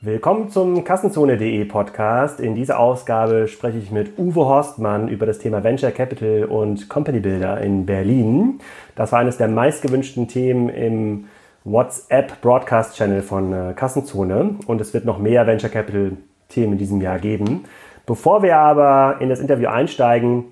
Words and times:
Willkommen 0.00 0.48
zum 0.48 0.84
Kassenzone.de 0.84 1.64
Podcast. 1.64 2.38
In 2.38 2.54
dieser 2.54 2.78
Ausgabe 2.78 3.48
spreche 3.48 3.78
ich 3.78 3.90
mit 3.90 4.16
Uwe 4.16 4.46
Horstmann 4.46 5.08
über 5.08 5.26
das 5.26 5.40
Thema 5.40 5.64
Venture 5.64 5.90
Capital 5.90 6.44
und 6.44 6.88
Company 6.88 7.18
Builder 7.18 7.60
in 7.60 7.84
Berlin. 7.84 8.60
Das 8.94 9.10
war 9.10 9.18
eines 9.18 9.38
der 9.38 9.48
meistgewünschten 9.48 10.28
Themen 10.28 10.68
im 10.68 11.24
WhatsApp 11.64 12.40
Broadcast 12.40 12.96
Channel 12.96 13.22
von 13.22 13.52
äh, 13.52 13.72
Kassenzone 13.74 14.54
und 14.68 14.80
es 14.80 14.94
wird 14.94 15.04
noch 15.04 15.18
mehr 15.18 15.48
Venture 15.48 15.68
Capital 15.68 16.12
Themen 16.48 16.74
in 16.74 16.78
diesem 16.78 17.00
Jahr 17.00 17.18
geben. 17.18 17.64
Bevor 18.06 18.44
wir 18.44 18.56
aber 18.56 19.20
in 19.20 19.28
das 19.28 19.40
Interview 19.40 19.68
einsteigen, 19.68 20.44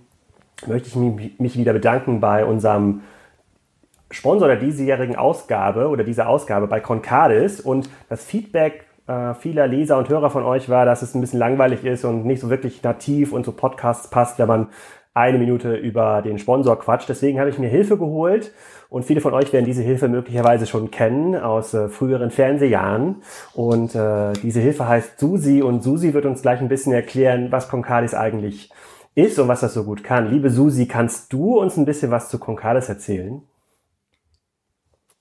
möchte 0.67 0.89
ich 0.89 0.97
mich 1.39 1.57
wieder 1.57 1.73
bedanken 1.73 2.19
bei 2.19 2.45
unserem 2.45 3.03
Sponsor 4.11 4.49
der 4.49 4.57
diesjährigen 4.57 5.15
Ausgabe 5.15 5.87
oder 5.87 6.03
dieser 6.03 6.29
Ausgabe 6.29 6.67
bei 6.67 6.81
Concardis 6.81 7.61
und 7.61 7.89
das 8.09 8.25
Feedback 8.25 8.86
äh, 9.07 9.35
vieler 9.35 9.67
Leser 9.67 9.99
und 9.99 10.09
Hörer 10.09 10.31
von 10.31 10.45
euch 10.45 10.69
war, 10.69 10.85
dass 10.85 11.03
es 11.03 11.15
ein 11.15 11.21
bisschen 11.21 11.39
langweilig 11.39 11.85
ist 11.85 12.05
und 12.05 12.25
nicht 12.25 12.41
so 12.41 12.51
wirklich 12.51 12.83
nativ 12.83 13.33
und 13.33 13.45
so 13.45 13.53
Podcasts 13.53 14.09
passt, 14.09 14.39
wenn 14.39 14.49
man 14.49 14.69
eine 15.15 15.39
Minute 15.39 15.75
über 15.75 16.21
den 16.21 16.39
Sponsor 16.39 16.79
quatscht. 16.79 17.09
Deswegen 17.09 17.41
habe 17.41 17.49
ich 17.49 17.59
mir 17.59 17.69
Hilfe 17.69 17.97
geholt 17.97 18.53
und 18.91 19.05
viele 19.05 19.23
von 19.23 19.33
euch 19.33 19.53
werden 19.53 19.65
diese 19.65 19.83
Hilfe 19.83 20.09
möglicherweise 20.09 20.67
schon 20.67 20.91
kennen 20.91 21.35
aus 21.35 21.73
äh, 21.73 21.89
früheren 21.89 22.31
Fernsehjahren. 22.31 23.23
Und 23.55 23.95
äh, 23.95 24.35
diese 24.43 24.61
Hilfe 24.61 24.87
heißt 24.87 25.19
Susi 25.19 25.63
und 25.63 25.83
Susi 25.83 26.13
wird 26.13 26.27
uns 26.27 26.43
gleich 26.43 26.61
ein 26.61 26.69
bisschen 26.69 26.93
erklären, 26.93 27.51
was 27.51 27.69
Concardis 27.69 28.15
eigentlich 28.15 28.71
ist 29.15 29.39
und 29.39 29.49
was 29.49 29.61
das 29.61 29.73
so 29.73 29.85
gut 29.85 30.05
kann. 30.05 30.31
Liebe 30.31 30.51
Susi, 30.51 30.87
kannst 30.87 31.33
du 31.33 31.59
uns 31.59 31.79
ein 31.79 31.87
bisschen 31.87 32.11
was 32.11 32.29
zu 32.29 32.39
Concardis 32.39 32.91
erzählen? 32.91 33.41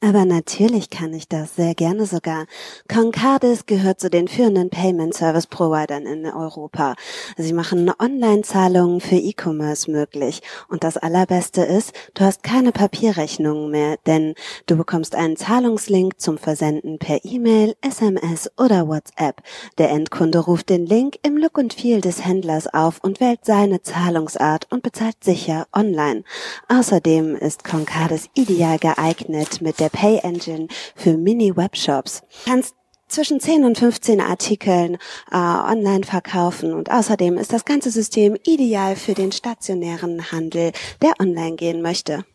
Aber 0.08 0.24
natürlich 0.24 0.92
kann 0.92 1.16
ich 1.16 1.28
das, 1.28 1.56
sehr 1.56 1.74
gerne 1.74 2.06
sogar. 2.06 2.46
Concardis 2.88 3.66
gehört 3.66 4.00
zu 4.00 4.12
den 4.12 4.28
führenden 4.28 4.70
Payment 4.70 5.16
Service 5.16 5.48
Providern 5.48 6.06
in 6.06 6.28
Europa. 6.28 6.94
Sie 7.38 7.54
machen 7.54 7.92
Online-Zahlungen 7.98 9.02
für 9.02 9.16
E-Commerce 9.16 9.90
möglich. 9.90 10.44
Und 10.70 10.84
das 10.84 10.98
Allerbeste 10.98 11.64
ist, 11.64 11.92
du 12.14 12.24
hast 12.24 12.44
keine 12.44 12.72
Papierrechnungen 12.72 13.72
mehr, 13.72 13.98
denn 14.06 14.36
du 14.68 14.78
bekommst 14.78 15.16
einen 15.16 15.38
Zahlungslink 15.38 16.22
zum 16.22 16.38
Versenden 16.38 17.00
per 17.00 17.26
E-Mail, 17.26 17.76
SMS 17.82 18.52
oder 18.60 18.88
WhatsApp. 18.88 19.42
Der 19.80 19.90
Endkunde 19.90 20.38
ruft 20.38 20.70
den 20.70 20.86
Link 20.86 21.18
im 21.24 21.36
Look 21.36 21.58
und 21.58 21.74
Feel 21.74 22.02
des 22.02 22.24
Händlers 22.24 22.72
auf 22.72 23.00
und 23.02 23.20
wählt 23.20 23.44
seine 23.44 23.82
Zahlungsart 23.82 24.68
und 24.70 24.84
bezahlt 24.84 25.24
sicher 25.24 25.66
online. 25.74 26.24
Außerdem 26.68 27.36
ist 27.38 27.64
Concardis 27.64 28.30
ideal 28.36 28.78
geeignet 28.78 29.62
mit 29.62 29.80
der 29.80 29.95
Pay 29.96 30.20
Engine 30.24 30.68
für 30.96 31.16
Mini-Webshops. 31.18 32.22
Kannst 32.46 32.76
zwischen 33.08 33.40
10 33.40 33.64
und 33.64 33.78
15 33.78 34.20
Artikeln 34.20 34.98
äh, 35.32 35.38
online 35.38 36.04
verkaufen 36.04 36.74
und 36.74 36.92
außerdem 36.92 37.38
ist 37.38 37.54
das 37.54 37.64
ganze 37.64 37.90
System 37.92 38.36
ideal 38.46 38.98
für 38.98 39.14
den 39.14 39.32
stationären 39.32 40.34
Handel, 40.34 40.72
der 41.02 41.14
online 41.22 41.56
gehen 41.56 41.82
möchte. 41.82 42.26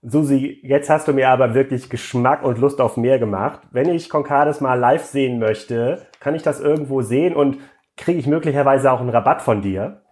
Susi, 0.00 0.60
jetzt 0.62 0.88
hast 0.88 1.06
du 1.08 1.12
mir 1.12 1.28
aber 1.28 1.54
wirklich 1.54 1.90
Geschmack 1.90 2.44
und 2.44 2.58
Lust 2.58 2.80
auf 2.80 2.96
mehr 2.96 3.18
gemacht. 3.18 3.60
Wenn 3.72 3.88
ich 3.90 4.08
Concardis 4.08 4.60
mal 4.60 4.74
live 4.74 5.04
sehen 5.04 5.38
möchte, 5.38 6.06
kann 6.20 6.34
ich 6.34 6.42
das 6.42 6.60
irgendwo 6.60 7.02
sehen 7.02 7.34
und 7.34 7.58
kriege 7.96 8.18
ich 8.18 8.26
möglicherweise 8.26 8.90
auch 8.90 9.00
einen 9.00 9.10
Rabatt 9.10 9.42
von 9.42 9.60
dir? 9.60 10.03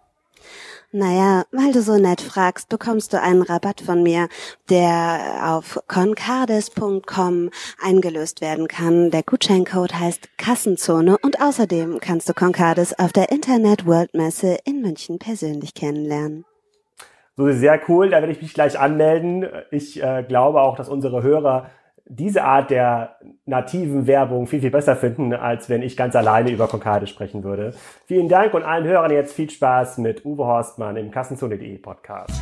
Naja, 0.95 1.45
weil 1.51 1.71
du 1.71 1.81
so 1.81 1.97
nett 1.97 2.21
fragst, 2.21 2.69
bekommst 2.69 3.13
du 3.13 3.19
einen 3.19 3.41
Rabatt 3.41 3.81
von 3.81 4.03
mir, 4.03 4.27
der 4.69 5.39
auf 5.41 5.79
concardis.com 5.87 7.49
eingelöst 7.83 8.41
werden 8.41 8.67
kann. 8.67 9.09
Der 9.09 9.23
Gutscheincode 9.23 9.99
heißt 9.99 10.37
Kassenzone 10.37 11.17
und 11.17 11.41
außerdem 11.41 11.97
kannst 11.99 12.29
du 12.29 12.35
Concardis 12.35 12.93
auf 12.99 13.11
der 13.11 13.31
Internet 13.31 13.87
World 13.87 14.13
Messe 14.13 14.59
in 14.65 14.83
München 14.83 15.17
persönlich 15.17 15.73
kennenlernen. 15.73 16.45
So 17.37 17.51
sehr 17.51 17.81
cool, 17.87 18.11
da 18.11 18.17
werde 18.17 18.31
ich 18.31 18.43
mich 18.43 18.53
gleich 18.53 18.77
anmelden. 18.77 19.47
Ich 19.71 19.99
äh, 19.99 20.23
glaube 20.27 20.61
auch, 20.61 20.75
dass 20.75 20.89
unsere 20.89 21.23
Hörer 21.23 21.71
diese 22.05 22.43
Art 22.43 22.69
der 22.69 23.17
nativen 23.45 24.07
Werbung 24.07 24.45
viel, 24.47 24.59
viel 24.59 24.71
besser 24.71 24.95
finden, 24.95 25.33
als 25.33 25.69
wenn 25.69 25.81
ich 25.81 25.95
ganz 25.95 26.15
alleine 26.15 26.51
über 26.51 26.67
Konkade 26.67 27.07
sprechen 27.07 27.43
würde. 27.43 27.73
Vielen 28.05 28.27
Dank 28.27 28.53
und 28.53 28.63
allen 28.63 28.85
Hörern 28.85 29.11
jetzt 29.11 29.33
viel 29.33 29.49
Spaß 29.49 29.99
mit 29.99 30.25
Uwe 30.25 30.45
Horstmann 30.45 30.97
im 30.97 31.11
Kassenzone.de 31.11 31.77
Podcast. 31.77 32.41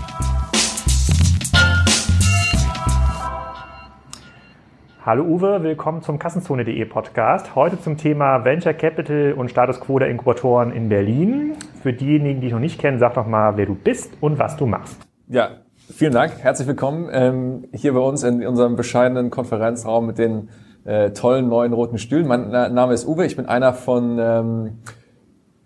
Hallo 5.03 5.23
Uwe, 5.23 5.63
willkommen 5.63 6.01
zum 6.01 6.19
Kassenzone.de 6.19 6.85
Podcast. 6.85 7.55
Heute 7.55 7.79
zum 7.79 7.97
Thema 7.97 8.43
Venture 8.45 8.73
Capital 8.73 9.33
und 9.33 9.49
Status 9.49 9.79
Quo 9.79 9.97
der 9.97 10.09
Inkubatoren 10.09 10.71
in 10.71 10.89
Berlin. 10.89 11.53
Für 11.81 11.93
diejenigen, 11.93 12.41
die 12.41 12.47
dich 12.47 12.53
noch 12.53 12.59
nicht 12.59 12.79
kennen, 12.79 12.99
sag 12.99 13.15
doch 13.15 13.25
mal, 13.25 13.57
wer 13.57 13.65
du 13.65 13.75
bist 13.75 14.15
und 14.21 14.37
was 14.37 14.57
du 14.57 14.67
machst. 14.67 15.01
Ja, 15.27 15.61
Vielen 15.89 16.13
Dank, 16.13 16.33
herzlich 16.39 16.67
willkommen 16.67 17.09
ähm, 17.11 17.67
hier 17.73 17.93
bei 17.93 17.99
uns 17.99 18.23
in 18.23 18.45
unserem 18.45 18.75
bescheidenen 18.75 19.29
Konferenzraum 19.29 20.05
mit 20.05 20.17
den 20.17 20.49
äh, 20.85 21.11
tollen 21.11 21.49
neuen 21.49 21.73
roten 21.73 21.97
Stühlen. 21.97 22.27
Mein 22.27 22.49
Name 22.49 22.93
ist 22.93 23.05
Uwe, 23.05 23.25
ich 23.25 23.35
bin 23.35 23.45
einer 23.45 23.73
von 23.73 24.17
ähm, 24.19 24.77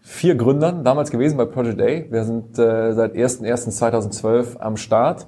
vier 0.02 0.36
Gründern 0.36 0.84
damals 0.84 1.12
gewesen 1.12 1.38
bei 1.38 1.46
Project 1.46 1.82
A. 1.82 2.12
Wir 2.12 2.24
sind 2.24 2.58
äh, 2.58 2.94
seit 2.94 3.14
01.01.2012 3.14 4.58
am 4.58 4.78
Start 4.78 5.28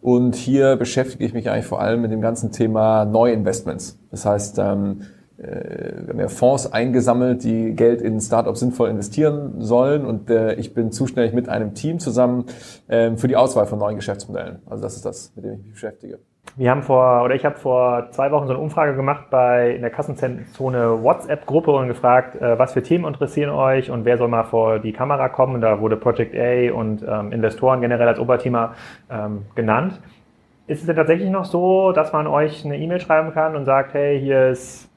und 0.00 0.36
hier 0.36 0.76
beschäftige 0.76 1.24
ich 1.24 1.34
mich 1.34 1.50
eigentlich 1.50 1.66
vor 1.66 1.80
allem 1.80 2.00
mit 2.00 2.12
dem 2.12 2.20
ganzen 2.20 2.52
Thema 2.52 3.04
Neuinvestments. 3.04 3.98
Das 4.10 4.24
heißt, 4.24 4.58
ähm, 4.58 5.02
äh, 5.02 5.17
wir 5.38 6.08
haben 6.08 6.20
ja 6.20 6.28
Fonds 6.28 6.72
eingesammelt, 6.72 7.44
die 7.44 7.74
Geld 7.74 8.02
in 8.02 8.20
Startups 8.20 8.60
sinnvoll 8.60 8.90
investieren 8.90 9.60
sollen 9.60 10.04
und 10.04 10.30
äh, 10.30 10.54
ich 10.54 10.74
bin 10.74 10.90
zuständig 10.90 11.32
mit 11.32 11.48
einem 11.48 11.74
Team 11.74 12.00
zusammen 12.00 12.46
äh, 12.88 13.16
für 13.16 13.28
die 13.28 13.36
Auswahl 13.36 13.66
von 13.66 13.78
neuen 13.78 13.96
Geschäftsmodellen. 13.96 14.58
Also 14.66 14.82
das 14.82 14.96
ist 14.96 15.04
das, 15.04 15.32
mit 15.36 15.44
dem 15.44 15.52
ich 15.54 15.62
mich 15.62 15.72
beschäftige. 15.72 16.18
Wir 16.56 16.72
haben 16.72 16.82
vor, 16.82 17.22
oder 17.22 17.36
ich 17.36 17.44
habe 17.44 17.56
vor 17.56 18.08
zwei 18.10 18.32
Wochen 18.32 18.46
so 18.48 18.52
eine 18.52 18.60
Umfrage 18.60 18.96
gemacht 18.96 19.26
bei 19.30 19.70
in 19.70 19.82
der 19.82 19.90
Kassenzone 19.90 21.04
WhatsApp-Gruppe 21.04 21.70
und 21.70 21.86
gefragt, 21.86 22.40
äh, 22.40 22.58
was 22.58 22.72
für 22.72 22.82
Themen 22.82 23.04
interessieren 23.04 23.50
euch 23.50 23.92
und 23.92 24.04
wer 24.04 24.18
soll 24.18 24.26
mal 24.26 24.42
vor 24.42 24.80
die 24.80 24.92
Kamera 24.92 25.28
kommen. 25.28 25.54
Und 25.54 25.60
da 25.60 25.80
wurde 25.80 25.96
Project 25.96 26.34
A 26.34 26.74
und 26.74 27.04
ähm, 27.08 27.30
Investoren 27.30 27.80
generell 27.80 28.08
als 28.08 28.18
Oberthema 28.18 28.74
ähm, 29.08 29.42
genannt. 29.54 30.00
Ist 30.66 30.80
es 30.80 30.86
denn 30.86 30.96
tatsächlich 30.96 31.30
noch 31.30 31.44
so, 31.44 31.92
dass 31.92 32.12
man 32.12 32.26
euch 32.26 32.64
eine 32.64 32.76
E-Mail 32.76 33.00
schreiben 33.00 33.32
kann 33.32 33.54
und 33.54 33.64
sagt, 33.64 33.94
hey, 33.94 34.20
hier 34.20 34.48
ist 34.48 34.87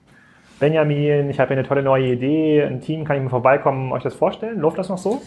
Benjamin, 0.61 1.27
ich 1.31 1.39
habe 1.39 1.51
eine 1.51 1.63
tolle 1.63 1.81
neue 1.81 2.13
Idee, 2.13 2.61
ein 2.61 2.81
Team, 2.81 3.03
kann 3.03 3.17
ich 3.17 3.23
mal 3.23 3.29
vorbeikommen, 3.29 3.91
euch 3.91 4.03
das 4.03 4.13
vorstellen? 4.13 4.59
Läuft 4.59 4.77
das 4.77 4.89
noch 4.89 4.99
so? 4.99 5.19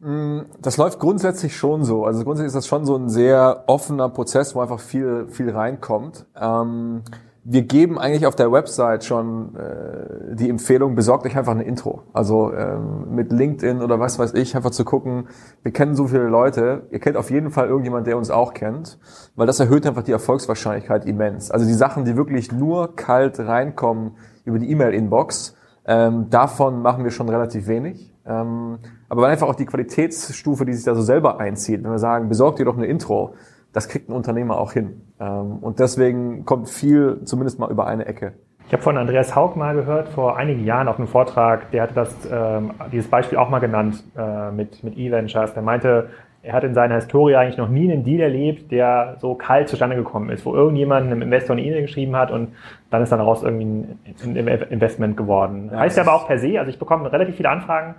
Mm, 0.00 0.40
das 0.60 0.76
läuft 0.76 0.98
grundsätzlich 0.98 1.56
schon 1.56 1.84
so. 1.84 2.04
Also 2.04 2.24
grundsätzlich 2.24 2.48
ist 2.48 2.56
das 2.56 2.66
schon 2.66 2.84
so 2.84 2.96
ein 2.96 3.08
sehr 3.08 3.62
offener 3.68 4.08
Prozess, 4.08 4.56
wo 4.56 4.60
einfach 4.60 4.80
viel, 4.80 5.28
viel 5.28 5.50
reinkommt. 5.50 6.26
Ähm, 6.34 7.02
wir 7.44 7.62
geben 7.62 7.96
eigentlich 7.96 8.26
auf 8.26 8.34
der 8.34 8.50
Website 8.50 9.04
schon 9.04 9.54
äh, 9.54 10.34
die 10.34 10.50
Empfehlung, 10.50 10.96
besorgt 10.96 11.26
euch 11.26 11.36
einfach 11.36 11.52
ein 11.52 11.60
Intro. 11.60 12.02
Also 12.12 12.52
ähm, 12.52 13.14
mit 13.14 13.30
LinkedIn 13.30 13.82
oder 13.82 14.00
was 14.00 14.18
weiß 14.18 14.34
ich, 14.34 14.56
einfach 14.56 14.72
zu 14.72 14.84
gucken, 14.84 15.28
wir 15.62 15.70
kennen 15.70 15.94
so 15.94 16.08
viele 16.08 16.26
Leute, 16.26 16.88
ihr 16.90 16.98
kennt 16.98 17.16
auf 17.16 17.30
jeden 17.30 17.52
Fall 17.52 17.68
irgendjemand, 17.68 18.08
der 18.08 18.18
uns 18.18 18.32
auch 18.32 18.52
kennt, 18.52 18.98
weil 19.36 19.46
das 19.46 19.60
erhöht 19.60 19.86
einfach 19.86 20.02
die 20.02 20.10
Erfolgswahrscheinlichkeit 20.10 21.04
immens. 21.04 21.52
Also 21.52 21.66
die 21.66 21.72
Sachen, 21.72 22.04
die 22.04 22.16
wirklich 22.16 22.50
nur 22.50 22.96
kalt 22.96 23.38
reinkommen, 23.38 24.16
über 24.46 24.58
die 24.58 24.70
E-Mail-Inbox. 24.70 25.56
Ähm, 25.86 26.30
davon 26.30 26.82
machen 26.82 27.04
wir 27.04 27.10
schon 27.10 27.28
relativ 27.28 27.68
wenig. 27.68 28.12
Ähm, 28.26 28.78
aber 29.08 29.22
weil 29.22 29.30
einfach 29.30 29.46
auch 29.48 29.54
die 29.54 29.66
Qualitätsstufe, 29.66 30.64
die 30.64 30.72
sich 30.72 30.84
da 30.84 30.94
so 30.94 31.02
selber 31.02 31.38
einzieht, 31.38 31.84
wenn 31.84 31.90
wir 31.90 31.98
sagen, 31.98 32.28
besorgt 32.28 32.58
ihr 32.58 32.64
doch 32.64 32.76
eine 32.76 32.86
Intro, 32.86 33.34
das 33.72 33.88
kriegt 33.88 34.08
ein 34.08 34.12
Unternehmer 34.12 34.58
auch 34.58 34.72
hin. 34.72 35.02
Ähm, 35.20 35.58
und 35.60 35.78
deswegen 35.78 36.44
kommt 36.44 36.68
viel 36.68 37.20
zumindest 37.24 37.58
mal 37.58 37.70
über 37.70 37.86
eine 37.86 38.06
Ecke. 38.06 38.32
Ich 38.66 38.72
habe 38.72 38.82
von 38.82 38.96
Andreas 38.96 39.36
Haug 39.36 39.54
mal 39.54 39.76
gehört, 39.76 40.08
vor 40.08 40.36
einigen 40.36 40.64
Jahren 40.64 40.88
auf 40.88 40.98
einem 40.98 41.06
Vortrag, 41.06 41.70
der 41.70 41.84
hatte 41.84 41.94
das, 41.94 42.12
ähm, 42.28 42.72
dieses 42.90 43.08
Beispiel 43.08 43.38
auch 43.38 43.48
mal 43.48 43.60
genannt 43.60 44.02
äh, 44.16 44.50
mit, 44.50 44.82
mit 44.82 44.98
E-Ventures. 44.98 45.54
Der 45.54 45.62
meinte, 45.62 46.08
er 46.46 46.52
hat 46.52 46.62
in 46.62 46.74
seiner 46.74 46.94
Historie 46.94 47.34
eigentlich 47.34 47.56
noch 47.56 47.68
nie 47.68 47.90
einen 47.90 48.04
Deal 48.04 48.20
erlebt, 48.20 48.70
der 48.70 49.16
so 49.18 49.34
kalt 49.34 49.68
zustande 49.68 49.96
gekommen 49.96 50.30
ist, 50.30 50.46
wo 50.46 50.54
irgendjemand 50.54 51.06
einem 51.06 51.20
Investor 51.22 51.56
eine 51.56 51.66
E-Mail 51.66 51.82
geschrieben 51.82 52.14
hat 52.14 52.30
und 52.30 52.52
dann 52.88 53.02
ist 53.02 53.10
dann 53.10 53.18
daraus 53.18 53.42
irgendwie 53.42 53.84
ein 54.24 54.36
Investment 54.70 55.16
geworden. 55.16 55.70
Ja, 55.72 55.80
heißt 55.80 55.96
ja 55.96 56.04
aber 56.04 56.14
auch 56.14 56.28
per 56.28 56.38
se, 56.38 56.58
also 56.58 56.70
ich 56.70 56.78
bekomme 56.78 57.12
relativ 57.12 57.34
viele 57.34 57.50
Anfragen 57.50 57.96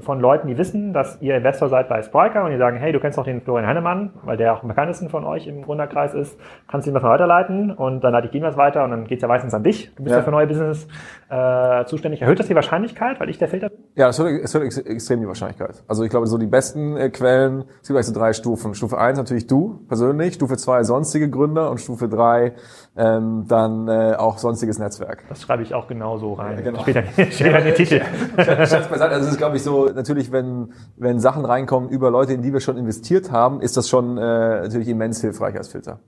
von 0.00 0.20
Leuten, 0.20 0.48
die 0.48 0.58
wissen, 0.58 0.92
dass 0.92 1.20
ihr 1.20 1.36
Investor 1.36 1.68
seid 1.68 1.88
bei 1.88 2.02
Spriker 2.02 2.44
und 2.44 2.50
die 2.50 2.58
sagen, 2.58 2.76
hey, 2.76 2.92
du 2.92 3.00
kennst 3.00 3.18
doch 3.18 3.24
den 3.24 3.40
Florian 3.40 3.66
Hennemann, 3.66 4.12
weil 4.24 4.36
der 4.36 4.54
auch 4.54 4.62
am 4.62 4.68
bekanntesten 4.68 5.08
von 5.08 5.24
euch 5.24 5.46
im 5.46 5.62
Gründerkreis 5.62 6.14
ist, 6.14 6.38
kannst 6.68 6.86
du 6.86 6.90
ihm 6.90 6.94
was 6.94 7.02
weiterleiten 7.02 7.70
und 7.70 8.02
dann 8.02 8.12
leite 8.12 8.28
ich 8.28 8.34
ihm 8.34 8.42
was 8.42 8.56
weiter 8.56 8.84
und 8.84 8.90
dann 8.90 9.06
geht's 9.06 9.22
ja 9.22 9.28
meistens 9.28 9.54
an 9.54 9.62
dich. 9.62 9.94
Du 9.94 10.02
bist 10.02 10.12
ja, 10.12 10.18
ja 10.18 10.22
für 10.22 10.30
neue 10.30 10.46
Business 10.46 10.86
äh, 11.28 11.84
zuständig. 11.84 12.22
Erhöht 12.22 12.38
das 12.38 12.48
die 12.48 12.54
Wahrscheinlichkeit, 12.54 13.20
weil 13.20 13.28
ich 13.28 13.38
der 13.38 13.48
Filter 13.48 13.68
bin? 13.68 13.78
Ja, 13.94 14.08
es 14.08 14.18
wird, 14.18 14.42
es 14.42 14.54
wird 14.54 14.64
extrem 14.86 15.20
die 15.20 15.26
Wahrscheinlichkeit. 15.26 15.82
Also 15.88 16.04
ich 16.04 16.10
glaube, 16.10 16.26
so 16.26 16.38
die 16.38 16.46
besten 16.46 16.96
äh, 16.96 17.10
Quellen, 17.10 17.64
es 17.82 17.88
gibt 17.88 17.96
eigentlich 17.96 18.06
so 18.06 18.14
drei 18.14 18.32
Stufen. 18.32 18.74
Stufe 18.74 18.98
eins 18.98 19.18
natürlich 19.18 19.46
du 19.46 19.84
persönlich, 19.88 20.34
Stufe 20.34 20.56
zwei 20.56 20.82
sonstige 20.84 21.28
Gründer 21.28 21.70
und 21.70 21.80
Stufe 21.80 22.08
drei 22.08 22.54
ähm, 22.96 23.44
dann 23.48 23.88
äh, 23.88 24.14
auch 24.16 24.38
sonstiges 24.38 24.78
Netzwerk. 24.78 25.24
Das 25.28 25.42
schreibe 25.42 25.62
ich 25.62 25.74
auch 25.74 25.86
genauso 25.86 26.34
rein. 26.34 26.58
Ja, 26.58 26.62
genau. 26.62 26.80
Später, 26.80 27.02
später 27.30 27.58
in 27.58 27.64
den 27.64 27.74
Titel. 27.74 28.00
Schatz 28.36 28.88
beiseite. 28.88 29.14
Also 29.14 29.26
es 29.26 29.32
ist, 29.32 29.38
glaube 29.38 29.56
ich, 29.56 29.62
so, 29.62 29.89
natürlich, 29.94 30.32
wenn, 30.32 30.72
wenn 30.96 31.20
Sachen 31.20 31.44
reinkommen 31.44 31.90
über 31.90 32.10
Leute, 32.10 32.32
in 32.32 32.42
die 32.42 32.52
wir 32.52 32.60
schon 32.60 32.76
investiert 32.76 33.30
haben, 33.30 33.60
ist 33.60 33.76
das 33.76 33.88
schon 33.88 34.16
äh, 34.18 34.62
natürlich 34.62 34.88
immens 34.88 35.20
hilfreich 35.20 35.56
als 35.56 35.68
Filter. 35.68 36.00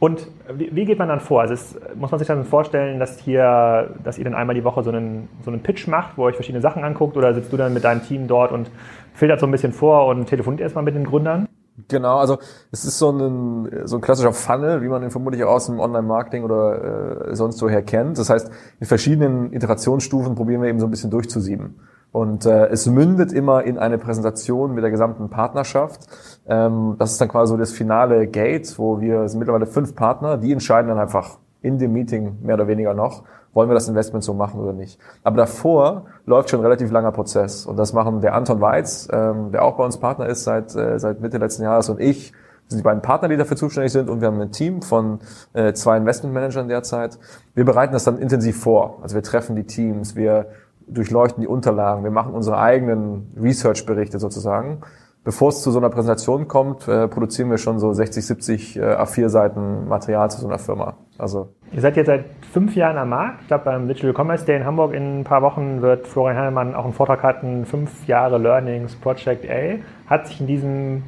Und 0.00 0.26
wie, 0.54 0.74
wie, 0.74 0.86
geht 0.86 0.98
man 0.98 1.08
dann 1.08 1.20
vor? 1.20 1.42
Also 1.42 1.52
es, 1.52 1.78
muss 1.94 2.10
man 2.10 2.18
sich 2.18 2.26
dann 2.26 2.44
vorstellen, 2.44 2.98
dass 2.98 3.18
hier, 3.18 3.94
dass 4.02 4.16
ihr 4.16 4.24
dann 4.24 4.34
einmal 4.34 4.54
die 4.54 4.64
Woche 4.64 4.82
so 4.82 4.90
einen, 4.90 5.28
so 5.44 5.50
einen 5.50 5.62
Pitch 5.62 5.86
macht, 5.88 6.16
wo 6.16 6.22
ihr 6.22 6.28
euch 6.28 6.36
verschiedene 6.36 6.62
Sachen 6.62 6.84
anguckt, 6.84 7.18
oder 7.18 7.34
sitzt 7.34 7.52
du 7.52 7.58
dann 7.58 7.74
mit 7.74 7.84
deinem 7.84 8.02
Team 8.02 8.26
dort 8.26 8.50
und 8.50 8.70
filtert 9.12 9.40
so 9.40 9.46
ein 9.46 9.52
bisschen 9.52 9.74
vor 9.74 10.06
und 10.06 10.26
telefoniert 10.26 10.62
erstmal 10.62 10.84
mit 10.84 10.94
den 10.94 11.04
Gründern? 11.04 11.46
Genau, 11.88 12.16
also 12.16 12.38
es 12.72 12.84
ist 12.84 12.98
so 12.98 13.10
ein, 13.10 13.86
so 13.86 13.96
ein 13.96 14.00
klassischer 14.00 14.32
Funnel, 14.32 14.82
wie 14.82 14.88
man 14.88 15.02
ihn 15.02 15.10
vermutlich 15.10 15.44
aus 15.44 15.66
dem 15.66 15.80
Online-Marketing 15.80 16.44
oder 16.44 17.28
äh, 17.30 17.36
sonst 17.36 17.60
woher 17.62 17.82
kennt. 17.82 18.18
Das 18.18 18.30
heißt, 18.30 18.50
in 18.80 18.86
verschiedenen 18.86 19.52
Iterationsstufen 19.52 20.34
probieren 20.34 20.62
wir 20.62 20.68
eben 20.68 20.80
so 20.80 20.86
ein 20.86 20.90
bisschen 20.90 21.10
durchzusieben. 21.10 21.80
Und 22.12 22.44
äh, 22.44 22.66
es 22.66 22.86
mündet 22.86 23.32
immer 23.32 23.62
in 23.62 23.78
eine 23.78 23.98
Präsentation 23.98 24.74
mit 24.74 24.82
der 24.82 24.90
gesamten 24.90 25.30
Partnerschaft. 25.30 26.00
Ähm, 26.48 26.96
das 26.98 27.12
ist 27.12 27.20
dann 27.20 27.28
quasi 27.28 27.50
so 27.50 27.56
das 27.56 27.72
finale 27.72 28.26
Gate, 28.26 28.78
wo 28.78 29.00
wir 29.00 29.28
sind 29.28 29.38
mittlerweile 29.38 29.66
fünf 29.66 29.94
Partner, 29.94 30.36
die 30.36 30.52
entscheiden 30.52 30.88
dann 30.88 30.98
einfach 30.98 31.38
in 31.62 31.78
dem 31.78 31.92
Meeting 31.92 32.38
mehr 32.42 32.54
oder 32.54 32.66
weniger 32.66 32.94
noch, 32.94 33.22
wollen 33.52 33.68
wir 33.68 33.74
das 33.74 33.88
Investment 33.88 34.24
so 34.24 34.34
machen 34.34 34.60
oder 34.60 34.72
nicht. 34.72 34.98
Aber 35.22 35.36
davor 35.36 36.06
läuft 36.26 36.50
schon 36.50 36.60
ein 36.60 36.64
relativ 36.64 36.90
langer 36.90 37.12
Prozess. 37.12 37.66
Und 37.66 37.76
das 37.76 37.92
machen 37.92 38.20
der 38.20 38.34
Anton 38.34 38.60
Weiz, 38.60 39.08
ähm, 39.12 39.52
der 39.52 39.64
auch 39.64 39.76
bei 39.76 39.84
uns 39.84 39.98
Partner 39.98 40.26
ist 40.26 40.44
seit, 40.44 40.74
äh, 40.74 40.98
seit 40.98 41.20
Mitte 41.20 41.38
letzten 41.38 41.62
Jahres 41.62 41.88
und 41.90 42.00
ich, 42.00 42.32
sind 42.70 42.78
die 42.78 42.84
beiden 42.84 43.02
Partner, 43.02 43.28
die 43.28 43.36
dafür 43.36 43.56
zuständig 43.56 43.92
sind 43.92 44.08
und 44.08 44.20
wir 44.20 44.28
haben 44.28 44.40
ein 44.40 44.52
Team 44.52 44.80
von 44.80 45.18
äh, 45.54 45.72
zwei 45.72 45.96
Investmentmanagern 45.96 46.68
derzeit. 46.68 47.18
Wir 47.54 47.64
bereiten 47.64 47.92
das 47.92 48.04
dann 48.04 48.18
intensiv 48.18 48.60
vor. 48.60 49.00
Also 49.02 49.16
wir 49.16 49.24
treffen 49.24 49.56
die 49.56 49.64
Teams, 49.64 50.14
wir 50.14 50.46
durchleuchten 50.92 51.40
die 51.40 51.48
Unterlagen, 51.48 52.04
wir 52.04 52.10
machen 52.10 52.32
unsere 52.32 52.58
eigenen 52.58 53.32
Research-Berichte 53.40 54.18
sozusagen. 54.18 54.82
Bevor 55.22 55.50
es 55.50 55.62
zu 55.62 55.70
so 55.70 55.78
einer 55.78 55.90
Präsentation 55.90 56.48
kommt, 56.48 56.88
äh, 56.88 57.06
produzieren 57.06 57.50
wir 57.50 57.58
schon 57.58 57.78
so 57.78 57.92
60, 57.92 58.24
70 58.24 58.76
äh, 58.76 58.80
A4-Seiten 58.80 59.86
Material 59.86 60.30
zu 60.30 60.40
so 60.40 60.48
einer 60.48 60.58
Firma. 60.58 60.96
Also 61.18 61.50
Ihr 61.72 61.82
seid 61.82 61.96
jetzt 61.96 62.06
seit 62.06 62.24
fünf 62.52 62.74
Jahren 62.74 62.96
am 62.96 63.10
Markt. 63.10 63.42
Ich 63.42 63.48
glaube, 63.48 63.64
beim 63.64 63.86
Digital 63.86 64.14
Commerce 64.14 64.46
Day 64.46 64.56
in 64.56 64.64
Hamburg 64.64 64.94
in 64.94 65.20
ein 65.20 65.24
paar 65.24 65.42
Wochen 65.42 65.82
wird 65.82 66.06
Florian 66.06 66.38
Heinemann 66.38 66.74
auch 66.74 66.84
einen 66.84 66.94
Vortrag 66.94 67.22
halten, 67.22 67.66
fünf 67.66 68.06
Jahre 68.06 68.38
Learnings 68.38 68.96
Project 68.96 69.44
A. 69.48 69.78
Hat 70.08 70.26
sich 70.26 70.40
in 70.40 70.46
diesem 70.46 71.02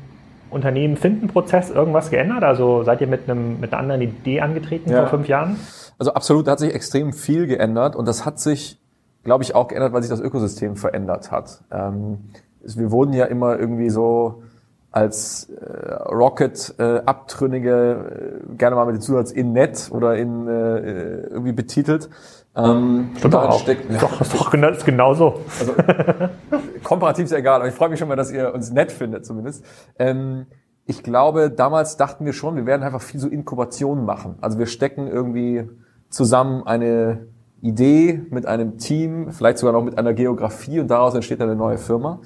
Unternehmen 0.50 0.96
Finden-Prozess 0.98 1.70
irgendwas 1.70 2.10
geändert? 2.10 2.44
Also 2.44 2.82
seid 2.82 3.00
ihr 3.00 3.06
mit, 3.06 3.28
einem, 3.28 3.60
mit 3.60 3.72
einer 3.72 3.80
anderen 3.80 4.02
Idee 4.02 4.40
angetreten 4.42 4.90
ja. 4.90 5.00
vor 5.00 5.08
fünf 5.08 5.26
Jahren? 5.26 5.56
Also 5.98 6.12
absolut, 6.12 6.46
da 6.46 6.52
hat 6.52 6.58
sich 6.58 6.74
extrem 6.74 7.12
viel 7.12 7.46
geändert 7.46 7.96
und 7.96 8.06
das 8.06 8.26
hat 8.26 8.38
sich 8.38 8.81
glaube 9.24 9.44
ich, 9.44 9.54
auch 9.54 9.68
geändert, 9.68 9.92
weil 9.92 10.02
sich 10.02 10.10
das 10.10 10.20
Ökosystem 10.20 10.76
verändert 10.76 11.30
hat. 11.30 11.62
Ähm, 11.70 12.30
wir 12.60 12.90
wurden 12.90 13.12
ja 13.12 13.26
immer 13.26 13.58
irgendwie 13.58 13.90
so 13.90 14.42
als 14.92 15.48
äh, 15.48 15.94
Rocket-Abtrünnige 16.12 18.40
äh, 18.50 18.54
gerne 18.56 18.76
mal 18.76 18.86
mit 18.86 18.94
dem 18.96 19.00
Zusatz 19.00 19.32
in 19.32 19.52
net 19.52 19.88
oder 19.90 20.16
in 20.16 20.46
äh, 20.46 21.22
irgendwie 21.28 21.52
betitelt. 21.52 22.10
Ähm, 22.54 23.12
Stimmt 23.16 23.34
auch. 23.34 23.60
Steckt, 23.60 23.90
ja. 23.90 23.98
Doch, 23.98 24.18
doch 24.18 24.50
genau, 24.50 24.68
ist 24.68 24.84
genauso. 24.84 25.40
Also, 25.58 25.72
komparativ 26.84 27.24
ist 27.24 27.32
egal, 27.32 27.60
aber 27.60 27.68
ich 27.68 27.74
freue 27.74 27.88
mich 27.88 27.98
schon 27.98 28.08
mal, 28.08 28.16
dass 28.16 28.30
ihr 28.30 28.52
uns 28.52 28.70
nett 28.70 28.92
findet 28.92 29.24
zumindest. 29.24 29.64
Ähm, 29.98 30.44
ich 30.84 31.02
glaube, 31.02 31.50
damals 31.50 31.96
dachten 31.96 32.26
wir 32.26 32.34
schon, 32.34 32.56
wir 32.56 32.66
werden 32.66 32.82
einfach 32.82 33.00
viel 33.00 33.20
so 33.20 33.28
Inkubation 33.28 34.04
machen. 34.04 34.36
Also 34.42 34.58
wir 34.58 34.66
stecken 34.66 35.06
irgendwie 35.06 35.66
zusammen 36.10 36.66
eine 36.66 37.28
Idee 37.62 38.22
mit 38.30 38.44
einem 38.44 38.76
Team, 38.76 39.30
vielleicht 39.30 39.58
sogar 39.58 39.72
noch 39.72 39.84
mit 39.84 39.96
einer 39.96 40.12
Geografie 40.12 40.80
und 40.80 40.88
daraus 40.88 41.14
entsteht 41.14 41.40
eine 41.40 41.56
neue 41.56 41.78
Firma. 41.78 42.20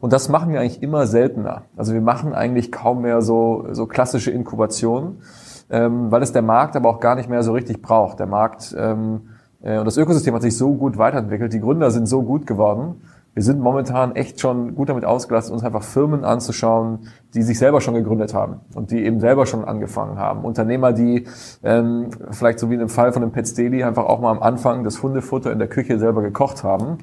Und 0.00 0.12
das 0.12 0.28
machen 0.28 0.52
wir 0.52 0.60
eigentlich 0.60 0.82
immer 0.82 1.06
seltener. 1.06 1.62
Also 1.76 1.94
wir 1.94 2.02
machen 2.02 2.34
eigentlich 2.34 2.70
kaum 2.70 3.02
mehr 3.02 3.22
so, 3.22 3.66
so 3.70 3.86
klassische 3.86 4.30
Inkubationen, 4.30 5.22
ähm, 5.70 6.10
weil 6.10 6.22
es 6.22 6.32
der 6.32 6.42
Markt 6.42 6.76
aber 6.76 6.90
auch 6.90 7.00
gar 7.00 7.14
nicht 7.14 7.30
mehr 7.30 7.42
so 7.42 7.52
richtig 7.52 7.80
braucht. 7.80 8.18
Der 8.18 8.26
Markt 8.26 8.74
ähm, 8.76 9.28
äh, 9.62 9.78
und 9.78 9.86
das 9.86 9.96
Ökosystem 9.96 10.34
hat 10.34 10.42
sich 10.42 10.56
so 10.56 10.74
gut 10.74 10.98
weiterentwickelt, 10.98 11.52
die 11.52 11.60
Gründer 11.60 11.90
sind 11.90 12.06
so 12.06 12.22
gut 12.22 12.46
geworden, 12.46 13.00
wir 13.34 13.42
sind 13.42 13.60
momentan 13.60 14.14
echt 14.14 14.40
schon 14.40 14.76
gut 14.76 14.88
damit 14.88 15.04
ausgelastet, 15.04 15.52
uns 15.52 15.64
einfach 15.64 15.82
Firmen 15.82 16.24
anzuschauen, 16.24 17.08
die 17.34 17.42
sich 17.42 17.58
selber 17.58 17.80
schon 17.80 17.94
gegründet 17.94 18.32
haben 18.32 18.60
und 18.74 18.92
die 18.92 19.04
eben 19.04 19.18
selber 19.18 19.44
schon 19.44 19.64
angefangen 19.64 20.18
haben. 20.18 20.44
Unternehmer, 20.44 20.92
die 20.92 21.26
ähm, 21.64 22.10
vielleicht 22.30 22.60
so 22.60 22.70
wie 22.70 22.74
in 22.74 22.80
dem 22.80 22.88
Fall 22.88 23.12
von 23.12 23.22
dem 23.22 23.32
Pet 23.32 23.58
Daily 23.58 23.82
einfach 23.82 24.04
auch 24.04 24.20
mal 24.20 24.30
am 24.30 24.40
Anfang 24.40 24.84
das 24.84 25.02
Hundefutter 25.02 25.50
in 25.50 25.58
der 25.58 25.68
Küche 25.68 25.98
selber 25.98 26.22
gekocht 26.22 26.62
haben. 26.62 26.98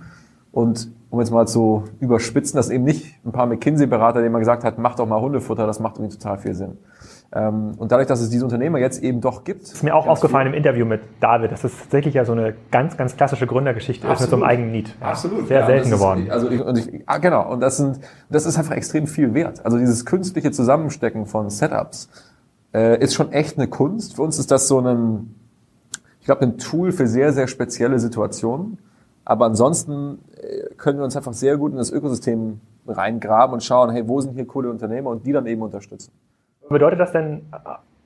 Und 0.53 0.89
um 1.09 1.19
jetzt 1.19 1.31
mal 1.31 1.47
zu 1.47 1.83
überspitzen, 1.99 2.55
dass 2.55 2.69
eben 2.69 2.85
nicht 2.85 3.19
ein 3.25 3.33
paar 3.33 3.45
McKinsey-Berater, 3.45 4.21
denen 4.21 4.31
man 4.31 4.41
gesagt 4.41 4.63
hat, 4.63 4.77
mach 4.77 4.95
doch 4.95 5.07
mal 5.07 5.19
Hundefutter, 5.19 5.67
das 5.67 5.81
macht 5.81 5.97
irgendwie 5.97 6.17
total 6.17 6.37
viel 6.37 6.53
Sinn. 6.53 6.77
Ähm, 7.33 7.75
und 7.77 7.93
dadurch, 7.93 8.07
dass 8.07 8.19
es 8.19 8.29
diese 8.29 8.43
Unternehmer 8.43 8.79
jetzt 8.79 9.01
eben 9.01 9.21
doch 9.21 9.45
gibt. 9.45 9.61
Das 9.63 9.73
ist 9.73 9.83
mir 9.83 9.95
auch 9.95 10.05
aufgefallen 10.05 10.47
viel. 10.47 10.53
im 10.53 10.57
Interview 10.57 10.85
mit 10.85 11.01
David, 11.21 11.51
dass 11.51 11.63
es 11.63 11.77
tatsächlich 11.77 12.13
ja 12.13 12.25
so 12.25 12.33
eine 12.33 12.53
ganz, 12.71 12.97
ganz 12.97 13.15
klassische 13.15 13.47
Gründergeschichte 13.47 14.05
Absolut. 14.05 14.19
ist 14.19 14.21
mit 14.21 14.29
so 14.31 14.35
einem 14.35 14.43
eigenen 14.43 14.71
Need. 14.71 14.95
Absolut. 14.99 15.47
Sehr 15.47 15.61
ja, 15.61 15.65
selten 15.65 15.89
geworden. 15.91 16.25
Ist, 16.25 16.31
also 16.31 16.49
ich, 16.49 16.61
und 16.61 16.77
ich, 16.77 17.03
ah, 17.05 17.19
genau. 17.19 17.49
Und 17.49 17.61
das 17.61 17.77
sind, 17.77 18.01
das 18.29 18.45
ist 18.45 18.57
einfach 18.57 18.75
extrem 18.75 19.07
viel 19.07 19.33
wert. 19.33 19.65
Also 19.65 19.77
dieses 19.77 20.05
künstliche 20.05 20.51
Zusammenstecken 20.51 21.25
von 21.25 21.49
Setups 21.49 22.09
äh, 22.73 23.01
ist 23.01 23.13
schon 23.13 23.31
echt 23.31 23.57
eine 23.57 23.67
Kunst. 23.67 24.15
Für 24.15 24.23
uns 24.23 24.37
ist 24.37 24.51
das 24.51 24.67
so 24.67 24.81
ein, 24.81 25.33
ich 26.19 26.25
glaube, 26.25 26.41
ein 26.41 26.57
Tool 26.57 26.91
für 26.91 27.07
sehr, 27.07 27.31
sehr 27.31 27.47
spezielle 27.47 27.97
Situationen. 27.99 28.77
Aber 29.23 29.45
ansonsten 29.45 30.19
äh, 30.35 30.73
können 30.75 30.97
wir 30.97 31.05
uns 31.05 31.15
einfach 31.15 31.33
sehr 31.33 31.55
gut 31.55 31.71
in 31.71 31.77
das 31.77 31.91
Ökosystem 31.91 32.59
reingraben 32.87 33.53
und 33.53 33.63
schauen, 33.63 33.91
hey, 33.91 34.05
wo 34.05 34.19
sind 34.19 34.33
hier 34.33 34.45
coole 34.45 34.69
Unternehmer 34.69 35.11
und 35.11 35.25
die 35.25 35.31
dann 35.31 35.45
eben 35.45 35.61
unterstützen. 35.61 36.11
Bedeutet 36.71 36.99
das 36.99 37.11
denn 37.11 37.43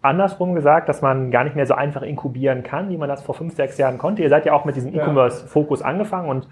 andersrum 0.02 0.54
gesagt, 0.56 0.88
dass 0.88 1.02
man 1.02 1.32
gar 1.32 1.44
nicht 1.44 1.56
mehr 1.56 1.66
so 1.66 1.74
einfach 1.74 2.02
inkubieren 2.02 2.64
kann, 2.64 2.90
wie 2.90 2.98
man 2.98 3.10
das 3.10 3.24
vor 3.24 3.36
fünf, 3.36 3.56
sechs 3.56 3.78
Jahren 3.78 3.98
konnte? 3.98 4.22
Ihr 4.22 4.30
seid 4.30 4.46
ja 4.46 4.54
auch 4.54 4.66
mit 4.66 4.76
diesem 4.76 4.94
E-Commerce-Fokus 4.94 5.82
angefangen 5.82 6.30
und 6.30 6.48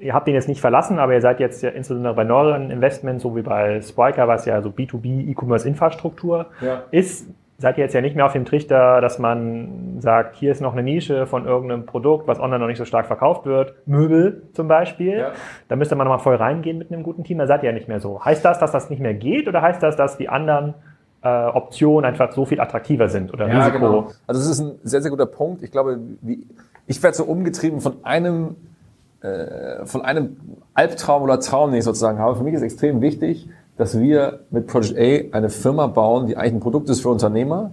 ihr 0.00 0.14
habt 0.14 0.26
den 0.26 0.34
jetzt 0.34 0.48
nicht 0.48 0.60
verlassen, 0.60 0.98
aber 0.98 1.14
ihr 1.14 1.20
seid 1.20 1.40
jetzt 1.40 1.62
ja 1.62 1.70
insbesondere 1.70 2.14
bei 2.14 2.24
neueren 2.24 2.70
Investments, 2.70 3.22
so 3.22 3.34
wie 3.34 3.42
bei 3.42 3.80
Spiker, 3.80 4.28
was 4.28 4.44
ja 4.44 4.60
so 4.62 4.68
B2B 4.68 5.30
E-Commerce-Infrastruktur 5.30 6.46
ja. 6.60 6.82
ist, 6.90 7.28
seid 7.58 7.78
ihr 7.78 7.84
jetzt 7.84 7.94
ja 7.94 8.00
nicht 8.00 8.16
mehr 8.16 8.26
auf 8.26 8.32
dem 8.32 8.44
Trichter, 8.44 9.00
dass 9.00 9.18
man 9.18 9.96
sagt, 10.00 10.36
hier 10.36 10.52
ist 10.52 10.60
noch 10.60 10.72
eine 10.72 10.82
Nische 10.82 11.26
von 11.26 11.46
irgendeinem 11.46 11.86
Produkt, 11.86 12.28
was 12.28 12.40
online 12.40 12.58
noch 12.58 12.66
nicht 12.66 12.78
so 12.78 12.84
stark 12.84 13.06
verkauft 13.06 13.46
wird, 13.46 13.74
Möbel 13.86 14.42
zum 14.52 14.68
Beispiel. 14.68 15.18
Ja. 15.18 15.32
Da 15.68 15.76
müsste 15.76 15.94
man 15.96 16.06
nochmal 16.06 16.22
voll 16.22 16.36
reingehen 16.36 16.78
mit 16.78 16.92
einem 16.92 17.02
guten 17.02 17.24
Team, 17.24 17.38
da 17.38 17.46
seid 17.46 17.62
ihr 17.62 17.70
ja 17.70 17.74
nicht 17.74 17.88
mehr 17.88 18.00
so. 18.00 18.24
Heißt 18.24 18.44
das, 18.44 18.58
dass 18.58 18.72
das 18.72 18.90
nicht 18.90 19.00
mehr 19.00 19.14
geht 19.14 19.48
oder 19.48 19.62
heißt 19.62 19.82
das, 19.82 19.96
dass 19.96 20.16
die 20.16 20.28
anderen 20.28 20.74
äh, 21.22 21.46
Optionen 21.46 22.04
einfach 22.04 22.32
so 22.32 22.44
viel 22.44 22.60
attraktiver 22.60 23.08
sind 23.08 23.32
oder 23.32 23.48
ja, 23.48 23.64
Risiko. 23.64 23.78
Genau. 23.78 24.10
Also 24.26 24.40
das 24.40 24.46
ist 24.46 24.60
ein 24.60 24.72
sehr, 24.82 25.02
sehr 25.02 25.10
guter 25.10 25.26
Punkt. 25.26 25.62
Ich 25.62 25.70
glaube, 25.70 25.98
wie, 26.20 26.46
ich 26.86 27.02
werde 27.02 27.16
so 27.16 27.24
umgetrieben 27.24 27.80
von 27.80 28.04
einem 28.04 28.56
äh, 29.22 29.86
von 29.86 30.02
einem 30.02 30.36
Albtraum 30.74 31.22
oder 31.22 31.38
Traum, 31.38 31.70
den 31.70 31.78
ich 31.78 31.84
sozusagen 31.84 32.18
habe. 32.18 32.36
Für 32.36 32.42
mich 32.42 32.54
ist 32.54 32.62
extrem 32.62 33.00
wichtig, 33.00 33.48
dass 33.76 33.98
wir 33.98 34.40
mit 34.50 34.66
Project 34.66 34.98
A 35.32 35.36
eine 35.36 35.48
Firma 35.48 35.86
bauen, 35.86 36.26
die 36.26 36.36
eigentlich 36.36 36.54
ein 36.54 36.60
Produkt 36.60 36.90
ist 36.90 37.02
für 37.02 37.08
Unternehmer 37.08 37.70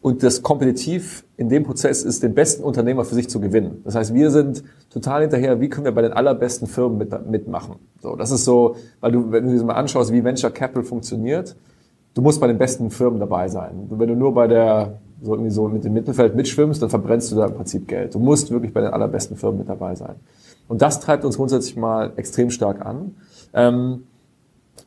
und 0.00 0.22
das 0.22 0.42
kompetitiv 0.42 1.24
in 1.36 1.48
dem 1.48 1.64
Prozess 1.64 2.04
ist, 2.04 2.22
den 2.22 2.34
besten 2.34 2.62
Unternehmer 2.62 3.04
für 3.04 3.16
sich 3.16 3.28
zu 3.28 3.40
gewinnen. 3.40 3.82
Das 3.84 3.96
heißt, 3.96 4.14
wir 4.14 4.30
sind 4.30 4.62
total 4.90 5.22
hinterher, 5.22 5.60
wie 5.60 5.68
können 5.68 5.84
wir 5.84 5.92
bei 5.92 6.02
den 6.02 6.12
allerbesten 6.12 6.68
Firmen 6.68 6.98
mit, 6.98 7.28
mitmachen. 7.28 7.76
So, 8.00 8.14
das 8.14 8.30
ist 8.30 8.44
so, 8.44 8.76
weil 9.00 9.12
du, 9.12 9.32
wenn 9.32 9.48
du 9.48 9.58
dir 9.58 9.64
mal 9.64 9.74
anschaust, 9.74 10.12
wie 10.12 10.22
Venture 10.22 10.50
Capital 10.50 10.84
funktioniert, 10.84 11.56
du 12.18 12.22
musst 12.22 12.40
bei 12.40 12.48
den 12.48 12.58
besten 12.58 12.90
Firmen 12.90 13.20
dabei 13.20 13.46
sein. 13.46 13.86
Wenn 13.90 14.08
du 14.08 14.16
nur 14.16 14.34
bei 14.34 14.48
der, 14.48 14.98
so 15.22 15.34
irgendwie 15.34 15.52
so 15.52 15.68
mit 15.68 15.84
dem 15.84 15.92
Mittelfeld 15.92 16.34
mitschwimmst, 16.34 16.82
dann 16.82 16.90
verbrennst 16.90 17.30
du 17.30 17.36
da 17.36 17.46
im 17.46 17.54
Prinzip 17.54 17.86
Geld. 17.86 18.12
Du 18.12 18.18
musst 18.18 18.50
wirklich 18.50 18.72
bei 18.72 18.80
den 18.80 18.90
allerbesten 18.90 19.36
Firmen 19.36 19.58
mit 19.58 19.68
dabei 19.68 19.94
sein. 19.94 20.16
Und 20.66 20.82
das 20.82 20.98
treibt 20.98 21.24
uns 21.24 21.36
grundsätzlich 21.36 21.76
mal 21.76 22.12
extrem 22.16 22.50
stark 22.50 22.84
an. 22.84 23.14
Ähm, 23.54 24.02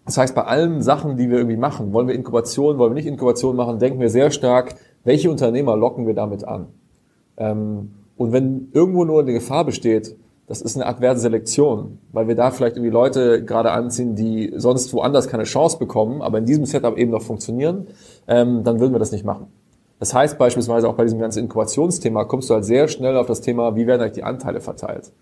das 0.06 0.18
heißt, 0.18 0.36
bei 0.36 0.44
allen 0.44 0.82
Sachen, 0.82 1.16
die 1.16 1.30
wir 1.30 1.38
irgendwie 1.38 1.56
machen, 1.56 1.94
wollen 1.94 2.10
wir 2.10 2.16
Inkubation, 2.16 2.78
wollen 2.78 2.92
wir 2.92 2.96
nicht 2.96 3.08
Inkubation 3.08 3.56
machen, 3.56 3.80
denken 3.80 4.02
wir 4.02 4.10
sehr 4.10 4.30
stark, 4.32 4.76
welche 5.06 5.32
Unternehmer 5.32 5.78
locken 5.78 6.08
wir 6.08 6.14
damit 6.14 6.44
an. 6.44 6.68
Ähm, 7.38 7.92
und 8.18 8.34
wenn 8.34 8.68
irgendwo 8.74 9.06
nur 9.06 9.22
eine 9.22 9.32
Gefahr 9.32 9.64
besteht, 9.64 10.18
das 10.52 10.62
ist 10.62 10.76
eine 10.76 10.86
adverse 10.86 11.22
Selektion, 11.22 12.00
weil 12.12 12.28
wir 12.28 12.36
da 12.36 12.52
vielleicht 12.52 12.76
irgendwie 12.76 12.92
Leute 12.92 13.42
gerade 13.46 13.72
anziehen, 13.72 14.18
die 14.18 14.52
sonst 14.58 14.94
woanders 14.94 15.30
keine 15.30 15.44
Chance 15.44 15.80
bekommen, 15.80 16.22
aber 16.22 16.40
in 16.40 16.46
diesem 16.46 16.66
Setup 16.66 16.98
eben 16.98 17.10
noch 17.10 17.22
funktionieren, 17.22 17.88
ähm, 18.28 18.66
dann 18.66 18.82
würden 18.82 18.92
wir 18.92 19.00
das 19.00 19.14
nicht 19.14 19.24
machen. 19.24 19.48
Das 20.00 20.14
heißt 20.14 20.38
beispielsweise 20.38 20.90
auch 20.90 20.96
bei 20.96 21.06
diesem 21.06 21.20
ganzen 21.20 21.40
Inkubationsthema 21.40 22.26
kommst 22.26 22.50
du 22.50 22.56
halt 22.56 22.66
sehr 22.66 22.90
schnell 22.90 23.16
auf 23.16 23.28
das 23.28 23.40
Thema, 23.40 23.78
wie 23.78 23.88
werden 23.88 24.02
eigentlich 24.02 24.16
die 24.16 24.24
Anteile 24.24 24.60
verteilt. 24.60 25.14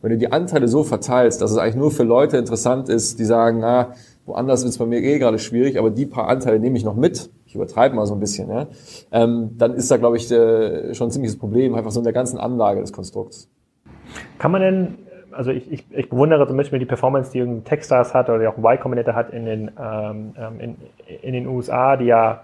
Wenn 0.00 0.12
du 0.12 0.16
die 0.16 0.32
Anteile 0.32 0.68
so 0.68 0.84
verteilst, 0.84 1.42
dass 1.42 1.50
es 1.50 1.58
eigentlich 1.58 1.76
nur 1.76 1.90
für 1.90 2.04
Leute 2.04 2.38
interessant 2.38 2.88
ist, 2.88 3.18
die 3.18 3.26
sagen, 3.26 3.58
na, 3.60 3.92
woanders 4.24 4.62
ist 4.62 4.70
es 4.70 4.78
bei 4.78 4.86
mir 4.86 5.02
eh 5.02 5.18
gerade 5.18 5.38
schwierig, 5.38 5.78
aber 5.78 5.90
die 5.90 6.06
paar 6.06 6.28
Anteile 6.28 6.60
nehme 6.60 6.78
ich 6.78 6.84
noch 6.84 6.96
mit, 6.96 7.28
ich 7.44 7.54
übertreibe 7.54 7.94
mal 7.94 8.06
so 8.06 8.14
ein 8.14 8.20
bisschen, 8.20 8.48
ja, 8.48 8.68
ähm, 9.12 9.50
dann 9.58 9.74
ist 9.74 9.90
da, 9.90 9.98
glaube 9.98 10.16
ich, 10.16 10.30
äh, 10.30 10.94
schon 10.94 11.08
ein 11.08 11.10
ziemliches 11.10 11.38
Problem, 11.38 11.74
einfach 11.74 11.90
so 11.90 12.00
in 12.00 12.04
der 12.04 12.14
ganzen 12.14 12.38
Anlage 12.38 12.80
des 12.80 12.94
Konstrukts. 12.94 13.50
Kann 14.38 14.50
man 14.50 14.60
denn, 14.60 14.98
also 15.32 15.50
ich, 15.50 15.70
ich, 15.70 15.84
ich 15.90 16.08
bewundere 16.08 16.46
zum 16.46 16.56
Beispiel 16.56 16.78
die 16.78 16.86
Performance, 16.86 17.32
die 17.32 17.40
ein 17.40 17.64
Techstars 17.64 18.14
hat 18.14 18.28
oder 18.28 18.38
die 18.38 18.46
auch 18.46 18.56
ein 18.56 18.64
Y 18.64 18.80
Combinator 18.80 19.14
hat 19.14 19.30
in 19.30 19.44
den, 19.44 19.70
ähm, 19.80 20.34
ähm, 20.38 20.60
in, 20.60 20.76
in 21.22 21.32
den 21.32 21.46
USA, 21.46 21.96
die 21.96 22.06
ja 22.06 22.42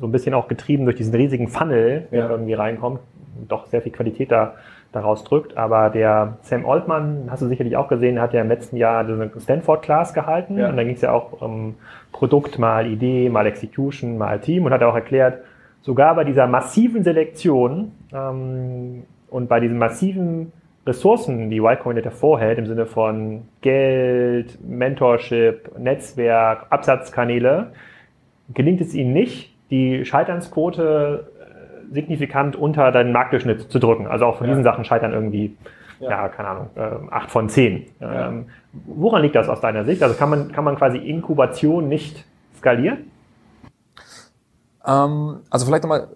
so 0.00 0.06
ein 0.06 0.12
bisschen 0.12 0.34
auch 0.34 0.48
getrieben 0.48 0.84
durch 0.84 0.96
diesen 0.96 1.14
riesigen 1.14 1.48
Funnel, 1.48 2.08
der 2.10 2.20
ja. 2.20 2.30
irgendwie 2.30 2.54
reinkommt, 2.54 3.00
doch 3.48 3.66
sehr 3.66 3.82
viel 3.82 3.92
Qualität 3.92 4.30
da 4.30 4.54
daraus 4.94 5.24
drückt. 5.24 5.56
Aber 5.56 5.90
der 5.90 6.38
Sam 6.42 6.66
Altman, 6.66 7.28
hast 7.28 7.42
du 7.42 7.48
sicherlich 7.48 7.76
auch 7.76 7.88
gesehen, 7.88 8.20
hat 8.20 8.32
ja 8.32 8.40
im 8.40 8.48
letzten 8.48 8.76
Jahr 8.76 9.00
eine 9.00 9.30
Stanford-Class 9.38 10.14
gehalten. 10.14 10.58
Ja. 10.58 10.68
Und 10.68 10.76
da 10.76 10.84
ging 10.84 10.94
es 10.94 11.00
ja 11.00 11.12
auch 11.12 11.40
um 11.40 11.74
Produkt 12.12 12.58
mal 12.58 12.86
Idee, 12.86 13.28
mal 13.28 13.46
Execution, 13.46 14.16
mal 14.18 14.38
Team 14.40 14.64
und 14.64 14.72
hat 14.72 14.82
auch 14.82 14.94
erklärt, 14.94 15.40
sogar 15.82 16.14
bei 16.14 16.24
dieser 16.24 16.46
massiven 16.46 17.02
Selektion 17.02 17.92
ähm, 18.12 19.04
und 19.28 19.48
bei 19.48 19.60
diesen 19.60 19.78
massiven 19.78 20.52
Ressourcen, 20.86 21.50
die 21.50 21.58
Y 21.58 21.78
Combinator 21.78 22.12
vorhält, 22.12 22.58
im 22.58 22.66
Sinne 22.66 22.86
von 22.86 23.48
Geld, 23.60 24.58
Mentorship, 24.66 25.78
Netzwerk, 25.78 26.66
Absatzkanäle, 26.70 27.72
gelingt 28.52 28.80
es 28.80 28.94
ihnen 28.94 29.12
nicht, 29.12 29.54
die 29.70 30.04
Scheiternsquote 30.04 31.30
signifikant 31.90 32.56
unter 32.56 32.92
deinen 32.92 33.12
Marktdurchschnitt 33.12 33.70
zu 33.70 33.78
drücken. 33.78 34.06
Also 34.06 34.26
auch 34.26 34.36
von 34.38 34.46
ja. 34.46 34.52
diesen 34.52 34.64
Sachen 34.64 34.84
scheitern 34.84 35.12
irgendwie, 35.12 35.56
ja, 36.00 36.10
ja 36.10 36.28
keine 36.28 36.48
Ahnung, 36.48 36.70
äh, 36.74 36.90
acht 37.10 37.30
von 37.30 37.48
zehn. 37.48 37.86
Ja. 38.00 38.28
Ähm, 38.28 38.46
woran 38.86 39.22
liegt 39.22 39.36
das 39.36 39.48
aus 39.48 39.60
deiner 39.60 39.84
Sicht? 39.84 40.02
Also 40.02 40.14
kann 40.14 40.30
man, 40.30 40.52
kann 40.52 40.64
man 40.64 40.76
quasi 40.76 40.98
Inkubation 40.98 41.88
nicht 41.88 42.24
skalieren? 42.58 43.10
Ähm, 44.86 45.40
also 45.50 45.66
vielleicht 45.66 45.84
nochmal 45.84 46.08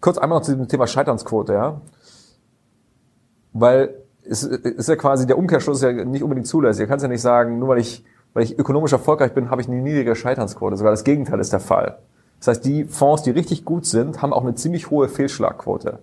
kurz 0.00 0.18
einmal 0.18 0.38
noch 0.38 0.44
zu 0.44 0.56
dem 0.56 0.68
Thema 0.68 0.86
Scheiternsquote, 0.86 1.52
ja. 1.52 1.80
Weil 3.52 3.94
es 4.28 4.42
ist 4.42 4.88
ja 4.88 4.96
quasi 4.96 5.26
der 5.26 5.38
Umkehrschluss 5.38 5.82
ja 5.82 5.92
nicht 5.92 6.22
unbedingt 6.22 6.46
zulässig. 6.46 6.84
Du 6.84 6.88
kannst 6.88 7.02
ja 7.02 7.08
nicht 7.08 7.22
sagen, 7.22 7.58
nur 7.58 7.68
weil 7.68 7.78
ich, 7.78 8.04
weil 8.34 8.44
ich 8.44 8.58
ökonomisch 8.58 8.92
erfolgreich 8.92 9.32
bin, 9.32 9.50
habe 9.50 9.62
ich 9.62 9.68
eine 9.68 9.80
niedrige 9.80 10.14
Scheiternsquote. 10.14 10.76
Sogar 10.76 10.92
das 10.92 11.04
Gegenteil 11.04 11.40
ist 11.40 11.52
der 11.52 11.60
Fall. 11.60 11.98
Das 12.38 12.48
heißt, 12.48 12.62
die 12.64 12.84
Fonds, 12.84 13.22
die 13.22 13.30
richtig 13.30 13.64
gut 13.64 13.86
sind, 13.86 14.20
haben 14.22 14.32
auch 14.32 14.42
eine 14.42 14.54
ziemlich 14.54 14.90
hohe 14.90 15.08
Fehlschlagquote. 15.08 16.00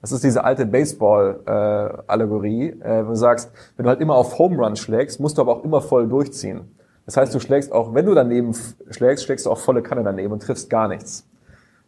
Das 0.00 0.12
ist 0.12 0.22
diese 0.22 0.44
alte 0.44 0.66
Baseball-Allegorie, 0.66 2.80
äh, 2.80 3.06
wo 3.06 3.10
du 3.10 3.16
sagst, 3.16 3.50
wenn 3.76 3.84
du 3.84 3.90
halt 3.90 4.00
immer 4.00 4.14
auf 4.14 4.38
Home 4.38 4.62
Run 4.62 4.76
schlägst, 4.76 5.18
musst 5.18 5.38
du 5.38 5.42
aber 5.42 5.56
auch 5.56 5.64
immer 5.64 5.80
voll 5.80 6.06
durchziehen. 6.08 6.76
Das 7.06 7.16
heißt, 7.16 7.34
du 7.34 7.40
schlägst 7.40 7.72
auch, 7.72 7.94
wenn 7.94 8.06
du 8.06 8.14
daneben 8.14 8.54
schlägst, 8.90 9.24
schlägst 9.24 9.46
du 9.46 9.50
auch 9.50 9.58
volle 9.58 9.82
Kanne 9.82 10.04
daneben 10.04 10.32
und 10.32 10.42
triffst 10.42 10.70
gar 10.70 10.88
nichts. 10.88 11.26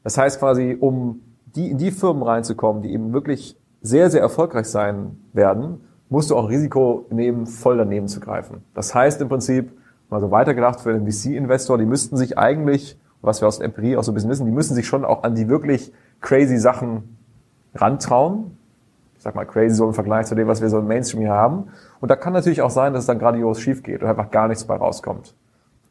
Das 0.02 0.19
heißt 0.19 0.40
quasi, 0.40 0.76
um 0.78 1.21
die, 1.55 1.71
in 1.71 1.78
die 1.78 1.90
Firmen 1.90 2.23
reinzukommen, 2.23 2.83
die 2.83 2.93
eben 2.93 3.12
wirklich 3.12 3.57
sehr, 3.83 4.11
sehr 4.11 4.21
erfolgreich 4.21 4.66
sein 4.66 5.18
werden, 5.33 5.80
musst 6.09 6.30
du 6.30 6.37
auch 6.37 6.49
Risiko 6.49 7.06
nehmen, 7.11 7.47
voll 7.47 7.78
daneben 7.78 8.09
zu 8.09 8.21
greifen. 8.21 8.62
Das 8.75 8.95
heißt 8.95 9.21
im 9.21 9.28
Prinzip, 9.28 9.73
mal 10.09 10.21
so 10.21 10.30
weitergedacht 10.30 10.80
für 10.80 10.92
den 10.92 11.11
VC-Investor, 11.11 11.78
die 11.78 11.87
müssten 11.87 12.16
sich 12.16 12.38
eigentlich 12.38 12.99
was 13.26 13.40
wir 13.40 13.49
aus 13.49 13.59
der 13.59 13.66
Empirie 13.66 13.97
auch 13.97 14.04
so 14.04 14.12
ein 14.12 14.14
bisschen 14.14 14.30
wissen, 14.30 14.47
die 14.47 14.52
müssen 14.52 14.75
sich 14.75 14.87
schon 14.87 15.04
auch 15.04 15.25
an 15.25 15.35
die 15.35 15.49
wirklich 15.49 15.92
crazy 16.21 16.59
Sachen 16.59 17.18
rantrauen. 17.75 18.56
Ich 19.16 19.23
sag 19.23 19.35
mal 19.35 19.45
crazy 19.45 19.75
so 19.75 19.87
im 19.87 19.95
Vergleich 19.95 20.26
zu 20.26 20.35
dem, 20.35 20.47
was 20.47 20.61
wir 20.61 20.68
so 20.68 20.78
im 20.78 20.87
Mainstream 20.87 21.23
hier 21.23 21.33
haben. 21.33 21.68
Und 22.00 22.11
da 22.11 22.16
kann 22.16 22.33
natürlich 22.33 22.62
auch 22.62 22.71
sein, 22.71 22.92
dass 22.92 23.02
es 23.02 23.06
dann 23.06 23.18
grandios 23.18 23.61
schief 23.61 23.83
geht 23.83 24.02
und 24.02 24.09
einfach 24.09 24.30
gar 24.30 24.49
nichts 24.49 24.64
bei 24.64 24.76
rauskommt. 24.76 25.35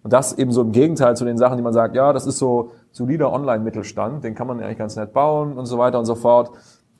Und 0.04 0.14
das 0.14 0.38
eben 0.38 0.52
so 0.52 0.62
im 0.62 0.72
Gegenteil 0.72 1.18
zu 1.18 1.26
den 1.26 1.38
Sachen, 1.38 1.58
die 1.58 1.64
man 1.64 1.74
sagt, 1.74 1.96
ja, 1.96 2.14
das 2.14 2.28
ist 2.28 2.38
so 2.38 2.72
solider 2.92 3.34
Online-Mittelstand, 3.34 4.24
den 4.24 4.36
kann 4.36 4.48
man 4.48 4.62
eigentlich 4.62 4.78
ganz 4.78 4.96
nett 4.96 5.14
bauen 5.14 5.58
und 5.58 5.66
so 5.66 5.78
weiter 5.78 5.98
und 6.00 6.06
so 6.06 6.16
fort. 6.16 6.52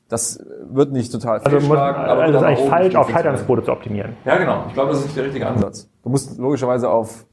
Das 0.08 0.38
wird 0.70 0.92
nicht 0.92 1.10
total 1.10 1.40
also 1.40 1.66
muss, 1.66 1.76
aber 1.76 2.22
also 2.22 2.32
das 2.32 2.42
ist 2.42 2.48
eigentlich 2.48 2.68
falsch, 2.68 2.94
auf 2.94 3.10
Scheiternsquote 3.10 3.64
zu 3.64 3.72
optimieren. 3.72 4.16
Ja, 4.24 4.38
genau. 4.38 4.64
Ich 4.68 4.74
glaube, 4.74 4.90
das 4.90 5.00
ist 5.00 5.06
nicht 5.06 5.16
der 5.16 5.24
richtige 5.24 5.46
Ansatz. 5.48 5.88
Du 6.04 6.10
musst 6.10 6.38
logischerweise 6.38 6.88
auf 6.88 7.26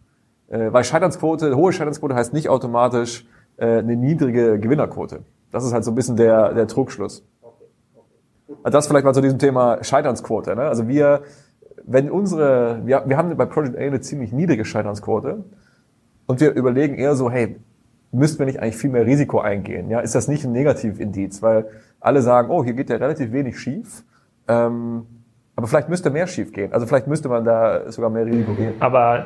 äh, 0.53 0.72
weil 0.72 0.84
Scheiternsquote, 0.84 1.56
hohe 1.56 1.74
Scheiternsquote 1.74 2.13
heißt 2.15 2.34
nicht 2.34 2.48
automatisch 2.48 3.25
äh, 3.58 3.80
eine 3.80 3.96
niedrige 3.96 4.60
Gewinnerquote. 4.60 5.22
Das 5.51 5.63
ist 5.63 5.74
halt 5.74 5.84
so 5.84 5.92
ein 5.92 5.96
bisschen 5.96 6.15
der, 6.15 6.53
der 6.53 6.68
Trugschluss. 6.68 7.25
Also 8.62 8.77
das 8.77 8.88
vielleicht 8.88 9.06
mal 9.06 9.13
zu 9.13 9.22
diesem 9.22 9.39
Thema 9.39 9.84
Scheiternsquote. 9.84 10.56
Ne? 10.56 10.62
Also 10.63 10.88
wir, 10.88 11.24
wenn 11.86 12.12
unsere, 12.12 12.82
wir, 12.86 13.03
wir 13.08 13.18
haben 13.18 13.36
bei 13.36 13.46
Project 13.46 13.75
A 13.77 13.80
eine 13.80 14.01
ziemlich 14.01 14.32
niedrige 14.32 14.63
Scheiternsquote 14.63 15.44
und 16.27 16.39
wir 16.39 16.53
überlegen 16.53 16.96
eher 16.96 17.15
so, 17.15 17.32
hey, 17.32 17.60
müssten 18.13 18.39
wir 18.39 18.46
nicht 18.46 18.60
eigentlich 18.60 18.77
viel 18.77 18.89
mehr 18.89 19.05
Risiko 19.05 19.39
eingehen? 19.39 19.89
Ja, 19.89 20.00
ist 20.00 20.15
das 20.15 20.27
nicht 20.27 20.46
ein 20.46 20.51
Negativindiz? 20.51 21.41
Weil 21.41 21.65
alle 22.00 22.22
sagen, 22.22 22.50
oh, 22.50 22.63
hier 22.63 22.74
geht 22.74 22.89
ja 22.89 22.98
relativ 22.98 23.32
wenig 23.32 23.60
schief. 23.60 24.03
Ähm, 24.48 25.05
aber 25.55 25.67
vielleicht 25.67 25.89
müsste 25.89 26.10
mehr 26.10 26.27
schief 26.27 26.51
gehen. 26.51 26.74
Also 26.74 26.86
vielleicht 26.88 27.08
müsste 27.08 27.29
man 27.29 27.46
da 27.46 27.91
sogar 27.91 28.10
mehr 28.10 28.25
Risiko 28.25 28.53
gehen. 28.53 28.74
Aber 28.79 29.25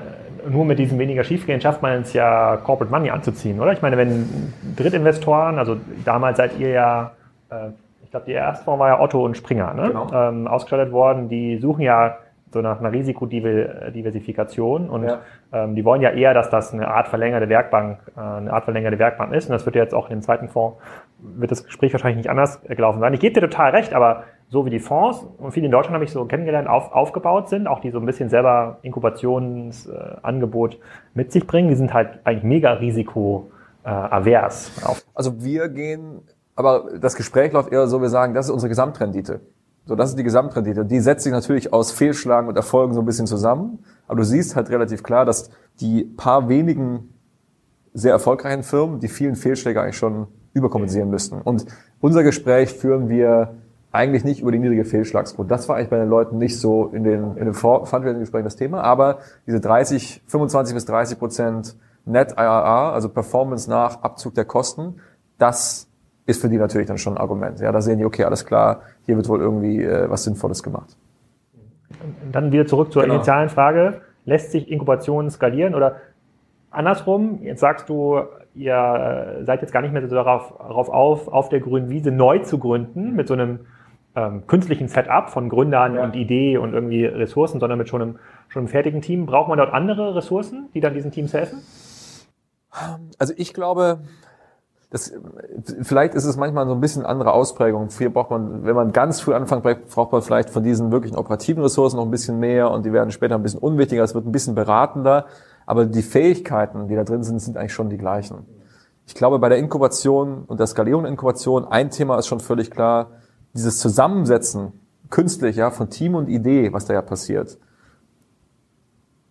nur 0.50 0.66
mit 0.66 0.80
diesem 0.80 1.00
weniger 1.00 1.24
Schiefgehen 1.24 1.62
schafft 1.62 1.82
man 1.82 2.02
es 2.02 2.14
ja, 2.14 2.58
Corporate 2.58 2.92
Money 2.92 3.10
anzuziehen, 3.10 3.60
oder? 3.60 3.72
Ich 3.74 3.82
meine, 3.82 3.98
wenn 3.98 4.54
Drittinvestoren, 4.76 5.58
also 5.58 5.78
damals 6.04 6.38
seid 6.38 6.60
ihr 6.60 6.70
ja, 6.70 7.12
äh, 7.50 7.70
ich 8.04 8.12
glaube, 8.12 8.26
die 8.26 8.34
erste 8.34 8.66
Form 8.66 8.80
war 8.80 8.90
ja 8.90 9.00
Otto 9.00 9.24
und 9.24 9.36
Springer, 9.36 9.74
ne? 9.74 9.88
Genau. 9.88 10.12
Ähm, 10.14 10.48
ausgestattet 10.48 10.92
worden, 10.92 11.30
die 11.30 11.58
suchen 11.60 11.82
ja 11.82 12.18
so 12.52 12.62
nach 12.62 12.80
einer 12.80 12.94
Risikodiversifikation 12.94 14.90
und 14.90 15.04
ja. 15.04 15.20
ähm, 15.52 15.76
die 15.76 15.84
wollen 15.84 16.02
ja 16.02 16.12
eher, 16.12 16.34
dass 16.34 16.50
das 16.50 16.74
eine 16.74 16.88
Art 16.88 17.10
verlängerte 17.10 17.50
Werkbank, 17.50 18.00
äh, 18.16 18.20
eine 18.20 18.54
Art 18.54 18.64
verlängerte 18.64 18.98
Werkbank 19.00 19.34
ist. 19.34 19.48
Und 19.50 19.54
das 19.54 19.66
wird 19.66 19.76
ja 19.76 19.84
jetzt 19.84 19.94
auch 19.94 20.10
in 20.10 20.18
dem 20.18 20.22
zweiten 20.22 20.48
Fonds, 20.48 20.78
wird 21.20 21.52
das 21.52 21.66
Gespräch 21.66 21.92
wahrscheinlich 21.94 22.18
nicht 22.18 22.30
anders 22.30 22.62
gelaufen 22.64 23.00
sein. 23.00 23.14
Ich 23.14 23.20
gebe 23.20 23.34
dir 23.34 23.42
total 23.42 23.72
recht, 23.72 23.94
aber 23.94 24.24
so 24.50 24.66
wie 24.66 24.70
die 24.70 24.80
Fonds 24.80 25.28
und 25.38 25.52
viele 25.52 25.66
in 25.66 25.74
Deutschland 25.74 25.96
habe 25.96 26.06
ich 26.06 26.12
so 26.12 26.24
kennengelernt, 26.24 26.70
auf, 26.70 26.94
aufgebaut 26.94 27.50
sind, 27.50 27.68
auch 27.68 27.80
die 27.82 27.92
so 27.92 28.00
ein 28.00 28.06
bisschen 28.06 28.30
selber 28.30 28.78
Inkubationsangebot 28.82 30.76
äh, 30.76 30.78
mit 31.16 31.34
sich 31.34 31.46
bringen, 31.46 31.68
die 31.68 31.76
sind 31.76 31.94
halt 31.94 32.20
eigentlich 32.24 32.44
mega 32.44 32.72
risikoavers. 32.74 34.72
Äh, 34.82 35.02
also 35.14 35.44
wir 35.44 35.68
gehen, 35.68 36.22
aber 36.56 36.86
das 37.00 37.16
Gespräch 37.18 37.52
läuft 37.52 37.74
eher 37.74 37.88
so, 37.88 38.02
wir 38.02 38.08
sagen, 38.10 38.34
das 38.34 38.46
ist 38.46 38.52
unsere 38.52 38.70
Gesamtrendite. 38.70 39.42
So, 39.88 39.96
das 39.96 40.10
ist 40.10 40.20
die 40.20 40.24
Gesamtrendite. 40.24 40.86
Die 40.86 41.00
setzt 41.00 41.24
sich 41.24 41.32
natürlich 41.32 41.72
aus 41.72 41.94
Fehlschlagen 41.94 42.50
und 42.50 42.58
Erfolgen 42.58 42.94
so 42.94 43.00
ein 43.00 43.06
bisschen 43.06 43.26
zusammen. 43.26 43.80
Aber 44.08 44.18
du 44.18 44.24
siehst 44.24 44.56
halt 44.56 44.70
relativ 44.70 45.02
klar, 45.02 45.26
dass 45.26 45.50
die 45.80 46.04
paar 46.04 46.50
wenigen 46.50 47.14
sehr 47.94 48.12
erfolgreichen 48.12 48.64
Firmen 48.64 49.00
die 49.00 49.08
vielen 49.08 49.36
Fehlschläge 49.36 49.82
eigentlich 49.82 49.98
schon 49.98 50.28
überkompensieren 50.54 51.10
müssten. 51.10 51.42
Und 51.42 51.66
unser 52.02 52.24
Gespräch 52.24 52.74
führen 52.74 53.08
wir 53.08 53.56
eigentlich 53.92 54.26
nicht 54.26 54.42
über 54.42 54.52
die 54.52 54.60
niedrige 54.60 54.84
Fehlschlagsquote. 54.84 55.48
Das 55.48 55.70
war 55.70 55.78
eigentlich 55.78 55.90
bei 55.90 55.98
den 55.98 56.10
Leuten 56.10 56.38
nicht 56.38 56.60
so 56.60 56.88
in 56.88 57.04
den, 57.04 57.38
in 57.38 57.46
den 57.46 57.54
Fundraising-Gesprächen 57.54 58.44
das 58.44 58.58
Thema. 58.58 58.82
Aber 58.82 59.20
diese 59.48 59.62
30, 59.62 60.22
25 60.28 60.76
bis 60.76 60.86
30 60.86 61.18
Prozent 61.18 61.78
Net 62.06 62.34
IRR, 62.34 62.94
also 62.94 63.10
Performance 63.10 63.70
nach 63.70 64.02
Abzug 64.02 64.34
der 64.34 64.46
Kosten, 64.46 64.96
das 65.38 65.87
ist 66.28 66.42
für 66.42 66.50
die 66.50 66.58
natürlich 66.58 66.88
dann 66.88 66.98
schon 66.98 67.14
ein 67.14 67.18
Argument. 67.18 67.60
Ja, 67.60 67.72
da 67.72 67.82
sehen 67.82 67.98
die, 67.98 68.06
okay, 68.06 68.26
alles 68.26 68.46
klar, 68.46 68.82
hier 69.06 69.16
wird 69.16 69.28
wohl 69.28 69.42
irgendwie 69.42 69.82
äh, 69.82 70.10
was 70.10 70.24
Sinnvolles 70.26 70.62
gemacht. 70.62 70.96
Und 72.24 72.36
dann 72.36 72.52
wieder 72.52 72.68
zurück 72.68 72.92
zur 72.92 73.02
genau. 73.02 73.16
initialen 73.16 73.50
Frage. 73.50 74.02
Lässt 74.26 74.52
sich 74.52 74.70
Inkubation 74.70 75.32
skalieren 75.32 75.74
oder 75.74 75.96
andersrum? 76.70 77.40
Jetzt 77.42 77.62
sagst 77.62 77.88
du, 77.88 78.20
ihr 78.54 78.74
äh, 79.40 79.46
seid 79.46 79.62
jetzt 79.62 79.72
gar 79.72 79.82
nicht 79.82 79.94
mehr 79.94 80.06
so 80.08 80.16
darauf, 80.16 80.54
darauf 80.58 80.90
auf, 80.90 81.30
auf 81.30 81.50
der 81.50 81.62
grünen 81.62 81.90
Wiese 81.90 82.12
neu 82.12 82.40
zu 82.40 82.60
gründen 82.60 83.16
mit 83.16 83.28
so 83.30 83.34
einem 83.34 83.62
ähm, 84.16 84.46
künstlichen 84.48 84.90
Setup 84.90 85.30
von 85.30 85.48
Gründern 85.48 85.96
ja. 85.96 86.04
und 86.04 86.16
Idee 86.16 86.58
und 86.58 86.74
irgendwie 86.74 87.06
Ressourcen, 87.06 87.62
sondern 87.62 87.78
mit 87.78 87.88
schon 87.88 88.02
einem, 88.02 88.20
schon 88.50 88.62
einem 88.62 88.68
fertigen 88.68 89.02
Team. 89.02 89.26
Braucht 89.26 89.48
man 89.48 89.58
dort 89.58 89.74
andere 89.74 90.14
Ressourcen, 90.14 90.68
die 90.74 90.82
dann 90.82 90.94
diesen 90.94 91.12
Teams 91.12 91.34
helfen? 91.34 91.60
Also 93.18 93.34
ich 93.38 93.54
glaube, 93.54 94.00
das, 94.90 95.12
vielleicht 95.82 96.14
ist 96.16 96.24
es 96.24 96.38
manchmal 96.38 96.66
so 96.66 96.74
ein 96.74 96.80
bisschen 96.80 97.06
andere 97.06 97.34
Ausprägung. 97.34 97.90
Hier 97.98 98.12
braucht 98.12 98.30
man, 98.30 98.64
wenn 98.64 98.76
man 98.76 98.94
ganz 98.94 99.20
früh 99.20 99.34
anfängt, 99.34 99.64
braucht 99.90 100.12
man 100.14 100.22
vielleicht 100.22 100.50
von 100.50 100.64
diesen 100.64 100.92
wirklichen 100.92 101.18
operativen 101.18 101.62
Ressourcen 101.62 101.98
noch 101.98 102.06
ein 102.06 102.12
bisschen 102.12 102.40
mehr 102.40 102.72
und 102.72 102.86
die 102.86 102.94
werden 102.94 103.12
später 103.12 103.36
ein 103.36 103.44
bisschen 103.44 103.60
unwichtiger, 103.60 104.04
es 104.04 104.16
wird 104.16 104.26
ein 104.26 104.32
bisschen 104.32 104.56
beratender. 104.56 105.26
Aber 105.66 105.86
die 105.86 106.02
Fähigkeiten, 106.02 106.88
die 106.88 106.96
da 106.96 107.04
drin 107.04 107.24
sind, 107.24 107.40
sind 107.40 107.58
eigentlich 107.58 107.74
schon 107.74 107.90
die 107.90 107.98
gleichen. 107.98 108.46
Ich 109.06 109.14
glaube, 109.14 109.40
bei 109.40 109.50
der 109.50 109.58
Inkubation 109.58 110.44
und 110.48 110.60
der 110.60 110.68
Skalierung 110.68 111.04
der 111.04 111.12
Inkubation, 111.12 111.66
ein 111.66 111.90
Thema 111.90 112.18
ist 112.18 112.28
schon 112.28 112.40
völlig 112.40 112.72
klar, 112.72 113.12
dieses 113.54 113.80
Zusammensetzen 113.80 114.72
künstlich, 115.10 115.58
ja, 115.58 115.72
von 115.72 115.90
Team 115.90 116.16
und 116.16 116.30
Idee, 116.30 116.72
was 116.72 116.86
da 116.86 116.94
ja 116.94 117.02
passiert. 117.02 117.58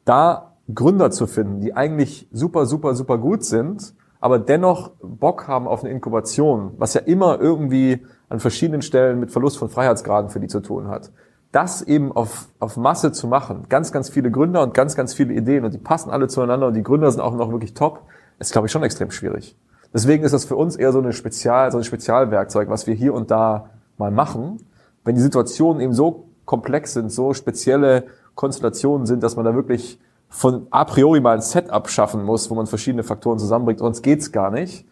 Da 0.04 0.52
Gründer 0.74 1.10
zu 1.10 1.26
finden, 1.26 1.60
die 1.60 1.74
eigentlich 1.74 2.28
super, 2.32 2.66
super, 2.66 2.94
super 2.94 3.18
gut 3.18 3.44
sind, 3.44 3.94
aber 4.26 4.40
dennoch 4.40 4.90
Bock 5.00 5.46
haben 5.46 5.68
auf 5.68 5.84
eine 5.84 5.92
Inkubation, 5.92 6.72
was 6.78 6.94
ja 6.94 7.00
immer 7.02 7.40
irgendwie 7.40 8.04
an 8.28 8.40
verschiedenen 8.40 8.82
Stellen 8.82 9.20
mit 9.20 9.30
Verlust 9.30 9.56
von 9.56 9.68
Freiheitsgraden 9.68 10.30
für 10.30 10.40
die 10.40 10.48
zu 10.48 10.58
tun 10.58 10.88
hat. 10.88 11.12
das 11.52 11.80
eben 11.80 12.10
auf, 12.10 12.48
auf 12.58 12.76
Masse 12.76 13.12
zu 13.12 13.28
machen, 13.28 13.66
ganz, 13.68 13.92
ganz 13.92 14.10
viele 14.10 14.32
Gründer 14.32 14.64
und 14.64 14.74
ganz, 14.74 14.96
ganz 14.96 15.14
viele 15.14 15.32
Ideen 15.32 15.64
und 15.64 15.72
die 15.72 15.78
passen 15.78 16.10
alle 16.10 16.26
zueinander 16.26 16.66
und 16.66 16.74
die 16.74 16.82
Gründer 16.82 17.08
sind 17.12 17.20
auch 17.20 17.36
noch 17.36 17.52
wirklich 17.52 17.72
top, 17.72 18.02
ist, 18.40 18.50
glaube 18.50 18.66
ich, 18.66 18.72
schon 18.72 18.82
extrem 18.82 19.12
schwierig. 19.12 19.56
Deswegen 19.94 20.24
ist 20.24 20.32
das 20.32 20.44
für 20.44 20.56
uns 20.56 20.74
eher 20.74 20.90
so, 20.90 20.98
eine 20.98 21.12
Spezial, 21.12 21.70
so 21.70 21.78
ein 21.78 21.84
Spezialwerkzeug, 21.84 22.68
was 22.68 22.88
wir 22.88 22.94
hier 22.94 23.14
und 23.14 23.30
da 23.30 23.70
mal 23.96 24.10
machen. 24.10 24.58
Wenn 25.04 25.14
die 25.14 25.20
Situationen 25.20 25.80
eben 25.80 25.92
so 25.92 26.24
komplex 26.46 26.94
sind, 26.94 27.12
so 27.12 27.32
spezielle 27.32 28.08
Konstellationen 28.34 29.06
sind, 29.06 29.22
dass 29.22 29.36
man 29.36 29.44
da 29.44 29.54
wirklich 29.54 30.00
von 30.28 30.66
a 30.70 30.84
priori 30.84 31.20
mal 31.20 31.36
ein 31.36 31.40
Setup 31.40 31.88
schaffen 31.88 32.24
muss, 32.24 32.50
wo 32.50 32.54
man 32.54 32.66
verschiedene 32.66 33.02
Faktoren 33.02 33.38
zusammenbringt, 33.38 33.80
sonst 33.80 34.02
geht's 34.02 34.32
gar 34.32 34.50
nicht. 34.50 34.86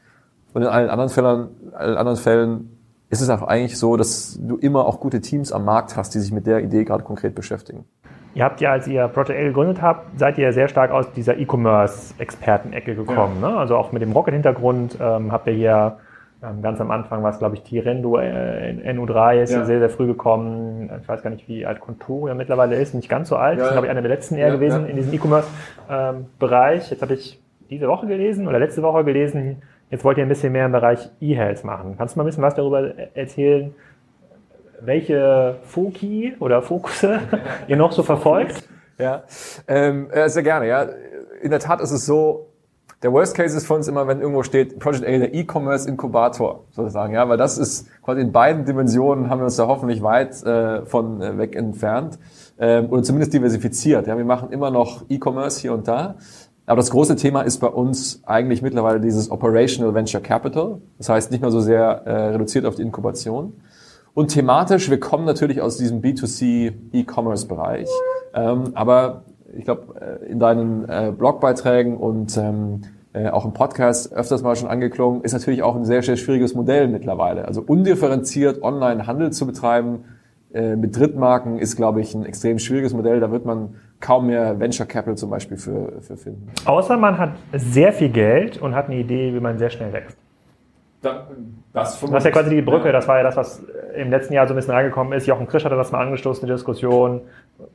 Und 0.52 0.62
in 0.62 0.68
allen 0.68 0.88
anderen 0.88 1.10
Fällen, 1.10 1.48
allen 1.72 1.96
anderen 1.96 2.18
Fällen 2.18 2.78
ist 3.10 3.20
es 3.20 3.28
auch 3.30 3.42
eigentlich 3.42 3.78
so, 3.78 3.96
dass 3.96 4.38
du 4.40 4.56
immer 4.56 4.86
auch 4.86 5.00
gute 5.00 5.20
Teams 5.20 5.52
am 5.52 5.64
Markt 5.64 5.96
hast, 5.96 6.14
die 6.14 6.20
sich 6.20 6.32
mit 6.32 6.46
der 6.46 6.62
Idee 6.62 6.84
gerade 6.84 7.04
konkret 7.04 7.34
beschäftigen. 7.34 7.84
Ihr 8.34 8.44
habt 8.44 8.60
ja, 8.60 8.72
als 8.72 8.88
ihr 8.88 9.06
Project 9.08 9.38
A 9.38 9.42
gegründet 9.44 9.80
habt, 9.80 10.18
seid 10.18 10.38
ihr 10.38 10.52
sehr 10.52 10.66
stark 10.66 10.90
aus 10.90 11.12
dieser 11.12 11.38
E-Commerce-Experten-Ecke 11.38 12.96
gekommen. 12.96 13.38
Ja. 13.40 13.50
Ne? 13.50 13.56
Also 13.56 13.76
auch 13.76 13.92
mit 13.92 14.02
dem 14.02 14.10
Rocket-Hintergrund 14.10 14.98
ähm, 15.00 15.30
habt 15.30 15.46
ihr 15.46 15.52
hier 15.52 15.98
ganz 16.62 16.80
am 16.80 16.90
Anfang 16.90 17.22
war 17.22 17.30
es, 17.30 17.38
glaube 17.38 17.56
ich, 17.56 17.62
Tirendo 17.62 18.18
äh, 18.18 18.74
NU3 18.92 19.42
ist 19.42 19.52
ja. 19.52 19.64
sehr, 19.64 19.78
sehr 19.78 19.90
früh 19.90 20.06
gekommen. 20.06 20.90
Ich 21.00 21.08
weiß 21.08 21.22
gar 21.22 21.30
nicht, 21.30 21.48
wie 21.48 21.64
alt 21.66 21.80
Contoria 21.80 22.34
mittlerweile 22.34 22.76
ist, 22.76 22.94
nicht 22.94 23.08
ganz 23.08 23.28
so 23.28 23.36
alt. 23.36 23.58
Ja, 23.58 23.64
das 23.64 23.68
ist, 23.68 23.72
glaube 23.72 23.86
ich, 23.86 23.90
einer 23.90 24.02
der 24.02 24.10
letzten 24.10 24.36
eher 24.36 24.50
gewesen 24.50 24.86
in 24.86 24.96
diesem 24.96 25.12
E-Commerce-Bereich. 25.12 26.90
Jetzt 26.90 27.02
habe 27.02 27.14
ich 27.14 27.40
diese 27.70 27.88
Woche 27.88 28.06
gelesen 28.06 28.46
oder 28.46 28.58
letzte 28.58 28.82
Woche 28.82 29.04
gelesen, 29.04 29.62
jetzt 29.90 30.04
wollt 30.04 30.18
ihr 30.18 30.24
ein 30.24 30.28
bisschen 30.28 30.52
mehr 30.52 30.66
im 30.66 30.72
Bereich 30.72 31.08
E-Health 31.20 31.64
machen. 31.64 31.94
Kannst 31.96 32.14
du 32.14 32.18
mal 32.18 32.24
ein 32.24 32.26
bisschen 32.26 32.42
was 32.42 32.54
darüber 32.54 32.92
erzählen, 33.14 33.74
welche 34.80 35.56
Foki 35.62 36.34
oder 36.40 36.62
Fokusse 36.62 37.20
ihr 37.68 37.76
noch 37.76 37.92
so 37.92 38.02
verfolgt? 38.02 38.68
Ja, 38.98 39.24
ähm, 39.66 40.08
sehr 40.26 40.42
gerne. 40.42 40.68
Ja, 40.68 40.86
in 41.42 41.50
der 41.50 41.60
Tat 41.60 41.80
ist 41.80 41.90
es 41.90 42.06
so, 42.06 42.48
der 43.04 43.12
Worst 43.12 43.37
Case 43.37 43.54
ist 43.54 43.66
für 43.66 43.75
uns 43.75 43.87
immer, 43.87 44.08
wenn 44.08 44.20
irgendwo 44.20 44.42
steht 44.42 44.78
Project 44.78 45.04
A, 45.04 45.18
der 45.18 45.34
E-Commerce 45.34 45.87
Inkubator 45.87 46.64
sozusagen, 46.70 47.12
ja, 47.12 47.28
weil 47.28 47.37
das 47.37 47.58
ist 47.58 47.87
quasi 48.02 48.23
in 48.23 48.32
beiden 48.32 48.64
Dimensionen 48.64 49.28
haben 49.28 49.40
wir 49.40 49.44
uns 49.44 49.56
da 49.56 49.66
hoffentlich 49.66 50.02
weit 50.02 50.42
äh, 50.42 50.87
von 50.87 51.20
äh, 51.20 51.37
weg 51.37 51.54
entfernt 51.54 52.18
ähm, 52.58 52.87
oder 52.88 53.02
zumindest 53.02 53.34
diversifiziert. 53.34 54.06
Ja, 54.06 54.16
wir 54.16 54.25
machen 54.25 54.50
immer 54.52 54.70
noch 54.70 55.04
E-Commerce 55.11 55.61
hier 55.61 55.75
und 55.75 55.87
da, 55.87 56.14
aber 56.64 56.78
das 56.78 56.90
große 56.90 57.16
Thema 57.16 57.42
ist 57.42 57.58
bei 57.58 57.66
uns 57.66 58.23
eigentlich 58.25 58.62
mittlerweile 58.62 59.00
dieses 59.00 59.30
Operational 59.30 59.92
Venture 59.92 60.23
Capital. 60.23 60.80
Das 60.96 61.11
heißt 61.11 61.30
nicht 61.30 61.42
mehr 61.42 61.50
so 61.50 61.61
sehr 61.61 62.06
äh, 62.06 62.28
reduziert 62.28 62.64
auf 62.64 62.76
die 62.76 62.82
Inkubation. 62.82 63.52
Und 64.14 64.28
thematisch, 64.28 64.88
wir 64.88 64.99
kommen 64.99 65.26
natürlich 65.26 65.61
aus 65.61 65.76
diesem 65.76 66.00
B2C 66.00 66.73
E-Commerce 66.92 67.46
Bereich, 67.49 67.88
ähm, 68.32 68.70
aber 68.73 69.25
ich 69.56 69.64
glaube, 69.64 70.00
äh, 70.00 70.30
in 70.30 70.38
deinen 70.38 70.88
äh, 70.88 71.12
Blogbeiträgen 71.16 71.99
und 71.99 72.37
ähm, 72.38 72.80
äh, 73.14 73.28
auch 73.28 73.44
im 73.44 73.52
Podcast 73.52 74.12
öfters 74.12 74.42
mal 74.42 74.56
schon 74.56 74.68
angeklungen, 74.68 75.23
ist 75.23 75.33
natürlich 75.33 75.62
auch 75.62 75.76
ein 75.76 75.85
sehr, 75.85 76.02
sehr 76.02 76.16
schwieriges 76.16 76.54
Modell 76.54 76.88
mittlerweile. 76.88 77.47
Also 77.47 77.62
undifferenziert 77.62 78.62
Online-Handel 78.62 79.33
zu 79.33 79.47
betreiben 79.47 80.04
äh, 80.52 80.75
mit 80.75 80.99
Drittmarken 80.99 81.59
ist, 81.59 81.76
glaube 81.76 82.00
ich, 82.00 82.14
ein 82.14 82.26
extrem 82.26 82.59
schwieriges 82.59 82.92
Modell. 82.92 83.21
Da 83.21 83.30
wird 83.30 83.44
man 83.44 83.76
kaum 84.00 84.26
mehr 84.26 84.59
Venture 84.59 84.87
Capital 84.87 85.16
zum 85.16 85.30
Beispiel 85.30 85.56
für, 85.56 86.02
für 86.02 86.16
finden. 86.16 86.49
Außer 86.64 86.97
man 86.97 87.16
hat 87.18 87.30
sehr 87.52 87.92
viel 87.92 88.09
Geld 88.09 88.59
und 88.59 88.75
hat 88.75 88.87
eine 88.87 88.97
Idee, 88.97 89.33
wie 89.33 89.40
man 89.40 89.59
sehr 89.59 89.71
schnell 89.71 89.92
wächst. 89.92 90.18
Da, 91.00 91.28
das, 91.73 92.00
das 92.00 92.11
ist 92.11 92.25
ja 92.25 92.30
quasi 92.30 92.50
die 92.50 92.62
Brücke, 92.62 92.87
ja. 92.87 92.92
das 92.92 93.06
war 93.06 93.18
ja 93.18 93.23
das, 93.23 93.37
was 93.37 93.62
im 93.94 94.11
letzten 94.11 94.33
Jahr 94.33 94.49
so 94.49 94.54
ein 94.54 94.56
bisschen 94.56 94.75
reingekommen 94.75 95.12
ist. 95.12 95.26
Jochen 95.26 95.47
Krisch 95.47 95.64
hatte 95.64 95.76
das 95.76 95.92
mal 95.92 96.00
angestoßen, 96.00 96.47
die 96.47 96.52
Diskussion. 96.52 97.21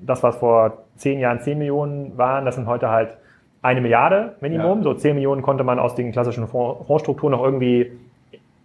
Das, 0.01 0.22
was 0.24 0.36
vor 0.38 0.79
zehn 0.96 1.19
Jahren 1.19 1.39
zehn 1.39 1.60
Millionen 1.60 2.17
waren, 2.17 2.43
das 2.43 2.55
sind 2.55 2.65
heute 2.65 2.89
halt 2.89 3.17
eine 3.61 3.81
Milliarde 3.81 4.35
Minimum. 4.41 4.79
Ja. 4.79 4.83
So 4.83 4.93
zehn 4.93 5.15
Millionen 5.15 5.41
konnte 5.41 5.63
man 5.63 5.79
aus 5.79 5.95
den 5.95 6.11
klassischen 6.11 6.47
Fondsstrukturen 6.47 7.31
noch 7.31 7.43
irgendwie 7.43 7.91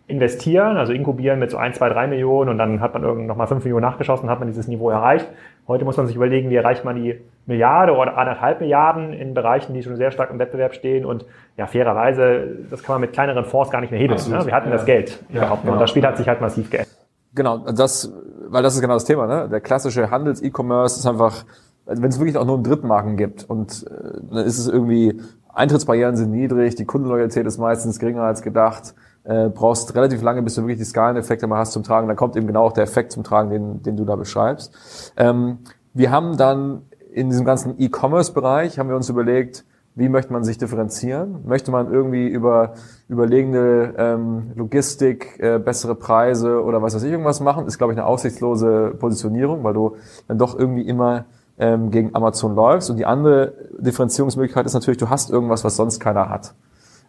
investieren, 0.06 0.76
also 0.76 0.92
inkubieren 0.92 1.38
mit 1.38 1.50
so 1.50 1.56
ein, 1.56 1.72
zwei, 1.72 1.88
drei 1.88 2.06
Millionen 2.06 2.50
und 2.50 2.58
dann 2.58 2.80
hat 2.80 2.92
man 2.92 3.04
irgend 3.04 3.26
noch 3.26 3.36
mal 3.36 3.46
fünf 3.46 3.64
Millionen 3.64 3.84
nachgeschossen, 3.84 4.28
hat 4.28 4.38
man 4.38 4.48
dieses 4.48 4.68
Niveau 4.68 4.90
erreicht. 4.90 5.26
Heute 5.66 5.86
muss 5.86 5.96
man 5.96 6.06
sich 6.06 6.14
überlegen, 6.14 6.50
wie 6.50 6.56
erreicht 6.56 6.84
man 6.84 6.96
die 6.96 7.18
Milliarde 7.46 7.96
oder 7.96 8.18
anderthalb 8.18 8.60
Milliarden 8.60 9.14
in 9.14 9.32
Bereichen, 9.32 9.72
die 9.72 9.82
schon 9.82 9.96
sehr 9.96 10.10
stark 10.10 10.30
im 10.30 10.38
Wettbewerb 10.38 10.74
stehen 10.74 11.06
und 11.06 11.24
ja, 11.56 11.66
fairerweise, 11.66 12.48
das 12.70 12.82
kann 12.82 12.96
man 12.96 13.00
mit 13.00 13.14
kleineren 13.14 13.46
Fonds 13.46 13.70
gar 13.70 13.80
nicht 13.80 13.90
mehr 13.90 14.00
hebeln. 14.00 14.20
Ne? 14.28 14.44
Wir 14.44 14.54
hatten 14.54 14.68
ja. 14.68 14.74
das 14.74 14.84
Geld 14.84 15.24
ja, 15.30 15.38
überhaupt 15.38 15.62
genau. 15.62 15.74
und 15.74 15.80
das 15.80 15.88
Spiel 15.88 16.06
hat 16.06 16.18
sich 16.18 16.28
halt 16.28 16.42
massiv 16.42 16.70
geändert. 16.70 16.94
Genau, 17.34 17.58
das, 17.72 18.12
weil 18.48 18.62
das 18.62 18.74
ist 18.74 18.82
genau 18.82 18.94
das 18.94 19.04
Thema, 19.06 19.26
ne? 19.26 19.48
Der 19.48 19.60
klassische 19.60 20.10
Handels-E-Commerce 20.10 21.00
ist 21.00 21.06
einfach, 21.06 21.44
also 21.86 22.02
wenn 22.02 22.10
es 22.10 22.18
wirklich 22.18 22.36
auch 22.36 22.46
nur 22.46 22.56
einen 22.56 22.64
Drittmarken 22.64 23.16
gibt 23.16 23.48
und 23.48 23.86
äh, 23.86 24.20
dann 24.30 24.44
ist 24.44 24.58
es 24.58 24.68
irgendwie, 24.68 25.20
Eintrittsbarrieren 25.52 26.16
sind 26.16 26.30
niedrig, 26.30 26.74
die 26.74 26.84
Kundenloyalität 26.84 27.46
ist 27.46 27.58
meistens 27.58 27.98
geringer 27.98 28.22
als 28.22 28.42
gedacht, 28.42 28.94
äh, 29.24 29.48
brauchst 29.48 29.94
relativ 29.94 30.22
lange, 30.22 30.42
bis 30.42 30.54
du 30.54 30.62
wirklich 30.62 30.78
die 30.78 30.84
Skaleneffekte 30.84 31.46
mal 31.46 31.58
hast 31.58 31.72
zum 31.72 31.82
Tragen. 31.82 32.08
Dann 32.08 32.16
kommt 32.16 32.36
eben 32.36 32.46
genau 32.46 32.64
auch 32.64 32.72
der 32.72 32.84
Effekt 32.84 33.12
zum 33.12 33.24
Tragen, 33.24 33.50
den, 33.50 33.82
den 33.82 33.96
du 33.96 34.04
da 34.04 34.16
beschreibst. 34.16 35.12
Ähm, 35.16 35.58
wir 35.92 36.10
haben 36.10 36.36
dann 36.36 36.82
in 37.12 37.30
diesem 37.30 37.44
ganzen 37.44 37.74
E-Commerce-Bereich 37.78 38.78
haben 38.78 38.88
wir 38.88 38.96
uns 38.96 39.08
überlegt, 39.08 39.64
wie 39.94 40.08
möchte 40.08 40.32
man 40.32 40.42
sich 40.42 40.58
differenzieren? 40.58 41.46
Möchte 41.46 41.70
man 41.70 41.92
irgendwie 41.92 42.26
über 42.26 42.74
überlegene 43.08 43.94
ähm, 43.96 44.50
Logistik, 44.56 45.38
äh, 45.38 45.60
bessere 45.60 45.94
Preise 45.94 46.64
oder 46.64 46.82
was 46.82 46.96
weiß 46.96 47.04
ich 47.04 47.12
irgendwas 47.12 47.40
machen? 47.40 47.66
Ist, 47.66 47.78
glaube 47.78 47.92
ich, 47.92 47.98
eine 47.98 48.06
aussichtslose 48.06 48.96
Positionierung, 48.98 49.62
weil 49.62 49.74
du 49.74 49.96
dann 50.26 50.36
doch 50.36 50.58
irgendwie 50.58 50.82
immer 50.82 51.26
ähm, 51.58 51.90
gegen 51.90 52.14
Amazon 52.14 52.54
läufst. 52.54 52.90
Und 52.90 52.96
die 52.96 53.06
andere 53.06 53.54
Differenzierungsmöglichkeit 53.78 54.66
ist 54.66 54.74
natürlich, 54.74 54.98
du 54.98 55.10
hast 55.10 55.30
irgendwas, 55.30 55.64
was 55.64 55.76
sonst 55.76 56.00
keiner 56.00 56.28
hat. 56.28 56.54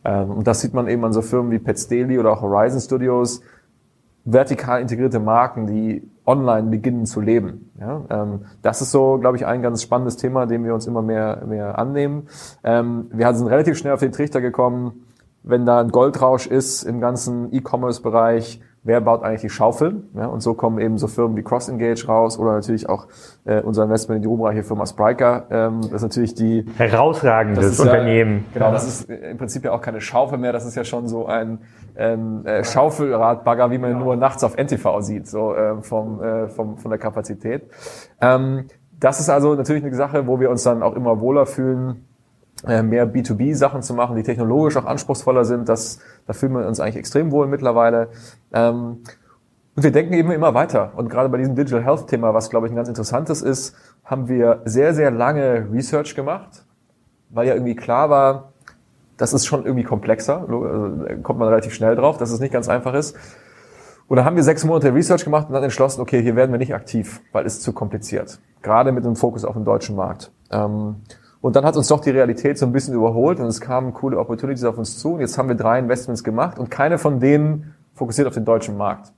Ähm, 0.04 0.32
und 0.32 0.48
das 0.48 0.62
sieht 0.62 0.74
man 0.74 0.88
eben 0.88 1.04
an 1.04 1.14
so 1.14 1.22
Firmen 1.22 1.52
wie 1.52 1.60
Pets 1.60 1.88
Daily 1.88 2.20
oder 2.20 2.32
auch 2.32 2.42
Horizon 2.42 2.80
Studios, 2.80 3.42
vertikal 4.24 4.82
integrierte 4.82 5.20
Marken, 5.20 5.68
die 5.68 6.10
online 6.26 6.70
beginnen 6.70 7.06
zu 7.06 7.22
leben. 7.22 7.72
Ja, 7.80 8.04
ähm, 8.10 8.46
das 8.62 8.82
ist 8.82 8.92
so, 8.92 9.20
glaube 9.20 9.38
ich, 9.38 9.46
ein 9.46 9.62
ganz 9.62 9.84
spannendes 9.84 10.18
Thema, 10.18 10.48
dem 10.48 10.64
wir 10.64 10.74
uns 10.74 10.88
immer 10.88 11.02
mehr, 11.02 11.44
mehr 11.48 11.78
annehmen. 11.78 12.28
Ähm, 12.64 13.08
wir 13.12 13.32
sind 13.34 13.48
relativ 13.48 13.78
schnell 13.78 13.94
auf 13.94 14.00
den 14.00 14.12
Trichter 14.12 14.42
gekommen, 14.42 15.06
wenn 15.44 15.66
da 15.66 15.80
ein 15.80 15.90
Goldrausch 15.90 16.48
ist 16.48 16.84
im 16.84 17.00
ganzen 17.00 17.54
E-Commerce-Bereich, 17.54 18.62
wer 18.86 19.02
baut 19.02 19.24
eigentlich 19.24 19.41
die 19.41 19.50
Schaufeln? 19.50 20.10
Ja, 20.15 20.28
und 20.28 20.41
so 20.41 20.54
kommen 20.54 20.80
eben 20.80 20.98
so 20.98 21.08
Firmen 21.08 21.36
wie 21.36 21.43
CrossEngage 21.43 22.06
raus 22.08 22.39
oder 22.39 22.54
natürlich 22.54 22.88
auch 22.88 23.08
äh, 23.43 23.60
unser 23.62 23.84
Investment 23.84 24.17
in 24.17 24.21
die 24.21 24.28
ruhmreiche 24.28 24.63
Firma 24.63 24.86
Spriker. 24.86 25.48
Ähm, 25.50 25.82
das 25.82 25.93
ist 25.93 26.02
natürlich 26.04 26.36
die 26.36 26.65
herausragendes 26.78 27.80
Unternehmen. 27.80 28.45
Ja, 28.54 28.60
genau, 28.60 28.71
das 28.71 28.88
ist 28.88 29.10
im 29.10 29.38
Prinzip 29.38 29.65
ja 29.65 29.71
auch 29.74 29.82
keine 29.82 30.00
Schaufel 30.00 30.38
mehr. 30.38 30.54
Das 30.54 30.65
ist 30.65 30.76
ja 30.76 30.84
schon 30.84 31.08
so 31.08 31.26
ein 31.26 31.60
ähm, 31.98 32.45
äh, 32.45 32.63
Schaufelradbagger, 32.63 33.71
wie 33.71 33.80
man 33.80 33.91
ja. 33.91 33.98
nur 33.98 34.15
nachts 34.15 34.43
auf 34.43 34.56
NTV 34.56 35.02
sieht, 35.02 35.28
so 35.28 35.54
äh, 35.54 35.82
vom, 35.82 36.21
äh, 36.24 36.48
vom 36.48 36.78
von 36.78 36.91
der 36.91 37.00
Kapazität. 37.00 37.63
Ähm, 38.21 38.67
das 39.00 39.19
ist 39.19 39.30
also 39.30 39.56
natürlich 39.56 39.84
eine 39.84 39.93
Sache, 39.95 40.28
wo 40.28 40.39
wir 40.39 40.50
uns 40.50 40.63
dann 40.63 40.82
auch 40.84 40.95
immer 40.95 41.19
wohler 41.19 41.45
fühlen 41.45 42.06
mehr 42.65 43.08
B2B-Sachen 43.12 43.82
zu 43.82 43.93
machen, 43.93 44.15
die 44.15 44.23
technologisch 44.23 44.78
auch 44.78 44.86
anspruchsvoller 44.86 45.45
sind. 45.45 45.69
Das, 45.69 45.99
da 46.25 46.34
fühlen 46.34 46.54
wir 46.54 46.67
uns 46.67 46.80
eigentlich 46.80 46.97
extrem 46.97 47.32
wohl 47.32 47.47
mittlerweile. 47.47 48.10
Ähm, 48.54 49.04
und 49.75 49.84
wir 49.84 49.91
denken 49.91 50.13
eben 50.13 50.32
immer 50.32 50.54
weiter. 50.54 50.93
Und 50.95 51.10
gerade 51.10 51.30
bei 51.30 51.38
diesem 51.38 51.56
Digital 51.56 51.84
Health 51.84 52.08
Thema, 52.08 52.34
was 52.34 52.49
glaube 52.49 52.67
ich 52.67 52.73
ein 52.73 52.75
ganz 52.75 52.88
interessantes 52.88 53.41
ist, 53.41 53.75
haben 54.06 54.30
wir 54.30 54.62
sehr, 54.65 54.93
sehr 54.93 55.12
lange 55.12 55.67
Research 55.71 56.15
gemacht, 56.15 56.65
weil 57.30 57.47
ja 57.47 57.54
irgendwie 57.54 57.75
klar 57.75 58.10
war, 58.10 58.54
das 59.17 59.34
ist 59.34 59.45
schon 59.45 59.65
irgendwie 59.65 59.84
komplexer. 59.84 60.41
Also, 60.41 61.21
kommt 61.23 61.39
man 61.39 61.47
relativ 61.49 61.73
schnell 61.73 61.95
drauf, 61.95 62.17
dass 62.17 62.32
es 62.32 62.39
nicht 62.39 62.51
ganz 62.51 62.69
einfach 62.69 62.93
ist. 62.93 63.15
Und 64.08 64.17
dann 64.17 64.25
haben 64.25 64.36
wir 64.36 64.43
sechs 64.43 64.63
Monate 64.63 64.93
Research 64.93 65.23
gemacht 65.23 65.47
und 65.47 65.54
dann 65.54 65.63
entschlossen, 65.63 66.01
okay, 66.01 66.21
hier 66.21 66.36
werden 66.36 66.51
wir 66.51 66.60
nicht 66.60 66.75
aktiv, 66.75 67.21
weil 67.32 67.45
es 67.45 67.62
zu 67.62 67.73
kompliziert. 67.73 68.39
Gerade 68.62 68.91
mit 68.91 69.04
dem 69.04 69.15
Fokus 69.15 69.43
auf 69.45 69.56
den 69.56 69.65
deutschen 69.65 69.95
Markt. 69.95 70.32
Ähm, 70.51 70.97
und 71.46 71.56
dann 71.56 71.64
hat 71.64 71.78
uns 71.78 71.90
doch 71.90 72.00
die 72.00 72.10
Realität 72.10 72.58
so 72.58 72.66
ein 72.66 72.72
bisschen 72.72 72.96
überholt 72.96 73.40
und 73.40 73.46
es 73.46 73.62
kamen 73.62 73.94
coole 73.94 74.18
Opportunities 74.18 74.64
auf 74.64 74.80
uns 74.80 74.98
zu. 74.98 75.14
Und 75.14 75.20
jetzt 75.20 75.38
haben 75.38 75.48
wir 75.48 75.56
drei 75.56 75.78
Investments 75.78 76.24
gemacht 76.24 76.58
und 76.58 76.72
keine 76.72 76.98
von 76.98 77.20
denen 77.20 77.76
fokussiert 77.94 78.28
auf 78.28 78.34
den 78.34 78.46
deutschen 78.46 78.76
Markt. 78.78 79.14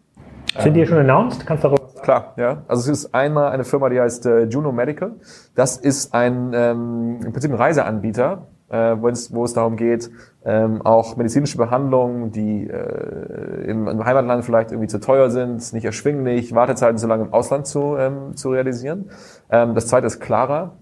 Sind 0.60 0.74
die 0.74 0.86
schon 0.86 0.98
announced? 0.98 1.46
Kannst 1.46 1.63
du 1.63 1.70
darüber 1.70 1.88
sagen? 1.88 2.04
Klar, 2.04 2.34
ja. 2.36 2.63
Also 2.68 2.92
es 2.92 3.06
ist 3.06 3.16
einmal 3.16 3.54
eine 3.54 3.63
Firma, 3.63 3.88
die 3.88 4.02
heißt 4.02 4.26
äh, 4.26 4.44
Juno 4.44 4.74
Medical. 4.74 5.13
Das 5.56 5.78
ist 5.78 6.13
ein 6.13 6.52
ähm, 6.54 7.20
im 7.24 7.32
Prinzip 7.32 7.50
ein 7.50 7.56
Reiseanbieter, 7.56 8.48
äh, 8.72 8.98
wo, 9.00 9.08
es, 9.08 9.54
darum 9.54 9.78
geht, 9.78 10.12
ähm, 10.44 10.82
auch 10.82 11.16
medizinische 11.16 11.58
Behandlungen, 11.58 12.34
die 12.34 12.68
äh, 12.68 13.70
im, 13.70 13.88
im 13.88 14.04
Heimatland 14.04 14.44
vielleicht 14.44 14.72
irgendwie 14.72 14.90
zu 14.90 15.00
teuer 15.00 15.30
sind, 15.30 15.72
nicht 15.72 15.86
erschwinglich, 15.86 16.54
Wartezeiten 16.54 16.98
zu 16.98 17.08
lange 17.08 17.24
im 17.24 17.32
Ausland 17.32 17.68
zu, 17.68 17.96
ähm, 17.96 18.36
zu 18.36 18.50
realisieren. 18.52 19.12
Ähm, 19.50 19.76
das 19.76 19.88
zweite 19.88 20.08
ist 20.08 20.20
Clara. 20.20 20.74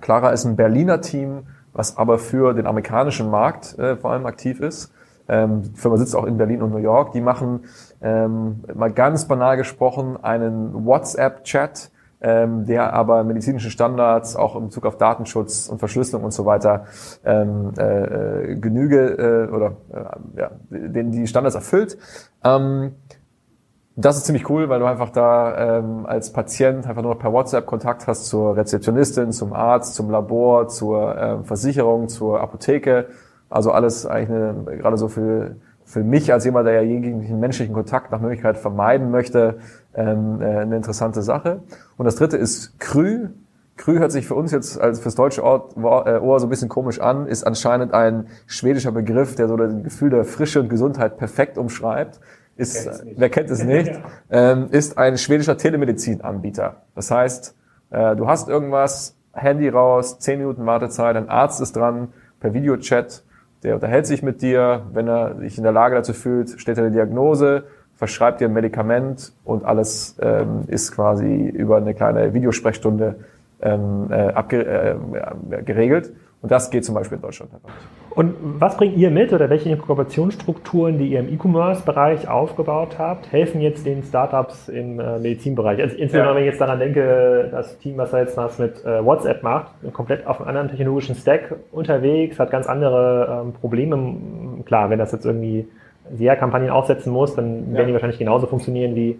Clara 0.00 0.30
ist 0.30 0.44
ein 0.44 0.56
Berliner 0.56 1.00
Team, 1.00 1.46
was 1.72 1.96
aber 1.96 2.18
für 2.18 2.54
den 2.54 2.66
amerikanischen 2.66 3.30
Markt 3.30 3.78
äh, 3.78 3.96
vor 3.96 4.12
allem 4.12 4.26
aktiv 4.26 4.60
ist. 4.60 4.92
Ähm, 5.28 5.62
die 5.62 5.78
Firma 5.78 5.96
sitzt 5.96 6.14
auch 6.14 6.24
in 6.24 6.36
Berlin 6.36 6.62
und 6.62 6.70
New 6.70 6.78
York. 6.78 7.12
Die 7.12 7.20
machen 7.20 7.64
ähm, 8.02 8.64
mal 8.74 8.92
ganz 8.92 9.26
banal 9.26 9.56
gesprochen 9.56 10.22
einen 10.22 10.84
WhatsApp-Chat 10.84 11.90
ähm, 12.24 12.64
der 12.64 12.94
aber 12.94 13.22
medizinischen 13.22 13.70
Standards 13.70 14.34
auch 14.34 14.56
im 14.56 14.66
Bezug 14.66 14.86
auf 14.86 14.96
Datenschutz 14.96 15.68
und 15.68 15.78
Verschlüsselung 15.78 16.24
und 16.24 16.32
so 16.32 16.46
weiter 16.46 16.86
ähm, 17.22 17.72
äh, 17.76 17.82
äh 17.82 18.56
Genüge 18.56 19.48
äh, 19.50 19.54
oder 19.54 19.76
äh, 19.92 20.40
ja, 20.40 20.50
den 20.70 21.10
die 21.10 21.26
Standards 21.26 21.54
erfüllt. 21.54 21.98
Ähm, 22.42 22.92
das 23.96 24.16
ist 24.16 24.26
ziemlich 24.26 24.50
cool, 24.50 24.68
weil 24.68 24.80
du 24.80 24.86
einfach 24.86 25.10
da 25.10 25.78
ähm, 25.78 26.04
als 26.06 26.32
Patient 26.32 26.86
einfach 26.86 27.02
nur 27.02 27.14
noch 27.14 27.20
per 27.20 27.32
WhatsApp 27.32 27.64
Kontakt 27.64 28.08
hast 28.08 28.26
zur 28.26 28.56
Rezeptionistin, 28.56 29.30
zum 29.30 29.52
Arzt, 29.52 29.94
zum 29.94 30.10
Labor, 30.10 30.66
zur 30.68 31.16
ähm, 31.16 31.44
Versicherung, 31.44 32.08
zur 32.08 32.40
Apotheke. 32.40 33.06
Also 33.48 33.70
alles 33.70 34.04
eigentlich 34.04 34.40
eine, 34.40 34.78
gerade 34.78 34.96
so 34.96 35.06
für, 35.06 35.56
für 35.84 36.02
mich 36.02 36.32
als 36.32 36.44
jemand, 36.44 36.66
der 36.66 36.74
ja 36.74 36.82
jeglichen 36.82 37.38
menschlichen 37.38 37.72
Kontakt 37.72 38.10
nach 38.10 38.20
Möglichkeit 38.20 38.56
vermeiden 38.56 39.12
möchte, 39.12 39.58
ähm, 39.94 40.40
äh, 40.40 40.44
eine 40.44 40.76
interessante 40.76 41.22
Sache. 41.22 41.60
Und 41.96 42.06
das 42.06 42.16
dritte 42.16 42.36
ist 42.36 42.80
Krü. 42.80 43.28
Krü 43.76 43.98
hört 43.98 44.10
sich 44.10 44.26
für 44.26 44.34
uns 44.34 44.50
jetzt 44.50 44.80
als 44.80 44.98
fürs 44.98 45.14
deutsche 45.14 45.44
Ohr, 45.44 45.68
äh, 45.76 46.18
Ohr 46.18 46.40
so 46.40 46.46
ein 46.46 46.50
bisschen 46.50 46.68
komisch 46.68 47.00
an, 47.00 47.28
ist 47.28 47.44
anscheinend 47.44 47.94
ein 47.94 48.26
schwedischer 48.46 48.90
Begriff, 48.90 49.36
der 49.36 49.46
so 49.46 49.56
das 49.56 49.72
Gefühl 49.84 50.10
der 50.10 50.24
Frische 50.24 50.60
und 50.60 50.68
Gesundheit 50.68 51.16
perfekt 51.16 51.58
umschreibt 51.58 52.18
ist, 52.56 53.04
wer 53.16 53.28
kennt 53.30 53.50
es 53.50 53.64
nicht, 53.64 53.92
ähm, 54.30 54.68
ist 54.70 54.98
ein 54.98 55.18
schwedischer 55.18 55.56
Telemedizinanbieter. 55.56 56.82
Das 56.94 57.10
heißt, 57.10 57.54
äh, 57.90 58.16
du 58.16 58.26
hast 58.26 58.48
irgendwas, 58.48 59.16
Handy 59.32 59.68
raus, 59.68 60.18
10 60.20 60.38
Minuten 60.38 60.64
Wartezeit, 60.66 61.16
ein 61.16 61.28
Arzt 61.28 61.60
ist 61.60 61.74
dran, 61.74 62.08
per 62.40 62.54
Videochat, 62.54 63.24
der 63.62 63.74
unterhält 63.74 64.06
sich 64.06 64.22
mit 64.22 64.42
dir, 64.42 64.82
wenn 64.92 65.08
er 65.08 65.36
sich 65.38 65.56
in 65.56 65.64
der 65.64 65.72
Lage 65.72 65.96
dazu 65.96 66.12
fühlt, 66.12 66.60
stellt 66.60 66.78
er 66.78 66.84
eine 66.84 66.92
Diagnose, 66.92 67.64
verschreibt 67.96 68.40
dir 68.40 68.48
ein 68.48 68.52
Medikament 68.52 69.32
und 69.44 69.64
alles 69.64 70.16
ähm, 70.20 70.64
ist 70.66 70.92
quasi 70.92 71.46
über 71.46 71.78
eine 71.78 71.94
kleine 71.94 72.34
Videosprechstunde 72.34 73.16
ähm, 73.62 74.08
äh, 74.10 74.28
äh, 74.28 75.62
geregelt. 75.64 76.12
Und 76.44 76.50
das 76.50 76.68
geht 76.68 76.84
zum 76.84 76.94
Beispiel 76.94 77.16
in 77.16 77.22
Deutschland 77.22 77.54
einfach 77.54 77.70
nicht. 77.70 77.86
Und 78.10 78.34
was 78.60 78.76
bringt 78.76 78.98
ihr 78.98 79.10
mit 79.10 79.32
oder 79.32 79.48
welche 79.48 79.70
Inkubationsstrukturen, 79.70 80.98
die 80.98 81.08
ihr 81.08 81.20
im 81.20 81.32
E-Commerce-Bereich 81.32 82.28
aufgebaut 82.28 82.98
habt, 82.98 83.32
helfen 83.32 83.62
jetzt 83.62 83.86
den 83.86 84.02
Startups 84.02 84.68
im 84.68 85.00
äh, 85.00 85.18
Medizinbereich? 85.20 85.80
Also 85.80 85.96
insbesondere, 85.96 86.32
ja. 86.32 86.36
wenn 86.36 86.42
ich 86.44 86.50
jetzt 86.50 86.60
daran 86.60 86.78
denke, 86.80 87.48
das 87.50 87.78
Team, 87.78 87.96
was 87.96 88.10
da 88.10 88.18
jetzt 88.18 88.36
was 88.36 88.58
mit 88.58 88.84
äh, 88.84 89.02
WhatsApp 89.02 89.42
macht, 89.42 89.68
komplett 89.94 90.26
auf 90.26 90.38
einem 90.38 90.48
anderen 90.48 90.68
technologischen 90.68 91.14
Stack 91.14 91.56
unterwegs, 91.72 92.38
hat 92.38 92.50
ganz 92.50 92.66
andere 92.66 93.42
ähm, 93.46 93.54
Probleme. 93.54 94.16
Klar, 94.66 94.90
wenn 94.90 94.98
das 94.98 95.12
jetzt 95.12 95.24
irgendwie 95.24 95.66
SEA-Kampagnen 96.12 96.68
aufsetzen 96.68 97.10
muss, 97.10 97.34
dann 97.34 97.70
ja. 97.70 97.78
werden 97.78 97.86
die 97.86 97.94
wahrscheinlich 97.94 98.18
genauso 98.18 98.46
funktionieren 98.46 98.94
wie 98.94 99.18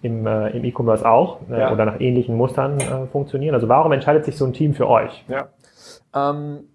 im, 0.00 0.26
äh, 0.26 0.48
im 0.56 0.64
E-Commerce 0.64 1.06
auch 1.06 1.40
äh, 1.50 1.60
ja. 1.60 1.70
oder 1.70 1.84
nach 1.84 2.00
ähnlichen 2.00 2.34
Mustern 2.34 2.78
äh, 2.80 3.06
funktionieren. 3.12 3.54
Also 3.54 3.68
warum 3.68 3.92
entscheidet 3.92 4.24
sich 4.24 4.38
so 4.38 4.46
ein 4.46 4.54
Team 4.54 4.72
für 4.72 4.88
euch? 4.88 5.22
Ja. 5.28 5.48
Ähm 6.14 6.68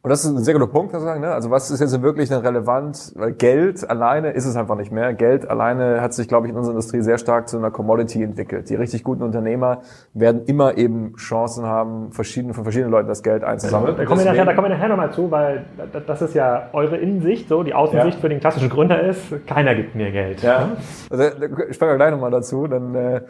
und 0.00 0.10
das 0.10 0.24
ist 0.24 0.30
ein 0.30 0.38
sehr 0.44 0.54
guter 0.54 0.68
Punkt, 0.68 0.92
kann 0.92 1.00
ich 1.00 1.04
sagen. 1.04 1.20
Ne? 1.20 1.32
Also 1.32 1.50
was 1.50 1.72
ist 1.72 1.80
jetzt 1.80 2.00
wirklich 2.02 2.30
relevant? 2.30 3.12
Weil 3.16 3.32
Geld 3.32 3.90
alleine 3.90 4.30
ist 4.30 4.46
es 4.46 4.54
einfach 4.54 4.76
nicht 4.76 4.92
mehr. 4.92 5.12
Geld 5.12 5.50
alleine 5.50 6.00
hat 6.00 6.14
sich, 6.14 6.28
glaube 6.28 6.46
ich, 6.46 6.52
in 6.52 6.56
unserer 6.56 6.74
Industrie 6.74 7.00
sehr 7.00 7.18
stark 7.18 7.48
zu 7.48 7.58
einer 7.58 7.72
Commodity 7.72 8.22
entwickelt. 8.22 8.70
Die 8.70 8.76
richtig 8.76 9.02
guten 9.02 9.24
Unternehmer 9.24 9.82
werden 10.14 10.44
immer 10.46 10.78
eben 10.78 11.16
Chancen 11.16 11.66
haben, 11.66 12.12
verschiedene, 12.12 12.54
von 12.54 12.62
verschiedenen 12.62 12.92
Leuten 12.92 13.08
das 13.08 13.24
Geld 13.24 13.42
einzusammeln. 13.42 13.96
Da 13.96 14.04
kommen, 14.04 14.20
wir 14.20 14.26
nachher, 14.26 14.44
da 14.44 14.54
kommen 14.54 14.70
wir 14.70 14.76
nachher 14.76 14.88
nochmal 14.88 15.12
zu, 15.12 15.32
weil 15.32 15.66
das 16.06 16.22
ist 16.22 16.34
ja 16.34 16.68
eure 16.72 16.96
Innensicht, 16.96 17.48
so 17.48 17.64
die 17.64 17.74
Außensicht 17.74 18.18
ja. 18.18 18.20
für 18.20 18.28
den 18.28 18.38
klassischen 18.38 18.70
Gründer 18.70 19.02
ist, 19.02 19.46
keiner 19.48 19.74
gibt 19.74 19.96
mir 19.96 20.12
Geld. 20.12 20.42
Ja. 20.44 20.76
Also, 21.10 21.24
ich 21.68 21.74
spreche 21.74 21.96
gleich 21.96 22.12
nochmal 22.12 22.30
dazu. 22.30 22.68
Dann, 22.68 22.94
äh, 22.94 23.22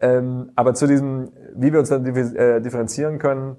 ähm, 0.00 0.52
aber 0.54 0.74
zu 0.74 0.86
diesem, 0.86 1.32
wie 1.56 1.72
wir 1.72 1.80
uns 1.80 1.88
dann 1.88 2.06
äh, 2.06 2.60
differenzieren 2.60 3.18
können, 3.18 3.56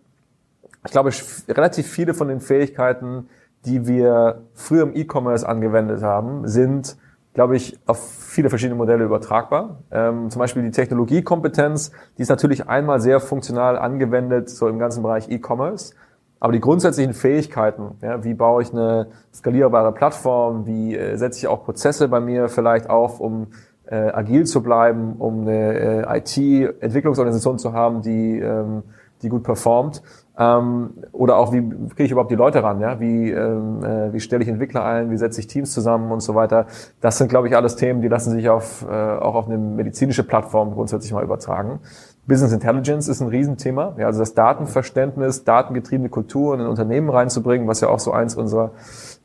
ich 0.85 0.91
glaube, 0.91 1.11
relativ 1.49 1.87
viele 1.87 2.13
von 2.13 2.27
den 2.27 2.39
Fähigkeiten, 2.39 3.29
die 3.65 3.87
wir 3.87 4.41
früher 4.53 4.83
im 4.83 4.95
E-Commerce 4.95 5.47
angewendet 5.47 6.03
haben, 6.03 6.47
sind, 6.47 6.97
glaube 7.33 7.55
ich, 7.55 7.79
auf 7.85 8.11
viele 8.11 8.49
verschiedene 8.49 8.75
Modelle 8.75 9.05
übertragbar. 9.05 9.77
Ähm, 9.91 10.29
zum 10.29 10.39
Beispiel 10.39 10.63
die 10.63 10.71
Technologiekompetenz, 10.71 11.91
die 12.17 12.21
ist 12.21 12.29
natürlich 12.29 12.67
einmal 12.67 12.99
sehr 12.99 13.19
funktional 13.19 13.77
angewendet, 13.77 14.49
so 14.49 14.67
im 14.67 14.79
ganzen 14.79 15.01
Bereich 15.03 15.29
E-Commerce. 15.29 15.93
Aber 16.39 16.51
die 16.51 16.59
grundsätzlichen 16.59 17.13
Fähigkeiten, 17.13 17.95
ja, 18.01 18.21
wie 18.25 18.33
baue 18.33 18.61
ich 18.61 18.73
eine 18.73 19.07
skalierbare 19.33 19.93
Plattform, 19.93 20.65
wie 20.65 20.93
äh, 20.93 21.15
setze 21.15 21.39
ich 21.39 21.47
auch 21.47 21.63
Prozesse 21.63 22.09
bei 22.09 22.19
mir 22.19 22.49
vielleicht 22.49 22.89
auf, 22.89 23.21
um 23.21 23.47
äh, 23.85 23.95
agil 23.95 24.45
zu 24.45 24.61
bleiben, 24.61 25.13
um 25.19 25.43
eine 25.43 26.05
äh, 26.05 26.19
IT-Entwicklungsorganisation 26.19 27.59
zu 27.59 27.71
haben, 27.71 28.01
die, 28.01 28.39
ähm, 28.39 28.83
die 29.21 29.29
gut 29.29 29.43
performt, 29.43 30.01
ähm, 30.37 30.95
oder 31.11 31.37
auch, 31.37 31.53
wie 31.53 31.61
kriege 31.61 32.03
ich 32.03 32.11
überhaupt 32.11 32.31
die 32.31 32.35
Leute 32.35 32.63
ran? 32.63 32.79
Ja? 32.79 32.99
Wie, 32.99 33.29
ähm, 33.29 33.83
äh, 33.83 34.13
wie 34.13 34.19
stelle 34.19 34.41
ich 34.41 34.49
Entwickler 34.49 34.83
ein? 34.83 35.11
Wie 35.11 35.17
setze 35.17 35.39
ich 35.39 35.47
Teams 35.47 35.71
zusammen 35.71 36.11
und 36.11 36.21
so 36.21 36.33
weiter? 36.33 36.65
Das 37.01 37.19
sind, 37.19 37.27
glaube 37.27 37.47
ich, 37.47 37.55
alles 37.55 37.75
Themen, 37.75 38.01
die 38.01 38.07
lassen 38.07 38.31
sich 38.31 38.49
auf, 38.49 38.83
äh, 38.89 38.93
auch 38.93 39.35
auf 39.35 39.47
eine 39.47 39.57
medizinische 39.59 40.23
Plattform 40.23 40.73
grundsätzlich 40.73 41.13
mal 41.13 41.23
übertragen. 41.23 41.79
Business 42.25 42.51
Intelligence 42.51 43.09
ist 43.09 43.21
ein 43.21 43.27
Riesenthema. 43.27 43.95
Ja, 43.97 44.07
also 44.07 44.19
das 44.19 44.33
Datenverständnis, 44.33 45.43
datengetriebene 45.43 46.09
Kultur 46.09 46.55
in 46.55 46.61
Unternehmen 46.61 47.09
reinzubringen, 47.09 47.67
was 47.67 47.81
ja 47.81 47.89
auch 47.89 47.99
so 47.99 48.11
eins 48.11 48.35
unserer, 48.35 48.71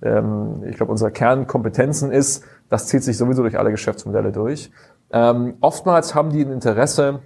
ähm, 0.02 0.62
ich 0.68 0.76
glaube, 0.76 0.92
unserer 0.92 1.10
Kernkompetenzen 1.10 2.10
ist, 2.10 2.44
das 2.68 2.86
zieht 2.86 3.02
sich 3.02 3.16
sowieso 3.16 3.42
durch 3.42 3.58
alle 3.58 3.70
Geschäftsmodelle 3.70 4.32
durch. 4.32 4.70
Ähm, 5.10 5.54
oftmals 5.60 6.14
haben 6.14 6.30
die 6.30 6.44
ein 6.44 6.50
Interesse, 6.50 7.20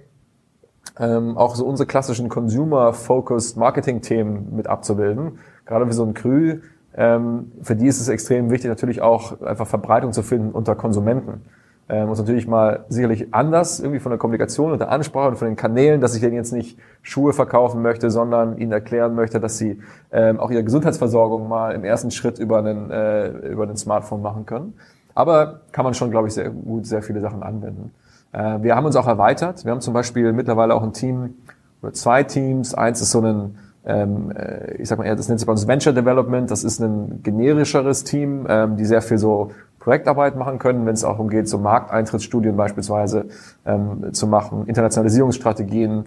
ähm, 0.99 1.37
auch 1.37 1.55
so 1.55 1.65
unsere 1.65 1.87
klassischen 1.87 2.29
Consumer-Focused 2.29 3.57
Marketing-Themen 3.57 4.55
mit 4.55 4.67
abzubilden. 4.67 5.39
Gerade 5.65 5.85
für 5.85 5.93
so 5.93 6.03
ein 6.03 6.13
Krü, 6.13 6.59
ähm, 6.95 7.51
für 7.61 7.75
die 7.75 7.87
ist 7.87 7.99
es 7.99 8.07
extrem 8.07 8.51
wichtig, 8.51 8.69
natürlich 8.69 9.01
auch 9.01 9.41
einfach 9.41 9.67
Verbreitung 9.67 10.13
zu 10.13 10.21
finden 10.21 10.51
unter 10.51 10.75
Konsumenten. 10.75 11.41
Ähm, 11.89 12.09
und 12.09 12.17
natürlich 12.17 12.47
mal 12.47 12.85
sicherlich 12.87 13.33
anders 13.33 13.79
irgendwie 13.79 13.99
von 13.99 14.11
der 14.11 14.19
Kommunikation 14.19 14.71
und 14.71 14.79
der 14.79 14.89
Ansprache 14.89 15.29
und 15.29 15.37
von 15.37 15.47
den 15.47 15.57
Kanälen, 15.57 15.99
dass 15.99 16.15
ich 16.15 16.21
denen 16.21 16.35
jetzt 16.35 16.53
nicht 16.53 16.79
Schuhe 17.01 17.33
verkaufen 17.33 17.81
möchte, 17.81 18.09
sondern 18.09 18.57
ihnen 18.57 18.71
erklären 18.71 19.15
möchte, 19.15 19.39
dass 19.39 19.57
sie 19.57 19.81
ähm, 20.11 20.39
auch 20.39 20.49
ihre 20.49 20.63
Gesundheitsversorgung 20.63 21.47
mal 21.47 21.73
im 21.73 21.83
ersten 21.83 22.11
Schritt 22.11 22.39
über 22.39 22.59
einen, 22.59 22.89
äh, 22.89 23.29
über 23.49 23.63
einen 23.63 23.75
Smartphone 23.75 24.21
machen 24.21 24.45
können. 24.45 24.73
Aber 25.13 25.61
kann 25.71 25.83
man 25.83 25.93
schon, 25.93 26.09
glaube 26.09 26.27
ich, 26.27 26.33
sehr 26.33 26.49
gut 26.49 26.85
sehr 26.85 27.01
viele 27.01 27.21
Sachen 27.21 27.43
anwenden. 27.43 27.91
Äh, 28.33 28.61
wir 28.61 28.75
haben 28.75 28.85
uns 28.85 28.95
auch 28.95 29.07
erweitert. 29.07 29.63
Wir 29.63 29.71
haben 29.71 29.81
zum 29.81 29.93
Beispiel 29.93 30.33
mittlerweile 30.33 30.75
auch 30.75 30.83
ein 30.83 30.93
Team 30.93 31.35
oder 31.81 31.93
zwei 31.93 32.23
Teams. 32.23 32.73
Eins 32.73 33.01
ist 33.01 33.11
so 33.11 33.21
ein, 33.21 33.57
ähm, 33.85 34.31
äh, 34.31 34.75
ich 34.75 34.89
sag 34.89 34.97
mal 34.97 35.05
eher, 35.05 35.15
das 35.15 35.29
nennt 35.29 35.39
sich 35.39 35.47
bei 35.47 35.51
uns 35.51 35.67
Venture 35.67 35.93
Development. 35.93 36.49
Das 36.49 36.63
ist 36.63 36.79
ein 36.79 37.21
generischeres 37.23 38.03
Team, 38.03 38.45
ähm, 38.49 38.75
die 38.75 38.85
sehr 38.85 39.01
viel 39.01 39.17
so 39.17 39.51
Projektarbeit 39.79 40.35
machen 40.35 40.59
können, 40.59 40.85
wenn 40.85 40.93
es 40.93 41.03
auch 41.03 41.19
umgeht, 41.19 41.47
so 41.47 41.57
Markteintrittsstudien 41.57 42.55
beispielsweise 42.55 43.25
ähm, 43.65 44.13
zu 44.13 44.27
machen, 44.27 44.65
Internationalisierungsstrategien 44.65 46.05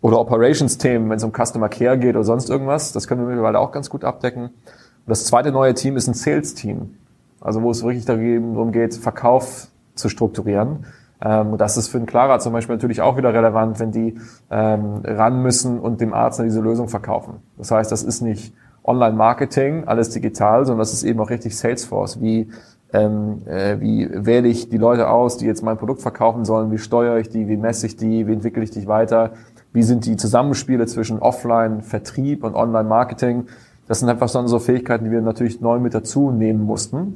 oder 0.00 0.20
Operations-Themen, 0.20 1.10
wenn 1.10 1.16
es 1.16 1.24
um 1.24 1.32
Customer 1.32 1.68
Care 1.68 1.98
geht 1.98 2.14
oder 2.14 2.24
sonst 2.24 2.48
irgendwas. 2.48 2.92
Das 2.92 3.08
können 3.08 3.22
wir 3.22 3.28
mittlerweile 3.28 3.58
auch 3.58 3.72
ganz 3.72 3.90
gut 3.90 4.04
abdecken. 4.04 4.44
Und 4.44 5.08
das 5.08 5.24
zweite 5.24 5.50
neue 5.50 5.74
Team 5.74 5.96
ist 5.96 6.06
ein 6.06 6.14
Sales-Team. 6.14 6.94
Also 7.40 7.62
wo 7.62 7.70
es 7.70 7.82
wirklich 7.82 8.04
darum 8.04 8.70
geht, 8.70 8.94
Verkauf 8.94 9.68
zu 9.94 10.08
strukturieren. 10.08 10.84
Ähm, 11.22 11.56
das 11.58 11.76
ist 11.76 11.88
für 11.88 11.98
einen 11.98 12.06
Clara 12.06 12.38
zum 12.38 12.52
Beispiel 12.52 12.76
natürlich 12.76 13.02
auch 13.02 13.16
wieder 13.16 13.32
relevant, 13.34 13.78
wenn 13.80 13.92
die 13.92 14.18
ähm, 14.50 15.00
ran 15.04 15.42
müssen 15.42 15.78
und 15.78 16.00
dem 16.00 16.14
Arzt 16.14 16.40
diese 16.40 16.60
Lösung 16.60 16.88
verkaufen. 16.88 17.42
Das 17.58 17.70
heißt, 17.70 17.92
das 17.92 18.02
ist 18.02 18.22
nicht 18.22 18.54
Online-Marketing, 18.84 19.84
alles 19.84 20.10
digital, 20.10 20.64
sondern 20.64 20.80
das 20.80 20.92
ist 20.92 21.02
eben 21.02 21.20
auch 21.20 21.30
richtig 21.30 21.56
Salesforce. 21.56 22.20
Wie, 22.20 22.48
ähm, 22.92 23.42
äh, 23.46 23.78
wie 23.80 24.08
wähle 24.12 24.48
ich 24.48 24.70
die 24.70 24.78
Leute 24.78 25.08
aus, 25.08 25.36
die 25.36 25.46
jetzt 25.46 25.62
mein 25.62 25.76
Produkt 25.76 26.00
verkaufen 26.00 26.44
sollen? 26.44 26.70
Wie 26.72 26.78
steuere 26.78 27.18
ich 27.18 27.28
die? 27.28 27.48
Wie 27.48 27.56
messe 27.56 27.86
ich 27.86 27.96
die? 27.96 28.26
Wie 28.26 28.32
entwickle 28.32 28.62
ich 28.62 28.70
dich 28.70 28.86
weiter? 28.86 29.32
Wie 29.72 29.82
sind 29.82 30.06
die 30.06 30.16
Zusammenspiele 30.16 30.86
zwischen 30.86 31.18
Offline-Vertrieb 31.18 32.42
und 32.42 32.54
Online-Marketing? 32.54 33.46
Das 33.86 34.00
sind 34.00 34.08
einfach 34.08 34.28
so 34.28 34.58
Fähigkeiten, 34.58 35.04
die 35.04 35.10
wir 35.10 35.20
natürlich 35.20 35.60
neu 35.60 35.78
mit 35.78 35.94
dazu 35.94 36.30
nehmen 36.30 36.64
mussten. 36.64 37.14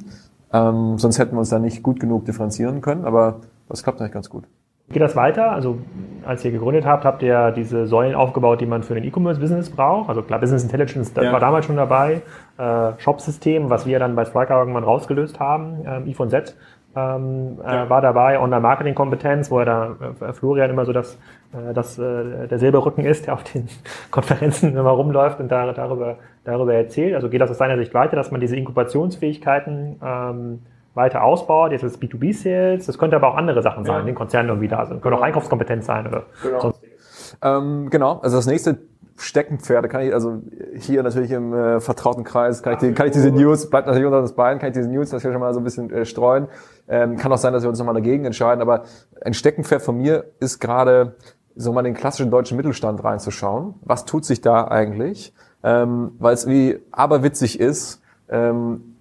Ähm, 0.53 0.97
sonst 0.97 1.19
hätten 1.19 1.35
wir 1.35 1.39
uns 1.39 1.49
da 1.49 1.59
nicht 1.59 1.83
gut 1.83 1.99
genug 1.99 2.25
differenzieren 2.25 2.81
können. 2.81 3.05
Aber 3.05 3.41
das 3.69 3.83
klappt 3.83 3.99
eigentlich 4.01 4.13
ganz 4.13 4.29
gut. 4.29 4.45
Geht 4.89 5.01
das 5.01 5.15
weiter? 5.15 5.51
Also 5.51 5.79
als 6.25 6.45
ihr 6.45 6.51
gegründet 6.51 6.85
habt, 6.85 7.05
habt 7.05 7.23
ihr 7.23 7.51
diese 7.51 7.87
Säulen 7.87 8.13
aufgebaut, 8.13 8.61
die 8.61 8.67
man 8.67 8.83
für 8.83 8.93
den 8.93 9.03
E-Commerce-Business 9.03 9.71
braucht. 9.71 10.09
Also 10.09 10.21
klar, 10.21 10.39
Business 10.39 10.63
Intelligence, 10.63 11.11
das 11.11 11.25
ja. 11.25 11.33
war 11.33 11.39
damals 11.39 11.65
schon 11.65 11.75
dabei. 11.75 12.21
Äh, 12.57 12.91
Shop-System, 12.99 13.71
was 13.71 13.87
wir 13.87 13.97
dann 13.97 14.15
bei 14.15 14.25
Striker 14.25 14.59
irgendwann 14.59 14.83
rausgelöst 14.83 15.39
haben, 15.39 15.83
ähm, 15.87 16.05
I 16.05 16.13
von 16.13 16.29
Z, 16.29 16.55
ähm, 16.95 17.57
äh, 17.65 17.67
ja. 17.67 17.89
war 17.89 18.01
dabei. 18.01 18.39
Online-Marketing-Kompetenz, 18.39 19.49
wo 19.49 19.59
er 19.59 19.65
da 19.65 19.95
äh, 20.21 20.33
Florian 20.33 20.69
immer 20.69 20.85
so 20.85 20.93
das, 20.93 21.15
äh, 21.51 21.73
das 21.73 21.97
äh, 21.97 22.47
der 22.47 22.59
Silberrücken 22.59 23.05
ist, 23.05 23.25
der 23.25 23.33
auf 23.33 23.43
den 23.43 23.67
Konferenzen 24.11 24.77
immer 24.77 24.91
rumläuft 24.91 25.39
und 25.39 25.51
da, 25.51 25.73
darüber, 25.73 26.17
darüber 26.43 26.75
erzählt. 26.75 27.15
Also 27.15 27.29
geht 27.29 27.41
das 27.41 27.49
aus 27.49 27.57
seiner 27.57 27.77
Sicht 27.77 27.95
weiter, 27.95 28.15
dass 28.15 28.29
man 28.29 28.39
diese 28.39 28.55
Inkubationsfähigkeiten 28.55 29.99
ähm, 30.03 30.59
weiter 30.95 31.23
ausbaut. 31.23 31.71
Jetzt 31.71 31.83
ist 31.83 31.93
es 31.95 32.01
B2B-Sales, 32.01 32.85
das 32.85 32.97
könnte 32.97 33.15
aber 33.15 33.27
auch 33.29 33.35
andere 33.35 33.61
Sachen 33.61 33.85
sein, 33.85 33.99
Ja. 33.99 34.05
den 34.05 34.15
Konzernen 34.15 34.49
irgendwie 34.49 34.67
da 34.67 34.85
sind. 34.85 35.01
Können 35.01 35.11
Genau. 35.13 35.17
auch 35.17 35.25
Einkaufskompetenz 35.25 35.85
sein 35.85 36.07
oder 36.07 36.23
Genau. 36.41 36.59
sonstiges. 36.61 37.37
Ähm, 37.41 37.89
genau, 37.89 38.19
also 38.19 38.37
das 38.37 38.45
nächste 38.47 38.77
Steckenpferde 39.17 39.87
kann 39.87 40.01
ich, 40.01 40.13
also 40.13 40.41
hier 40.75 41.01
natürlich 41.03 41.31
im 41.31 41.53
äh, 41.53 41.79
vertrauten 41.79 42.23
Kreis, 42.23 42.61
kann 42.63 42.73
ich, 42.73 42.79
die, 42.79 42.91
kann 42.93 43.07
ich 43.07 43.13
diese 43.13 43.31
News, 43.31 43.69
bleibt 43.69 43.87
natürlich 43.87 44.05
unter 44.05 44.19
uns 44.19 44.33
beiden, 44.33 44.59
kann 44.59 44.69
ich 44.69 44.75
diese 44.75 44.89
News 44.89 45.11
natürlich 45.11 45.33
schon 45.33 45.39
mal 45.41 45.53
so 45.53 45.61
ein 45.61 45.63
bisschen 45.63 45.89
äh, 45.91 46.05
streuen. 46.05 46.47
Ähm, 46.87 47.15
kann 47.17 47.31
auch 47.31 47.37
sein, 47.37 47.53
dass 47.53 47.63
wir 47.63 47.69
uns 47.69 47.79
nochmal 47.79 47.95
dagegen 47.95 48.25
entscheiden, 48.25 48.61
aber 48.61 48.83
ein 49.23 49.33
Steckenpferd 49.33 49.81
von 49.81 49.97
mir 49.97 50.25
ist 50.39 50.59
gerade, 50.59 51.15
so 51.57 51.71
mal 51.71 51.79
in 51.79 51.85
den 51.85 51.93
klassischen 51.93 52.29
deutschen 52.29 52.57
Mittelstand 52.57 53.01
reinzuschauen. 53.03 53.75
Was 53.83 54.03
tut 54.03 54.25
sich 54.25 54.41
da 54.41 54.67
eigentlich? 54.67 55.33
Ähm, 55.63 56.11
Weil 56.19 56.33
es 56.33 56.47
wie 56.47 56.79
aberwitzig 56.91 57.59
ist, 57.61 58.01
ähm, 58.29 58.94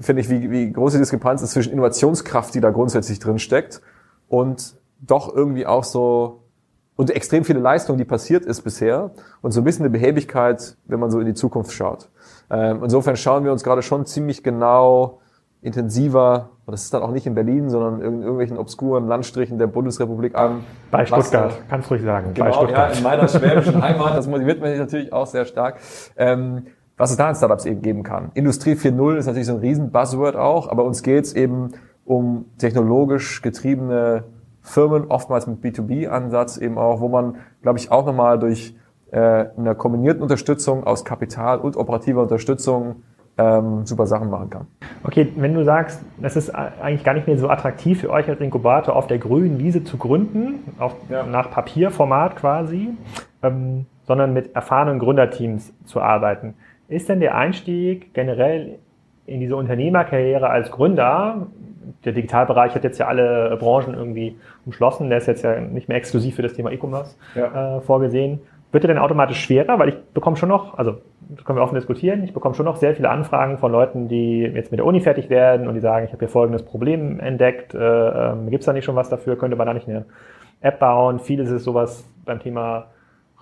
finde 0.00 0.22
ich, 0.22 0.30
wie, 0.30 0.50
wie 0.50 0.72
große 0.72 0.98
Diskrepanz 0.98 1.42
ist 1.42 1.52
zwischen 1.52 1.72
Innovationskraft, 1.72 2.54
die 2.54 2.60
da 2.60 2.70
grundsätzlich 2.70 3.18
drin 3.18 3.38
steckt, 3.38 3.80
und 4.28 4.76
doch 5.00 5.34
irgendwie 5.34 5.66
auch 5.66 5.84
so 5.84 6.42
und 6.96 7.10
extrem 7.10 7.44
viele 7.44 7.60
Leistung, 7.60 7.98
die 7.98 8.04
passiert 8.04 8.44
ist 8.46 8.62
bisher 8.62 9.10
und 9.42 9.52
so 9.52 9.60
ein 9.60 9.64
bisschen 9.64 9.84
eine 9.84 9.90
Behäbigkeit, 9.90 10.76
wenn 10.86 10.98
man 10.98 11.10
so 11.10 11.20
in 11.20 11.26
die 11.26 11.34
Zukunft 11.34 11.72
schaut. 11.72 12.08
Ähm, 12.50 12.80
insofern 12.82 13.16
schauen 13.16 13.44
wir 13.44 13.52
uns 13.52 13.62
gerade 13.62 13.82
schon 13.82 14.06
ziemlich 14.06 14.42
genau 14.42 15.20
intensiver, 15.60 16.50
und 16.64 16.72
das 16.72 16.84
ist 16.84 16.94
dann 16.94 17.02
auch 17.02 17.10
nicht 17.10 17.26
in 17.26 17.34
Berlin, 17.34 17.70
sondern 17.70 18.00
in 18.00 18.22
irgendwelchen 18.22 18.56
obskuren 18.56 19.06
Landstrichen 19.06 19.58
der 19.58 19.66
Bundesrepublik 19.66 20.34
an. 20.34 20.64
Bei 20.90 21.04
Stuttgart, 21.04 21.52
äh, 21.52 21.62
kannst 21.68 21.90
ruhig 21.90 22.02
sagen. 22.02 22.28
bei 22.28 22.32
Genau, 22.34 22.46
ja, 22.46 22.52
Stuttgart. 22.52 22.96
in 22.96 23.02
meiner 23.02 23.28
schwäbischen 23.28 23.82
Heimat, 23.82 24.16
das 24.16 24.26
motiviert 24.26 24.60
mich 24.60 24.78
natürlich 24.78 25.12
auch 25.12 25.26
sehr 25.26 25.44
stark. 25.44 25.78
Ähm, 26.16 26.66
was 26.96 27.10
es 27.10 27.16
da 27.16 27.28
in 27.28 27.34
Startups 27.34 27.66
eben 27.66 27.82
geben 27.82 28.02
kann. 28.02 28.30
Industrie 28.34 28.72
4.0 28.72 29.16
ist 29.16 29.26
natürlich 29.26 29.46
so 29.46 29.54
ein 29.54 29.60
riesen 29.60 29.90
Buzzword 29.90 30.36
auch, 30.36 30.68
aber 30.70 30.84
uns 30.84 31.02
geht 31.02 31.24
es 31.24 31.34
eben 31.34 31.72
um 32.04 32.46
technologisch 32.58 33.42
getriebene 33.42 34.24
Firmen, 34.62 35.06
oftmals 35.08 35.46
mit 35.46 35.62
B2B-Ansatz 35.62 36.56
eben 36.58 36.78
auch, 36.78 37.00
wo 37.00 37.08
man, 37.08 37.36
glaube 37.62 37.78
ich, 37.78 37.92
auch 37.92 38.04
nochmal 38.06 38.38
durch 38.38 38.74
äh, 39.12 39.46
eine 39.56 39.74
kombinierte 39.76 40.20
Unterstützung 40.22 40.84
aus 40.84 41.04
Kapital 41.04 41.58
und 41.58 41.76
operativer 41.76 42.22
Unterstützung 42.22 42.96
ähm, 43.38 43.84
super 43.84 44.06
Sachen 44.06 44.30
machen 44.30 44.50
kann. 44.50 44.66
Okay, 45.04 45.32
wenn 45.36 45.54
du 45.54 45.62
sagst, 45.64 46.00
das 46.20 46.36
ist 46.36 46.50
eigentlich 46.50 47.04
gar 47.04 47.14
nicht 47.14 47.26
mehr 47.26 47.38
so 47.38 47.48
attraktiv 47.48 48.00
für 48.00 48.10
euch 48.10 48.28
als 48.28 48.40
Inkubator 48.40 48.96
auf 48.96 49.06
der 49.06 49.18
grünen 49.18 49.58
Wiese 49.58 49.84
zu 49.84 49.98
gründen, 49.98 50.64
auf, 50.78 50.96
Ja. 51.08 51.24
nach 51.24 51.50
Papierformat 51.50 52.36
quasi, 52.36 52.88
ähm, 53.42 53.86
sondern 54.06 54.32
mit 54.32 54.54
erfahrenen 54.54 54.98
Gründerteams 54.98 55.72
zu 55.84 56.00
arbeiten. 56.00 56.54
Ist 56.88 57.08
denn 57.08 57.20
der 57.20 57.34
Einstieg 57.36 58.14
generell 58.14 58.78
in 59.26 59.40
diese 59.40 59.56
Unternehmerkarriere 59.56 60.48
als 60.48 60.70
Gründer, 60.70 61.46
der 62.04 62.12
Digitalbereich 62.12 62.74
hat 62.74 62.84
jetzt 62.84 62.98
ja 62.98 63.06
alle 63.06 63.56
Branchen 63.58 63.94
irgendwie 63.94 64.36
umschlossen, 64.64 65.08
der 65.08 65.18
ist 65.18 65.26
jetzt 65.26 65.42
ja 65.42 65.60
nicht 65.60 65.88
mehr 65.88 65.96
exklusiv 65.98 66.36
für 66.36 66.42
das 66.42 66.52
Thema 66.54 66.70
E-Commerce 66.70 67.16
Ja. 67.34 67.78
äh, 67.78 67.80
vorgesehen. 67.80 68.40
Wird 68.72 68.84
er 68.84 68.88
denn 68.88 68.98
automatisch 68.98 69.40
schwerer? 69.40 69.78
Weil 69.78 69.88
ich 69.90 69.96
bekomme 70.12 70.36
schon 70.36 70.48
noch, 70.48 70.76
also 70.76 70.96
das 71.28 71.44
können 71.44 71.58
wir 71.58 71.62
offen 71.62 71.76
diskutieren, 71.76 72.22
ich 72.24 72.32
bekomme 72.32 72.54
schon 72.54 72.66
noch 72.66 72.76
sehr 72.76 72.94
viele 72.94 73.08
Anfragen 73.08 73.58
von 73.58 73.72
Leuten, 73.72 74.08
die 74.08 74.42
jetzt 74.42 74.70
mit 74.70 74.78
der 74.78 74.86
Uni 74.86 75.00
fertig 75.00 75.30
werden 75.30 75.66
und 75.66 75.74
die 75.74 75.80
sagen, 75.80 76.04
ich 76.04 76.12
habe 76.12 76.20
hier 76.20 76.28
folgendes 76.28 76.64
Problem 76.64 77.18
entdeckt, 77.20 77.74
äh, 77.74 77.78
ähm, 77.78 78.50
gibt 78.50 78.62
es 78.62 78.66
da 78.66 78.72
nicht 78.72 78.84
schon 78.84 78.96
was 78.96 79.08
dafür, 79.08 79.36
könnte 79.38 79.56
man 79.56 79.66
da 79.66 79.74
nicht 79.74 79.88
eine 79.88 80.04
App 80.60 80.78
bauen? 80.78 81.18
Vieles 81.20 81.50
ist 81.50 81.64
sowas 81.64 82.04
beim 82.24 82.40
Thema 82.40 82.86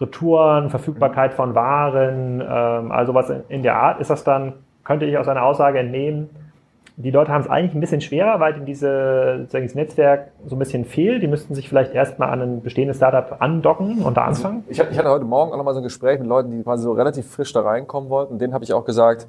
Retouren, 0.00 0.70
Verfügbarkeit 0.70 1.34
von 1.34 1.54
Waren, 1.54 2.40
ähm, 2.40 2.92
also 2.92 3.14
was 3.14 3.32
in 3.48 3.62
der 3.62 3.76
Art. 3.76 4.00
Ist 4.00 4.10
das 4.10 4.24
dann, 4.24 4.54
könnte 4.84 5.06
ich 5.06 5.16
aus 5.18 5.28
einer 5.28 5.42
Aussage 5.42 5.78
entnehmen, 5.78 6.30
die 6.96 7.10
Leute 7.10 7.32
haben 7.32 7.40
es 7.40 7.48
eigentlich 7.48 7.74
ein 7.74 7.80
bisschen 7.80 8.00
schwerer, 8.00 8.38
weil 8.38 8.56
ihnen 8.56 8.66
diese, 8.66 9.38
sozusagen 9.40 9.64
dieses 9.64 9.74
Netzwerk 9.74 10.30
so 10.46 10.54
ein 10.54 10.60
bisschen 10.60 10.84
fehlt. 10.84 11.22
Die 11.22 11.26
müssten 11.26 11.54
sich 11.54 11.68
vielleicht 11.68 11.92
erstmal 11.92 12.30
an 12.30 12.40
ein 12.40 12.62
bestehendes 12.62 12.98
Startup 12.98 13.36
andocken 13.40 14.02
und 14.02 14.16
da 14.16 14.26
anfangen. 14.26 14.62
Ich 14.68 14.78
hatte, 14.78 14.92
ich 14.92 14.98
hatte 14.98 15.10
heute 15.10 15.24
Morgen 15.24 15.52
auch 15.52 15.56
nochmal 15.56 15.74
so 15.74 15.80
ein 15.80 15.84
Gespräch 15.84 16.20
mit 16.20 16.28
Leuten, 16.28 16.52
die 16.52 16.62
quasi 16.62 16.84
so 16.84 16.92
relativ 16.92 17.28
frisch 17.28 17.52
da 17.52 17.62
reinkommen 17.62 18.10
wollten. 18.10 18.38
Denen 18.38 18.54
habe 18.54 18.62
ich 18.62 18.72
auch 18.72 18.84
gesagt, 18.84 19.26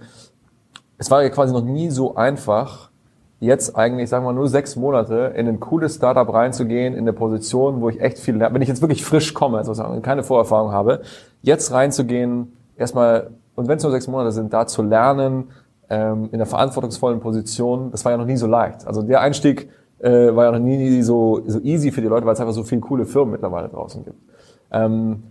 es 0.99 1.09
war 1.09 1.23
ja 1.23 1.29
quasi 1.29 1.53
noch 1.53 1.63
nie 1.63 1.89
so 1.89 2.15
einfach, 2.15 2.91
jetzt 3.39 3.75
eigentlich, 3.75 4.09
sagen 4.09 4.25
wir 4.25 4.33
nur 4.33 4.47
sechs 4.47 4.75
Monate 4.75 5.33
in 5.35 5.47
ein 5.47 5.59
cooles 5.59 5.95
Startup 5.95 6.31
reinzugehen, 6.31 6.93
in 6.93 7.01
eine 7.01 7.13
Position, 7.13 7.81
wo 7.81 7.89
ich 7.89 7.99
echt 8.01 8.19
viel 8.19 8.35
lerne. 8.35 8.55
Wenn 8.55 8.61
ich 8.61 8.69
jetzt 8.69 8.81
wirklich 8.81 9.03
frisch 9.03 9.33
komme, 9.33 9.63
sozusagen, 9.63 9.93
und 9.93 10.01
keine 10.01 10.23
Vorerfahrung 10.23 10.71
habe, 10.71 11.01
jetzt 11.41 11.71
reinzugehen, 11.71 12.53
erstmal, 12.77 13.31
und 13.55 13.67
wenn 13.67 13.77
es 13.77 13.83
nur 13.83 13.91
sechs 13.91 14.07
Monate 14.07 14.31
sind, 14.31 14.53
da 14.53 14.67
zu 14.67 14.81
lernen, 14.81 15.49
ähm, 15.89 16.29
in 16.31 16.35
einer 16.35 16.45
verantwortungsvollen 16.45 17.19
Position, 17.19 17.91
das 17.91 18.05
war 18.05 18.11
ja 18.11 18.17
noch 18.17 18.25
nie 18.25 18.37
so 18.37 18.47
leicht. 18.47 18.87
Also 18.87 19.01
der 19.01 19.21
Einstieg 19.21 19.69
äh, 19.99 20.35
war 20.35 20.45
ja 20.45 20.51
noch 20.51 20.59
nie 20.59 21.01
so, 21.01 21.41
so 21.45 21.59
easy 21.59 21.91
für 21.91 22.01
die 22.01 22.07
Leute, 22.07 22.25
weil 22.25 22.33
es 22.33 22.39
einfach 22.39 22.53
so 22.53 22.63
viele 22.63 22.81
coole 22.81 23.05
Firmen 23.05 23.33
mittlerweile 23.33 23.69
draußen 23.69 24.03
gibt. 24.03 24.17
Ähm, 24.71 25.23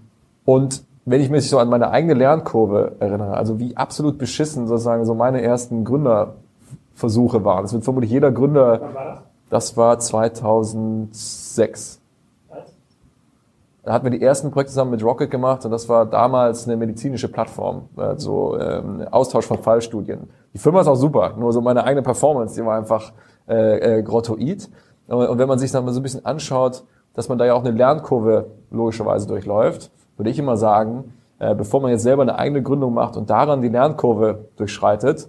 und 0.44 0.84
wenn 1.06 1.20
ich 1.20 1.30
mich 1.30 1.48
so 1.48 1.58
an 1.58 1.68
meine 1.68 1.90
eigene 1.90 2.14
Lernkurve 2.14 2.96
erinnere, 2.98 3.34
also 3.34 3.58
wie 3.58 3.76
absolut 3.76 4.18
beschissen 4.18 4.66
sozusagen 4.66 5.04
so 5.04 5.14
meine 5.14 5.42
ersten 5.42 5.84
Gründerversuche 6.94 7.44
waren. 7.44 7.64
Das 7.64 7.72
wird 7.72 7.84
vermutlich 7.84 8.10
jeder 8.10 8.32
Gründer. 8.32 9.22
Das 9.50 9.76
war 9.76 9.98
2006. 9.98 12.00
Da 13.82 13.92
hatten 13.92 14.04
wir 14.04 14.10
die 14.10 14.22
ersten 14.22 14.50
Projekte 14.50 14.72
zusammen 14.72 14.92
mit 14.92 15.04
Rocket 15.04 15.30
gemacht 15.30 15.62
und 15.66 15.70
das 15.70 15.90
war 15.90 16.06
damals 16.06 16.66
eine 16.66 16.78
medizinische 16.78 17.28
Plattform, 17.28 17.90
also 17.96 18.58
ähm, 18.58 19.06
Austausch 19.10 19.44
von 19.44 19.58
Fallstudien. 19.58 20.30
Die 20.54 20.58
Firma 20.58 20.80
ist 20.80 20.88
auch 20.88 20.94
super, 20.94 21.34
nur 21.36 21.52
so 21.52 21.60
meine 21.60 21.84
eigene 21.84 22.00
Performance, 22.00 22.54
die 22.54 22.64
war 22.64 22.78
einfach 22.78 23.12
äh, 23.46 23.98
äh, 23.98 24.02
grottoid. 24.02 24.70
Und, 25.06 25.28
und 25.28 25.38
wenn 25.38 25.48
man 25.48 25.58
sich 25.58 25.70
dann 25.70 25.84
mal 25.84 25.92
so 25.92 26.00
ein 26.00 26.02
bisschen 26.02 26.24
anschaut, 26.24 26.82
dass 27.12 27.28
man 27.28 27.36
da 27.36 27.44
ja 27.44 27.52
auch 27.52 27.62
eine 27.62 27.72
Lernkurve 27.76 28.46
logischerweise 28.70 29.26
durchläuft, 29.26 29.90
würde 30.16 30.30
ich 30.30 30.38
immer 30.38 30.56
sagen, 30.56 31.12
äh, 31.38 31.54
bevor 31.54 31.82
man 31.82 31.90
jetzt 31.90 32.04
selber 32.04 32.22
eine 32.22 32.38
eigene 32.38 32.62
Gründung 32.62 32.94
macht 32.94 33.18
und 33.18 33.28
daran 33.28 33.60
die 33.60 33.68
Lernkurve 33.68 34.46
durchschreitet, 34.56 35.28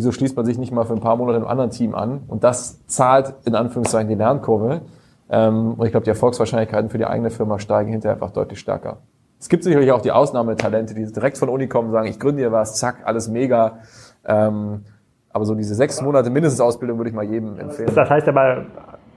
wieso 0.00 0.12
schließt 0.12 0.34
man 0.34 0.46
sich 0.46 0.56
nicht 0.56 0.72
mal 0.72 0.86
für 0.86 0.94
ein 0.94 1.00
paar 1.00 1.16
Monate 1.16 1.36
einem 1.36 1.46
anderen 1.46 1.70
Team 1.70 1.94
an? 1.94 2.22
Und 2.26 2.42
das 2.42 2.86
zahlt 2.86 3.34
in 3.44 3.54
Anführungszeichen 3.54 4.08
die 4.08 4.14
Lernkurve. 4.14 4.80
Ähm, 5.28 5.74
und 5.74 5.84
ich 5.84 5.92
glaube, 5.92 6.04
die 6.04 6.10
Erfolgswahrscheinlichkeiten 6.10 6.88
für 6.88 6.96
die 6.96 7.04
eigene 7.04 7.28
Firma 7.28 7.58
steigen 7.58 7.90
hinterher 7.90 8.14
einfach 8.14 8.30
deutlich 8.30 8.58
stärker. 8.58 8.96
Es 9.38 9.50
gibt 9.50 9.62
sicherlich 9.62 9.92
auch 9.92 10.00
die 10.00 10.10
Ausnahmetalente, 10.10 10.94
die 10.94 11.04
direkt 11.04 11.36
von 11.36 11.50
Uni 11.50 11.68
kommen 11.68 11.88
und 11.88 11.92
sagen, 11.92 12.08
ich 12.08 12.18
gründe 12.18 12.40
hier 12.40 12.50
was, 12.50 12.76
zack, 12.76 13.02
alles 13.04 13.28
mega. 13.28 13.80
Ähm, 14.24 14.84
aber 15.32 15.44
so 15.44 15.54
diese 15.54 15.74
sechs 15.74 16.00
Monate 16.00 16.30
mindestens 16.30 16.62
Ausbildung 16.62 16.96
würde 16.96 17.10
ich 17.10 17.14
mal 17.14 17.26
jedem 17.26 17.58
empfehlen. 17.58 17.90
Das 17.94 18.08
heißt 18.08 18.26
aber 18.26 18.64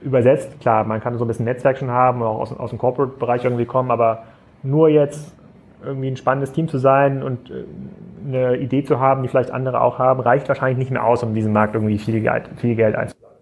übersetzt, 0.02 0.60
klar, 0.60 0.84
man 0.84 1.00
kann 1.00 1.16
so 1.16 1.24
ein 1.24 1.28
bisschen 1.28 1.46
Netzwerk 1.46 1.78
schon 1.78 1.90
haben, 1.90 2.22
auch 2.22 2.40
aus, 2.40 2.52
aus 2.52 2.70
dem 2.70 2.78
Corporate-Bereich 2.78 3.42
irgendwie 3.42 3.64
kommen, 3.64 3.90
aber 3.90 4.24
nur 4.62 4.90
jetzt 4.90 5.32
irgendwie 5.82 6.08
ein 6.08 6.16
spannendes 6.16 6.52
Team 6.52 6.68
zu 6.68 6.76
sein 6.76 7.22
und 7.22 7.50
äh, 7.50 7.64
eine 8.24 8.56
Idee 8.56 8.84
zu 8.84 9.00
haben, 9.00 9.22
die 9.22 9.28
vielleicht 9.28 9.50
andere 9.50 9.80
auch 9.80 9.98
haben, 9.98 10.20
reicht 10.20 10.48
wahrscheinlich 10.48 10.78
nicht 10.78 10.90
mehr 10.90 11.04
aus, 11.04 11.22
um 11.22 11.34
diesen 11.34 11.52
Markt 11.52 11.74
irgendwie 11.74 11.98
viel 11.98 12.20
Geld, 12.20 12.48
viel 12.56 12.74
Geld 12.74 12.94
einzusammeln. 12.94 13.38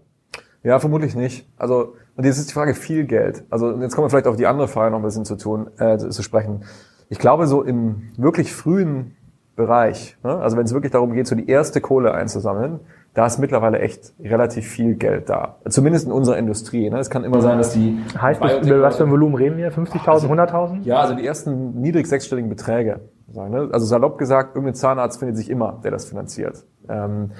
Ja, 0.62 0.79
vermutlich 0.79 1.14
nicht. 1.16 1.49
Also, 1.57 1.95
und 2.16 2.25
jetzt 2.25 2.38
ist 2.38 2.51
die 2.51 2.55
Frage 2.55 2.75
viel 2.75 3.05
Geld. 3.05 3.45
Also, 3.51 3.81
jetzt 3.81 3.95
kommen 3.95 4.07
wir 4.07 4.11
vielleicht 4.11 4.27
auf 4.27 4.37
die 4.37 4.47
andere 4.47 4.68
Frage 4.68 4.90
noch 4.90 4.99
ein 4.99 5.05
bisschen 5.05 5.25
zu 5.25 5.37
tun, 5.37 5.71
äh, 5.79 5.99
zu 5.99 6.23
sprechen. 6.23 6.64
Ich 7.09 7.18
glaube, 7.18 7.47
so 7.47 7.62
im 7.62 8.11
wirklich 8.16 8.53
frühen 8.53 9.16
Bereich, 9.55 10.16
ne, 10.25 10.38
also 10.38 10.57
wenn 10.57 10.64
es 10.64 10.73
wirklich 10.73 10.92
darum 10.92 11.12
geht, 11.12 11.27
so 11.27 11.35
die 11.37 11.47
erste 11.49 11.81
Kohle 11.83 12.14
einzusammeln, 12.14 12.81
da 13.14 13.27
ist 13.27 13.38
mittlerweile 13.38 13.81
echt 13.81 14.14
relativ 14.23 14.66
viel 14.66 14.95
Geld 14.95 15.29
da. 15.29 15.57
Zumindest 15.68 16.07
in 16.07 16.12
unserer 16.12 16.38
Industrie. 16.38 16.88
Ne? 16.88 16.99
Es 16.99 17.11
kann 17.11 17.25
immer 17.25 17.42
sein, 17.42 17.59
dass 17.59 17.75
die 17.75 17.99
Heißt, 18.18 18.42
das, 18.42 18.66
über 18.66 18.81
was 18.81 18.97
für 18.97 19.05
ein 19.05 19.11
Volumen 19.11 19.35
reden 19.35 19.59
wir? 19.59 19.71
50.000, 19.71 20.29
100.000? 20.29 20.85
Ja, 20.85 21.01
also 21.01 21.14
die 21.14 21.27
ersten 21.27 21.79
niedrig 21.79 22.07
sechsstelligen 22.07 22.49
Beträge. 22.49 23.01
Ne? 23.35 23.68
Also 23.73 23.87
salopp 23.87 24.18
gesagt, 24.18 24.55
irgendein 24.55 24.75
Zahnarzt 24.75 25.18
findet 25.18 25.37
sich 25.37 25.51
immer, 25.51 25.81
der 25.83 25.90
das 25.90 26.05
finanziert. 26.07 26.64
Ähm, 26.88 27.31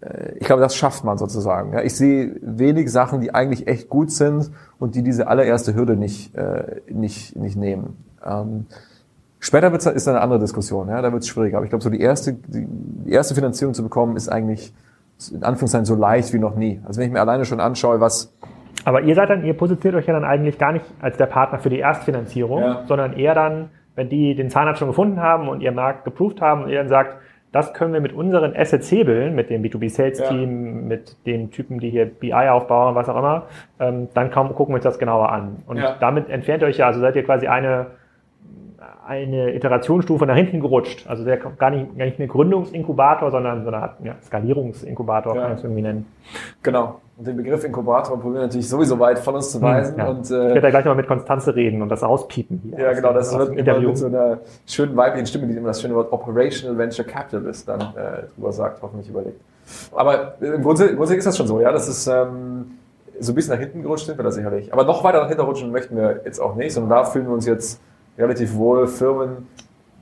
äh, 0.00 0.32
ich 0.38 0.46
glaube, 0.46 0.62
das 0.62 0.74
schafft 0.76 1.04
man 1.04 1.18
sozusagen. 1.18 1.76
Ich 1.78 1.96
sehe 1.96 2.36
wenig 2.42 2.90
Sachen, 2.90 3.20
die 3.20 3.34
eigentlich 3.34 3.66
echt 3.66 3.88
gut 3.88 4.10
sind 4.10 4.50
und 4.78 4.94
die 4.94 5.02
diese 5.02 5.28
allererste 5.28 5.74
Hürde 5.74 5.96
nicht, 5.96 6.34
äh, 6.34 6.80
nicht, 6.88 7.36
nicht 7.36 7.56
nehmen. 7.56 7.96
Ähm, 8.24 8.66
später 9.38 9.72
wird's, 9.72 9.86
ist 9.86 10.08
eine 10.08 10.20
andere 10.20 10.38
Diskussion. 10.40 10.88
Ja? 10.88 11.02
Da 11.02 11.12
wird 11.12 11.22
es 11.22 11.28
schwieriger. 11.28 11.58
Aber 11.58 11.64
ich 11.64 11.70
glaube, 11.70 11.82
so 11.82 11.90
die 11.90 12.00
erste, 12.00 12.34
die, 12.34 12.66
die 12.68 13.12
erste 13.12 13.34
Finanzierung 13.34 13.74
zu 13.74 13.82
bekommen, 13.82 14.16
ist 14.16 14.28
eigentlich 14.28 14.72
in 15.32 15.42
Anführungszeichen 15.42 15.84
so 15.84 15.94
leicht 15.94 16.32
wie 16.32 16.38
noch 16.38 16.56
nie. 16.56 16.80
Also 16.86 16.98
wenn 16.98 17.08
ich 17.08 17.12
mir 17.12 17.20
alleine 17.20 17.44
schon 17.44 17.60
anschaue, 17.60 18.00
was 18.00 18.32
Aber 18.86 19.02
ihr 19.02 19.14
seid 19.14 19.28
dann, 19.28 19.44
ihr 19.44 19.52
positioniert 19.54 20.02
euch 20.02 20.06
ja 20.08 20.14
dann 20.14 20.24
eigentlich 20.24 20.56
gar 20.58 20.72
nicht 20.72 20.86
als 21.02 21.18
der 21.18 21.26
Partner 21.26 21.58
für 21.58 21.68
die 21.68 21.78
Erstfinanzierung, 21.78 22.62
Ja. 22.62 22.84
sondern 22.88 23.12
eher 23.12 23.34
dann, 23.34 23.68
wenn 23.94 24.08
die 24.08 24.34
den 24.34 24.50
Zahnarzt 24.50 24.78
schon 24.78 24.88
gefunden 24.88 25.20
haben 25.20 25.48
und 25.48 25.60
ihr 25.60 25.72
Markt 25.72 26.04
geproved 26.04 26.40
haben 26.40 26.64
und 26.64 26.70
ihr 26.70 26.78
dann 26.78 26.88
sagt, 26.88 27.16
das 27.52 27.74
können 27.74 27.92
wir 27.92 28.00
mit 28.00 28.12
unseren 28.12 28.54
Assets 28.54 28.90
hebeln, 28.92 29.34
mit 29.34 29.50
dem 29.50 29.62
B2B-Sales-Team, 29.62 30.86
mit 30.86 31.16
den 31.26 31.50
Typen, 31.50 31.80
die 31.80 31.90
hier 31.90 32.06
BI 32.06 32.32
aufbauen, 32.32 32.94
was 32.94 33.08
auch 33.08 33.16
immer, 33.16 33.46
ähm, 33.80 34.08
dann 34.14 34.30
kaum, 34.30 34.54
gucken 34.54 34.72
wir 34.72 34.76
uns 34.76 34.84
das 34.84 34.98
genauer 35.00 35.30
an. 35.32 35.56
Und 35.66 35.78
Ja. 35.78 35.96
damit 35.98 36.28
entfernt 36.28 36.62
ihr 36.62 36.68
euch 36.68 36.78
ja, 36.78 36.86
also 36.86 37.00
seid 37.00 37.16
ihr 37.16 37.24
quasi 37.24 37.48
eine, 37.48 37.88
eine 39.04 39.52
Iterationsstufe 39.54 40.26
nach 40.26 40.36
hinten 40.36 40.60
gerutscht. 40.60 41.08
Also 41.08 41.24
der 41.24 41.38
gar 41.38 41.70
nicht, 41.70 41.98
gar 41.98 42.04
nicht 42.04 42.20
mehr 42.20 42.28
Gründungsinkubator, 42.28 43.32
sondern 43.32 43.64
so 43.64 43.68
eine 43.68 43.78
Art 43.78 43.96
ja, 44.04 44.14
Skalierungsinkubator, 44.22 45.34
ja. 45.34 45.42
kann 45.42 45.52
ich 45.52 45.58
es 45.58 45.64
irgendwie 45.64 45.82
nennen. 45.82 46.06
Genau. 46.62 47.00
Und 47.20 47.26
den 47.26 47.36
Begriff 47.36 47.62
Inkubator 47.64 48.16
probieren 48.16 48.36
wir 48.36 48.40
natürlich 48.46 48.66
sowieso 48.66 48.98
weit 48.98 49.18
von 49.18 49.34
uns 49.34 49.50
zu 49.50 49.58
hm, 49.58 49.62
weisen. 49.62 49.98
Ja. 49.98 50.08
Und, 50.08 50.30
äh, 50.30 50.48
ich 50.48 50.54
werde 50.54 50.62
ja 50.62 50.70
gleich 50.70 50.84
mal 50.86 50.94
mit 50.94 51.06
Konstanze 51.06 51.54
reden 51.54 51.82
und 51.82 51.90
das 51.90 52.02
auspiepen 52.02 52.62
hier. 52.64 52.80
Ja, 52.80 52.92
genau, 52.94 53.12
das 53.12 53.36
wird 53.36 53.58
immer 53.58 53.78
mit 53.78 53.98
so 53.98 54.06
einer 54.06 54.38
schönen 54.66 54.96
weiblichen 54.96 55.26
Stimme, 55.26 55.46
die 55.46 55.54
immer 55.54 55.68
das 55.68 55.82
schöne 55.82 55.94
Wort 55.94 56.10
Operational 56.14 56.78
Venture 56.78 57.04
Capitalist 57.04 57.68
dann 57.68 57.80
äh, 57.82 58.22
drüber 58.34 58.52
sagt, 58.52 58.80
hoffentlich 58.80 59.10
überlegt. 59.10 59.38
Aber 59.94 60.32
im 60.40 60.62
Grunde, 60.62 60.86
im 60.86 60.96
Grunde 60.96 61.14
ist 61.14 61.26
das 61.26 61.36
schon 61.36 61.46
so, 61.46 61.60
ja, 61.60 61.70
das 61.70 61.88
ist 61.88 62.06
ähm, 62.06 62.78
so 63.18 63.32
ein 63.32 63.34
bisschen 63.34 63.52
nach 63.52 63.60
hinten 63.60 63.82
gerutscht 63.82 64.06
sind 64.06 64.18
wir 64.18 64.24
da 64.24 64.30
sicherlich. 64.30 64.72
Aber 64.72 64.84
noch 64.84 65.04
weiter 65.04 65.20
nach 65.20 65.28
hinten 65.28 65.42
rutschen 65.42 65.70
möchten 65.72 65.96
wir 65.96 66.22
jetzt 66.24 66.40
auch 66.40 66.56
nicht, 66.56 66.72
sondern 66.72 66.88
da 66.88 67.04
fühlen 67.04 67.26
wir 67.26 67.34
uns 67.34 67.44
jetzt 67.44 67.82
relativ 68.16 68.54
wohl. 68.54 68.86
Firmen, 68.86 69.46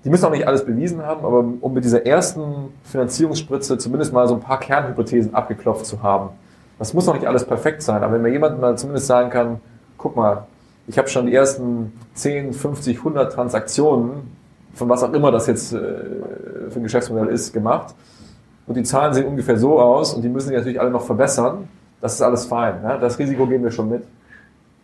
die 0.05 0.11
müssen 0.11 0.25
auch 0.25 0.31
nicht 0.31 0.47
alles 0.47 0.65
bewiesen 0.65 1.05
haben, 1.05 1.25
aber 1.25 1.45
um 1.61 1.75
mit 1.75 1.83
dieser 1.83 2.07
ersten 2.07 2.73
Finanzierungsspritze 2.85 3.77
zumindest 3.77 4.13
mal 4.13 4.29
so 4.29 4.35
ein 4.35 4.41
paar 4.41 4.61
Kernhypothesen 4.61 5.35
abgeklopft 5.35 5.85
zu 5.85 6.01
haben. 6.01 6.31
Das 6.79 6.95
muss 6.95 7.07
noch 7.07 7.15
nicht 7.15 7.27
alles 7.27 7.45
perfekt 7.45 7.83
sein, 7.83 8.03
aber 8.03 8.15
wenn 8.15 8.23
mir 8.23 8.31
jemand 8.31 8.61
mal 8.61 8.79
zumindest 8.79 9.07
sagen 9.07 9.31
kann, 9.31 9.61
guck 9.97 10.17
mal, 10.17 10.47
ich 10.87 10.97
habe 10.97 11.09
schon 11.09 11.27
die 11.27 11.35
ersten 11.35 11.93
10, 12.15 12.53
50, 12.53 12.99
100 12.99 13.33
Transaktionen, 13.33 14.37
von 14.75 14.89
was 14.89 15.03
auch 15.03 15.13
immer 15.13 15.31
das 15.33 15.47
jetzt 15.47 15.73
äh, 15.73 15.79
für 16.71 16.77
ein 16.77 16.83
Geschäftsmodell 16.85 17.29
ist, 17.29 17.53
gemacht. 17.53 17.95
Und 18.67 18.77
die 18.77 18.85
Zahlen 18.85 19.13
sehen 19.13 19.27
ungefähr 19.27 19.59
so 19.59 19.81
aus 19.81 20.15
und 20.15 20.23
die 20.23 20.29
müssen 20.29 20.49
sich 20.49 20.57
natürlich 20.57 20.81
alle 20.81 20.91
noch 20.91 21.03
verbessern. 21.03 21.69
Das 22.01 22.15
ist 22.15 22.23
alles 22.23 22.47
fein. 22.47 22.81
Ne? 22.83 22.99
Das 23.01 23.19
Risiko 23.19 23.47
gehen 23.47 23.63
wir 23.63 23.71
schon 23.71 23.89
mit. 23.89 24.05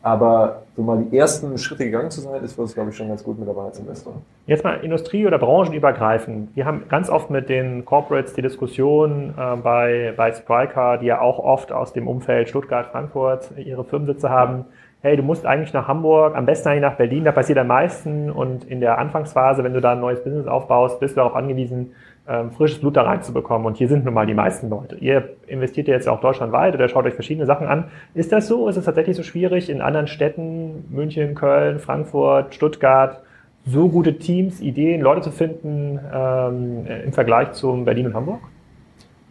Aber 0.05 0.65
so 0.77 0.83
mal 0.83 1.03
die 1.03 1.17
ersten 1.17 1.57
Schritte 1.57 1.87
gegangen 1.87 2.11
zu 2.11 2.21
sein, 2.21 2.45
ist 2.45 2.57
für 2.57 2.61
uns, 2.61 2.75
glaube 2.75 2.91
ich, 2.91 2.97
schon 2.97 3.09
ganz 3.09 3.25
gut 3.25 3.39
mit 3.39 3.49
dabei 3.49 3.63
als 3.63 3.79
Investor. 3.79 4.13
Jetzt 4.47 4.63
mal 4.63 4.75
Industrie- 4.85 5.27
oder 5.27 5.39
branchenübergreifend. 5.39 6.55
Wir 6.55 6.67
haben 6.67 6.83
ganz 6.91 7.09
oft 7.09 7.31
mit 7.31 7.49
den 7.49 7.87
Corporates 7.87 8.35
die 8.35 8.43
Diskussion 8.43 9.33
äh, 9.35 9.57
bei, 9.57 10.13
bei 10.15 10.31
Spryker, 10.35 10.99
die 10.99 11.07
ja 11.07 11.23
auch 11.23 11.39
oft 11.39 11.73
aus 11.73 11.95
dem 11.95 12.07
Umfeld 12.07 12.51
Stuttgart, 12.51 12.89
Frankfurt 12.89 13.53
ihre 13.57 13.83
Firmensitze 13.83 14.29
haben. 14.29 14.67
Hey, 15.01 15.17
du 15.17 15.23
musst 15.23 15.47
eigentlich 15.47 15.73
nach 15.73 15.89
Hamburg, 15.89 16.37
am 16.37 16.45
besten 16.45 16.69
eigentlich 16.69 16.83
nach 16.83 16.97
Berlin, 16.97 17.25
da 17.25 17.33
passiert 17.33 17.59
am 17.59 17.69
meisten. 17.69 18.31
Und 18.31 18.65
in 18.65 18.81
der 18.81 18.99
Anfangsphase, 18.99 19.65
wenn 19.65 19.73
du 19.73 19.81
da 19.81 19.93
ein 19.93 20.01
neues 20.01 20.23
Business 20.23 20.47
aufbaust, 20.47 21.01
bist 21.01 21.17
du 21.17 21.21
darauf 21.21 21.35
angewiesen, 21.35 21.95
ähm, 22.29 22.51
frisches 22.53 22.81
Blut 22.81 22.97
da 22.97 23.03
reinzubekommen. 23.03 23.67
Und 23.67 23.77
hier 23.77 23.89
sind 23.89 24.05
nun 24.05 24.15
mal 24.15 24.27
die 24.27 24.35
meisten 24.35 24.71
Leute. 24.71 24.97
Ihr 24.97 25.31
investiert 25.47 25.89
ja 25.89 25.95
jetzt 25.95 26.09
auch 26.09 26.21
deutschlandweit 26.21 26.75
oder 26.75 26.89
schaut 26.89 27.05
euch 27.05 27.15
verschiedene 27.15 27.47
Sachen 27.47 27.67
an. 27.67 27.91
Ist 28.15 28.33
das 28.33 28.47
so? 28.47 28.69
Ist 28.69 28.77
es 28.77 28.85
tatsächlich 28.85 29.17
so 29.17 29.23
schwierig, 29.23 29.69
in 29.69 29.81
anderen 29.81 30.07
Städten, 30.07 30.87
München, 30.91 31.35
Köln, 31.35 31.79
Frankfurt, 31.79 32.55
Stuttgart, 32.55 33.21
so 33.67 33.89
gute 33.89 34.19
Teams, 34.19 34.61
Ideen, 34.61 35.01
Leute 35.01 35.23
zu 35.23 35.31
finden 35.31 35.99
ähm, 36.13 36.87
im 37.05 37.13
Vergleich 37.13 37.53
zum 37.53 37.85
Berlin 37.85 38.07
und 38.07 38.15
Hamburg? 38.15 38.41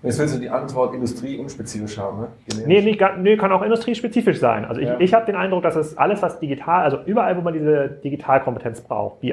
Jetzt 0.04 0.20
willst 0.20 0.36
du 0.36 0.40
die 0.40 0.50
Antwort 0.50 0.94
industrieunspezifisch 0.94 1.98
haben, 1.98 2.22
ne? 2.22 2.28
Nee, 2.66 2.82
nee, 2.82 2.98
nee, 3.20 3.38
kann 3.38 3.52
auch 3.54 3.62
industriespezifisch 3.62 4.38
sein. 4.38 4.66
Also 4.66 4.82
ich, 4.82 4.88
ja. 4.88 5.00
ich 5.00 5.14
habe 5.14 5.26
den 5.26 5.38
Eindruck, 5.38 5.64
dass 5.64 5.78
es 5.78 5.98
alles, 5.98 6.22
was 6.22 6.40
digital, 6.40 6.84
also 6.84 6.98
überall, 7.06 7.38
wo 7.38 7.42
man 7.42 7.54
diese 7.54 7.88
Digitalkompetenz 8.04 8.82
braucht, 8.82 9.22
BI, 9.22 9.32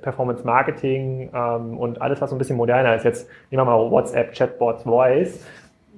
Performance 0.00 0.44
Marketing 0.44 1.30
ähm, 1.34 1.76
und 1.76 2.00
alles, 2.00 2.20
was 2.20 2.30
so 2.30 2.36
ein 2.36 2.38
bisschen 2.38 2.56
moderner 2.56 2.94
ist, 2.94 3.04
jetzt 3.04 3.28
nehmen 3.50 3.66
wir 3.66 3.76
mal 3.76 3.90
WhatsApp, 3.90 4.32
Chatbots, 4.32 4.84
Voice, 4.84 5.44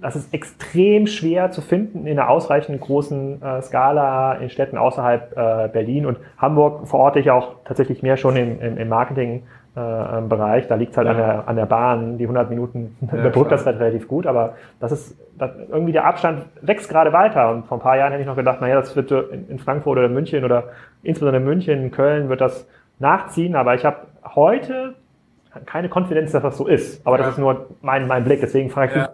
das 0.00 0.16
ist 0.16 0.34
extrem 0.34 1.06
schwer 1.06 1.52
zu 1.52 1.60
finden 1.60 2.06
in 2.06 2.18
einer 2.18 2.28
ausreichend 2.28 2.80
großen 2.80 3.40
äh, 3.40 3.62
Skala 3.62 4.34
in 4.34 4.50
Städten 4.50 4.76
außerhalb 4.76 5.32
äh, 5.36 5.68
Berlin 5.68 6.06
und 6.06 6.18
Hamburg 6.38 6.88
verorte 6.88 7.20
ich 7.20 7.30
auch 7.30 7.56
tatsächlich 7.64 8.02
mehr 8.02 8.16
schon 8.16 8.36
im, 8.36 8.60
im, 8.60 8.78
im 8.78 8.88
Marketing 8.88 9.44
äh, 9.74 10.20
Bereich. 10.22 10.68
Da 10.68 10.74
liegt 10.74 10.92
es 10.92 10.96
halt 10.98 11.06
ja. 11.06 11.12
an, 11.12 11.16
der, 11.16 11.48
an 11.48 11.56
der 11.56 11.66
Bahn. 11.66 12.18
Die 12.18 12.24
100 12.24 12.50
Minuten 12.50 12.96
ja, 13.12 13.18
überbrückt 13.18 13.52
das 13.52 13.64
halt 13.64 13.80
relativ 13.80 14.08
gut, 14.08 14.26
aber 14.26 14.54
das 14.80 14.92
ist 14.92 15.16
das, 15.38 15.50
irgendwie 15.70 15.92
der 15.92 16.04
Abstand 16.04 16.44
wächst 16.60 16.88
gerade 16.88 17.12
weiter. 17.12 17.50
Und 17.50 17.66
vor 17.66 17.78
ein 17.78 17.82
paar 17.82 17.96
Jahren 17.96 18.12
hätte 18.12 18.22
ich 18.22 18.28
noch 18.28 18.36
gedacht, 18.36 18.60
naja, 18.60 18.76
das 18.76 18.94
wird 18.94 19.10
in, 19.10 19.48
in 19.48 19.58
Frankfurt 19.58 19.98
oder 19.98 20.08
München 20.08 20.44
oder 20.44 20.64
insbesondere 21.02 21.40
in 21.40 21.48
München, 21.48 21.90
Köln 21.90 22.28
wird 22.28 22.40
das 22.40 22.66
nachziehen. 22.98 23.56
Aber 23.56 23.74
ich 23.74 23.84
habe 23.84 23.98
heute 24.34 24.94
keine 25.66 25.88
Konfidenz, 25.88 26.32
dass 26.32 26.42
das 26.42 26.56
so 26.56 26.66
ist. 26.66 27.06
Aber 27.06 27.16
ja. 27.16 27.24
das 27.24 27.32
ist 27.32 27.38
nur 27.38 27.66
mein, 27.80 28.06
mein 28.06 28.24
Blick. 28.24 28.40
Deswegen 28.40 28.70
frage 28.70 28.92
ich 28.92 28.96
ja. 28.96 29.10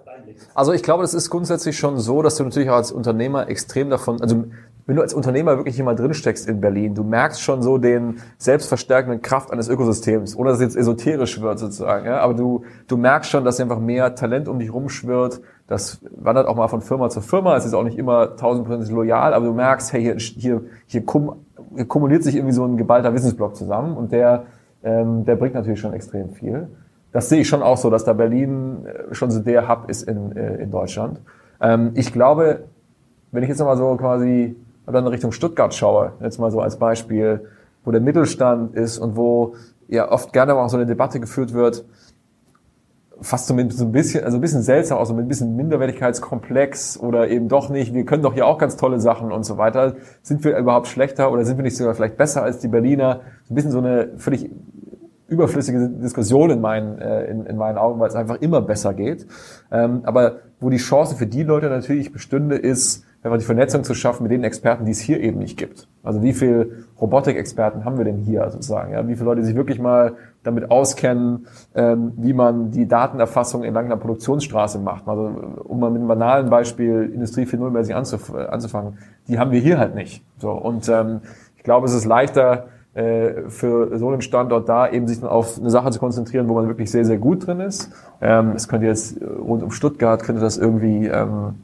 Also 0.54 0.72
ich 0.72 0.82
glaube, 0.82 1.02
das 1.02 1.14
ist 1.14 1.30
grundsätzlich 1.30 1.78
schon 1.78 1.98
so, 1.98 2.22
dass 2.22 2.36
du 2.36 2.44
natürlich 2.44 2.70
auch 2.70 2.76
als 2.76 2.92
Unternehmer 2.92 3.48
extrem 3.48 3.90
davon, 3.90 4.20
also 4.20 4.44
wenn 4.88 4.96
du 4.96 5.02
als 5.02 5.12
Unternehmer 5.12 5.58
wirklich 5.58 5.76
hier 5.76 5.84
mal 5.84 5.94
drinsteckst 5.94 6.48
in 6.48 6.62
Berlin, 6.62 6.94
du 6.94 7.04
merkst 7.04 7.42
schon 7.42 7.60
so 7.60 7.76
den 7.76 8.20
selbstverstärkenden 8.38 9.20
Kraft 9.20 9.52
eines 9.52 9.68
Ökosystems, 9.68 10.34
ohne 10.34 10.48
dass 10.48 10.60
es 10.60 10.64
jetzt 10.64 10.76
esoterisch 10.76 11.42
wird 11.42 11.58
sozusagen, 11.58 12.06
ja? 12.06 12.20
aber 12.20 12.32
du, 12.32 12.64
du 12.86 12.96
merkst 12.96 13.30
schon, 13.30 13.44
dass 13.44 13.60
einfach 13.60 13.80
mehr 13.80 14.14
Talent 14.14 14.48
um 14.48 14.58
dich 14.58 14.72
rumschwirrt, 14.72 15.42
das 15.66 16.00
wandert 16.16 16.48
auch 16.48 16.56
mal 16.56 16.68
von 16.68 16.80
Firma 16.80 17.10
zu 17.10 17.20
Firma, 17.20 17.54
es 17.58 17.66
ist 17.66 17.74
auch 17.74 17.82
nicht 17.84 17.98
immer 17.98 18.36
tausendprozentig 18.36 18.90
loyal, 18.90 19.34
aber 19.34 19.44
du 19.44 19.52
merkst, 19.52 19.92
hey, 19.92 20.00
hier, 20.00 20.16
hier, 20.16 20.62
hier, 20.86 21.04
kum, 21.04 21.36
hier 21.74 21.84
kumuliert 21.84 22.24
sich 22.24 22.34
irgendwie 22.34 22.54
so 22.54 22.64
ein 22.64 22.78
geballter 22.78 23.12
Wissensblock 23.12 23.56
zusammen 23.56 23.94
und 23.94 24.10
der, 24.10 24.44
ähm, 24.82 25.26
der 25.26 25.36
bringt 25.36 25.54
natürlich 25.54 25.80
schon 25.80 25.92
extrem 25.92 26.30
viel. 26.30 26.66
Das 27.12 27.28
sehe 27.28 27.42
ich 27.42 27.48
schon 27.48 27.62
auch 27.62 27.76
so, 27.76 27.90
dass 27.90 28.04
da 28.04 28.14
Berlin 28.14 28.86
äh, 28.86 29.14
schon 29.14 29.30
so 29.30 29.40
der 29.40 29.68
Hub 29.68 29.90
ist 29.90 30.04
in, 30.04 30.34
äh, 30.34 30.62
in 30.62 30.70
Deutschland. 30.70 31.20
Ähm, 31.60 31.90
ich 31.92 32.10
glaube, 32.10 32.64
wenn 33.32 33.42
ich 33.42 33.50
jetzt 33.50 33.58
nochmal 33.58 33.76
so 33.76 33.94
quasi 33.96 34.56
dann 34.92 35.06
Richtung 35.06 35.32
Stuttgart 35.32 35.74
schaue, 35.74 36.12
jetzt 36.20 36.38
mal 36.38 36.50
so 36.50 36.60
als 36.60 36.78
Beispiel, 36.78 37.46
wo 37.84 37.90
der 37.90 38.00
Mittelstand 38.00 38.74
ist 38.74 38.98
und 38.98 39.16
wo 39.16 39.54
ja 39.88 40.10
oft 40.10 40.32
gerne 40.32 40.54
auch 40.54 40.68
so 40.68 40.76
eine 40.76 40.86
Debatte 40.86 41.20
geführt 41.20 41.52
wird, 41.54 41.84
fast 43.20 43.46
so, 43.46 43.54
mit 43.54 43.72
so 43.72 43.84
ein 43.84 43.92
bisschen, 43.92 44.24
also 44.24 44.38
ein 44.38 44.40
bisschen 44.40 44.62
seltsam, 44.62 44.98
auch 44.98 45.06
so 45.06 45.14
mit 45.14 45.24
ein 45.24 45.28
bisschen 45.28 45.56
Minderwertigkeitskomplex 45.56 46.98
oder 47.00 47.28
eben 47.28 47.48
doch 47.48 47.68
nicht, 47.68 47.94
wir 47.94 48.04
können 48.04 48.22
doch 48.22 48.34
hier 48.34 48.46
auch 48.46 48.58
ganz 48.58 48.76
tolle 48.76 49.00
Sachen 49.00 49.32
und 49.32 49.44
so 49.44 49.58
weiter. 49.58 49.96
Sind 50.22 50.44
wir 50.44 50.56
überhaupt 50.56 50.86
schlechter 50.86 51.32
oder 51.32 51.44
sind 51.44 51.56
wir 51.56 51.64
nicht 51.64 51.76
sogar 51.76 51.94
vielleicht 51.94 52.16
besser 52.16 52.42
als 52.42 52.58
die 52.58 52.68
Berliner? 52.68 53.22
So 53.44 53.52
ein 53.52 53.56
bisschen 53.56 53.72
so 53.72 53.78
eine 53.78 54.10
völlig 54.18 54.50
überflüssige 55.28 55.88
Diskussion 55.88 56.50
in 56.50 56.60
meinen, 56.60 56.98
äh, 56.98 57.24
in, 57.24 57.44
in 57.44 57.56
meinen 57.56 57.76
Augen, 57.76 58.00
weil 58.00 58.08
es 58.08 58.14
einfach 58.14 58.40
immer 58.40 58.62
besser 58.62 58.94
geht. 58.94 59.26
Ähm, 59.70 60.00
aber 60.04 60.36
wo 60.60 60.70
die 60.70 60.78
Chance 60.78 61.16
für 61.16 61.26
die 61.26 61.42
Leute 61.42 61.68
natürlich 61.68 62.12
bestünde, 62.12 62.56
ist, 62.56 63.04
einfach 63.22 63.38
die 63.38 63.44
Vernetzung 63.44 63.82
zu 63.84 63.94
schaffen 63.94 64.22
mit 64.22 64.32
den 64.32 64.44
Experten, 64.44 64.84
die 64.84 64.92
es 64.92 65.00
hier 65.00 65.20
eben 65.20 65.38
nicht 65.38 65.58
gibt. 65.58 65.88
Also 66.04 66.22
wie 66.22 66.32
viel 66.32 66.86
Robotikexperten 67.00 67.84
haben 67.84 67.98
wir 67.98 68.04
denn 68.04 68.18
hier 68.18 68.48
sozusagen? 68.50 68.92
Ja? 68.92 69.06
Wie 69.08 69.14
viele 69.14 69.24
Leute 69.24 69.42
sich 69.42 69.56
wirklich 69.56 69.80
mal 69.80 70.14
damit 70.44 70.70
auskennen, 70.70 71.46
ähm, 71.74 72.12
wie 72.16 72.32
man 72.32 72.70
die 72.70 72.86
Datenerfassung 72.86 73.64
entlang 73.64 73.86
einer 73.86 73.96
Produktionsstraße 73.96 74.78
macht. 74.78 75.08
Also 75.08 75.32
um 75.64 75.80
mal 75.80 75.90
mit 75.90 75.98
einem 75.98 76.08
banalen 76.08 76.48
Beispiel 76.48 77.10
Industrie 77.12 77.42
4.0 77.42 77.70
mäßig 77.70 77.94
anzuf 77.94 78.32
anzufangen, 78.34 78.98
die 79.26 79.38
haben 79.38 79.50
wir 79.50 79.60
hier 79.60 79.78
halt 79.78 79.94
nicht. 79.94 80.24
So 80.38 80.52
und 80.52 80.88
ähm, 80.88 81.20
ich 81.56 81.64
glaube, 81.64 81.86
es 81.86 81.94
ist 81.94 82.04
leichter 82.04 82.68
äh, 82.94 83.48
für 83.48 83.98
so 83.98 84.08
einen 84.08 84.22
Standort 84.22 84.68
da 84.68 84.88
eben 84.88 85.08
sich 85.08 85.22
auf 85.24 85.58
eine 85.58 85.70
Sache 85.70 85.90
zu 85.90 85.98
konzentrieren, 85.98 86.48
wo 86.48 86.54
man 86.54 86.68
wirklich 86.68 86.90
sehr 86.90 87.04
sehr 87.04 87.18
gut 87.18 87.46
drin 87.46 87.60
ist. 87.60 87.90
Ähm, 88.20 88.52
es 88.54 88.68
könnte 88.68 88.86
jetzt 88.86 89.20
rund 89.20 89.64
um 89.64 89.72
Stuttgart 89.72 90.22
könnte 90.22 90.40
das 90.40 90.56
irgendwie 90.56 91.08
ähm, 91.08 91.56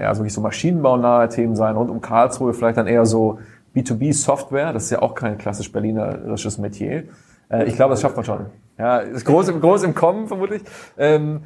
ja, 0.00 0.08
also 0.08 0.20
wirklich 0.20 0.34
so 0.34 0.40
maschinenbaunahe 0.40 1.28
Themen 1.28 1.56
sein, 1.56 1.76
rund 1.76 1.90
um 1.90 2.00
Karlsruhe 2.00 2.54
vielleicht 2.54 2.76
dann 2.76 2.86
eher 2.86 3.06
so 3.06 3.38
B2B-Software, 3.74 4.72
das 4.72 4.84
ist 4.84 4.90
ja 4.90 5.02
auch 5.02 5.14
kein 5.14 5.38
klassisch 5.38 5.70
berlinerisches 5.70 6.58
Metier. 6.58 7.04
Äh, 7.50 7.64
ich 7.64 7.76
glaube, 7.76 7.90
das 7.90 8.00
schafft 8.00 8.16
man 8.16 8.24
schon. 8.24 8.46
Ja, 8.78 8.98
ist 8.98 9.24
groß, 9.24 9.48
im, 9.48 9.60
groß 9.60 9.82
im 9.84 9.94
Kommen 9.94 10.26
vermutlich. 10.26 10.62
Ähm, 10.98 11.42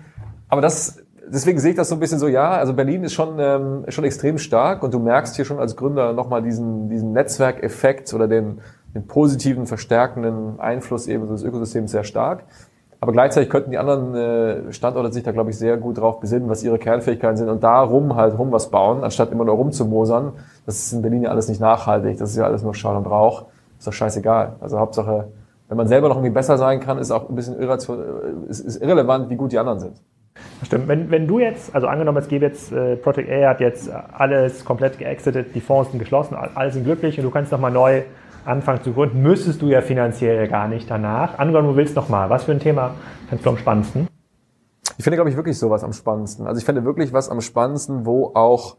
aber 0.49 0.61
das, 0.61 1.03
deswegen 1.29 1.59
sehe 1.59 1.71
ich 1.71 1.77
das 1.77 1.89
so 1.89 1.97
ein 1.97 2.01
bisschen 2.01 2.19
so, 2.19 2.29
ja, 2.29 2.53
also 2.53 2.73
Berlin 2.75 3.05
ist 3.05 3.13
schon, 3.13 3.37
ähm, 3.39 3.85
schon 3.89 4.05
extrem 4.05 4.39
stark 4.39 4.83
und 4.83 4.95
du 4.95 4.99
merkst 4.99 5.37
hier 5.37 5.45
schon 5.45 5.59
als 5.59 5.77
Gründer 5.77 6.13
nochmal 6.13 6.43
diesen, 6.43 6.89
diesen 6.89 7.13
Netzwerkeffekt 7.13 8.13
oder 8.15 8.29
den, 8.29 8.61
den 8.95 9.07
positiven, 9.07 9.67
verstärkenden 9.67 10.61
Einfluss 10.61 11.07
eben 11.07 11.29
des 11.29 11.43
Ökosystems 11.43 11.91
sehr 11.91 12.05
stark. 12.05 12.45
Aber 13.05 13.13
gleichzeitig 13.13 13.51
könnten 13.51 13.71
die 13.71 13.77
anderen 13.77 14.15
äh, 14.15 14.73
Standorte 14.73 15.13
sich 15.13 15.23
da, 15.23 15.31
glaube 15.31 15.51
ich, 15.51 15.59
sehr 15.59 15.77
gut 15.77 15.99
drauf 15.99 16.21
besinnen, 16.21 16.49
was 16.49 16.63
ihre 16.63 16.79
Kernfähigkeiten 16.79 17.37
sind 17.37 17.51
und 17.51 17.63
darum 17.63 18.17
halt 18.17 18.39
rum 18.39 18.51
was 18.51 18.71
bauen, 18.71 19.05
anstatt 19.05 19.31
immer 19.31 19.45
nur 19.45 19.57
rumzumosern. 19.57 20.33
Das 20.65 20.77
ist 20.77 20.95
in 20.95 21.03
Berlin 21.03 21.21
ja 21.21 21.29
alles 21.29 21.51
nicht 21.51 21.61
nachhaltig, 21.61 22.17
das 22.17 22.31
ist 22.31 22.37
ja 22.39 22.45
alles 22.45 22.63
nur 22.63 22.75
Schall 22.75 22.97
und 22.97 23.05
Rauch. 23.05 23.45
Ist 23.79 23.87
doch 23.87 23.93
scheißegal. 23.93 24.57
Also 24.59 24.79
Hauptsache, 24.79 25.29
wenn 25.69 25.77
man 25.77 25.87
selber 25.87 26.09
noch 26.09 26.17
irgendwie 26.17 26.33
besser 26.33 26.57
sein 26.57 26.81
kann, 26.81 26.97
ist 26.97 27.11
auch 27.11 27.29
ein 27.29 27.35
bisschen 27.35 27.61
irration, 27.61 27.99
äh, 27.99 28.51
ist, 28.51 28.61
ist 28.61 28.81
irrelevant, 28.81 29.29
wie 29.29 29.37
gut 29.37 29.53
die 29.53 29.59
anderen 29.59 29.81
sind. 29.81 30.01
Stimmt. 30.65 30.89
Wenn, 30.89 31.11
wenn 31.11 31.27
du 31.27 31.41
jetzt, 31.41 31.75
also 31.75 31.89
angenommen, 31.89 32.17
es 32.17 32.29
gäbe 32.29 32.47
jetzt, 32.47 32.73
äh, 32.73 32.97
Project 32.97 33.31
A 33.31 33.51
hat 33.51 33.61
jetzt 33.61 33.91
alles 34.15 34.65
komplett 34.65 34.99
geexitet, 34.99 35.55
die 35.55 35.61
Fonds 35.61 35.91
sind 35.91 35.99
geschlossen, 35.99 36.37
alle 36.37 36.71
sind 36.71 36.85
glücklich 36.85 37.19
und 37.19 37.25
du 37.25 37.31
kannst 37.31 37.53
nochmal 37.53 37.71
neu 37.71 38.01
anfangen 38.45 38.83
zu 38.83 38.93
gründen, 38.93 39.23
müsstest 39.23 39.63
du 39.63 39.69
ja 39.69 39.81
finanziell 39.81 40.49
gar 40.49 40.69
nicht 40.69 40.91
danach. 40.91 41.39
Angenommen, 41.39 41.69
du 41.69 41.77
willst 41.77 41.97
nochmal. 41.97 42.31
Was 42.31 42.45
für 42.45 42.53
ein 42.53 42.61
Thema 42.61 42.95
findest 43.29 43.47
du 43.47 43.51
am 43.51 43.59
spannendsten? 43.59 44.09
Ich 44.97 45.05
finde, 45.05 45.17
glaube 45.17 45.31
ich, 45.31 45.37
wirklich 45.37 45.59
sowas 45.59 45.83
am 45.83 45.93
spannendsten. 45.93 46.47
Also 46.47 46.59
ich 46.59 46.65
finde 46.65 46.85
wirklich 46.85 47.13
was 47.13 47.29
am 47.29 47.41
spannendsten, 47.41 48.07
wo 48.07 48.33
auch 48.35 48.77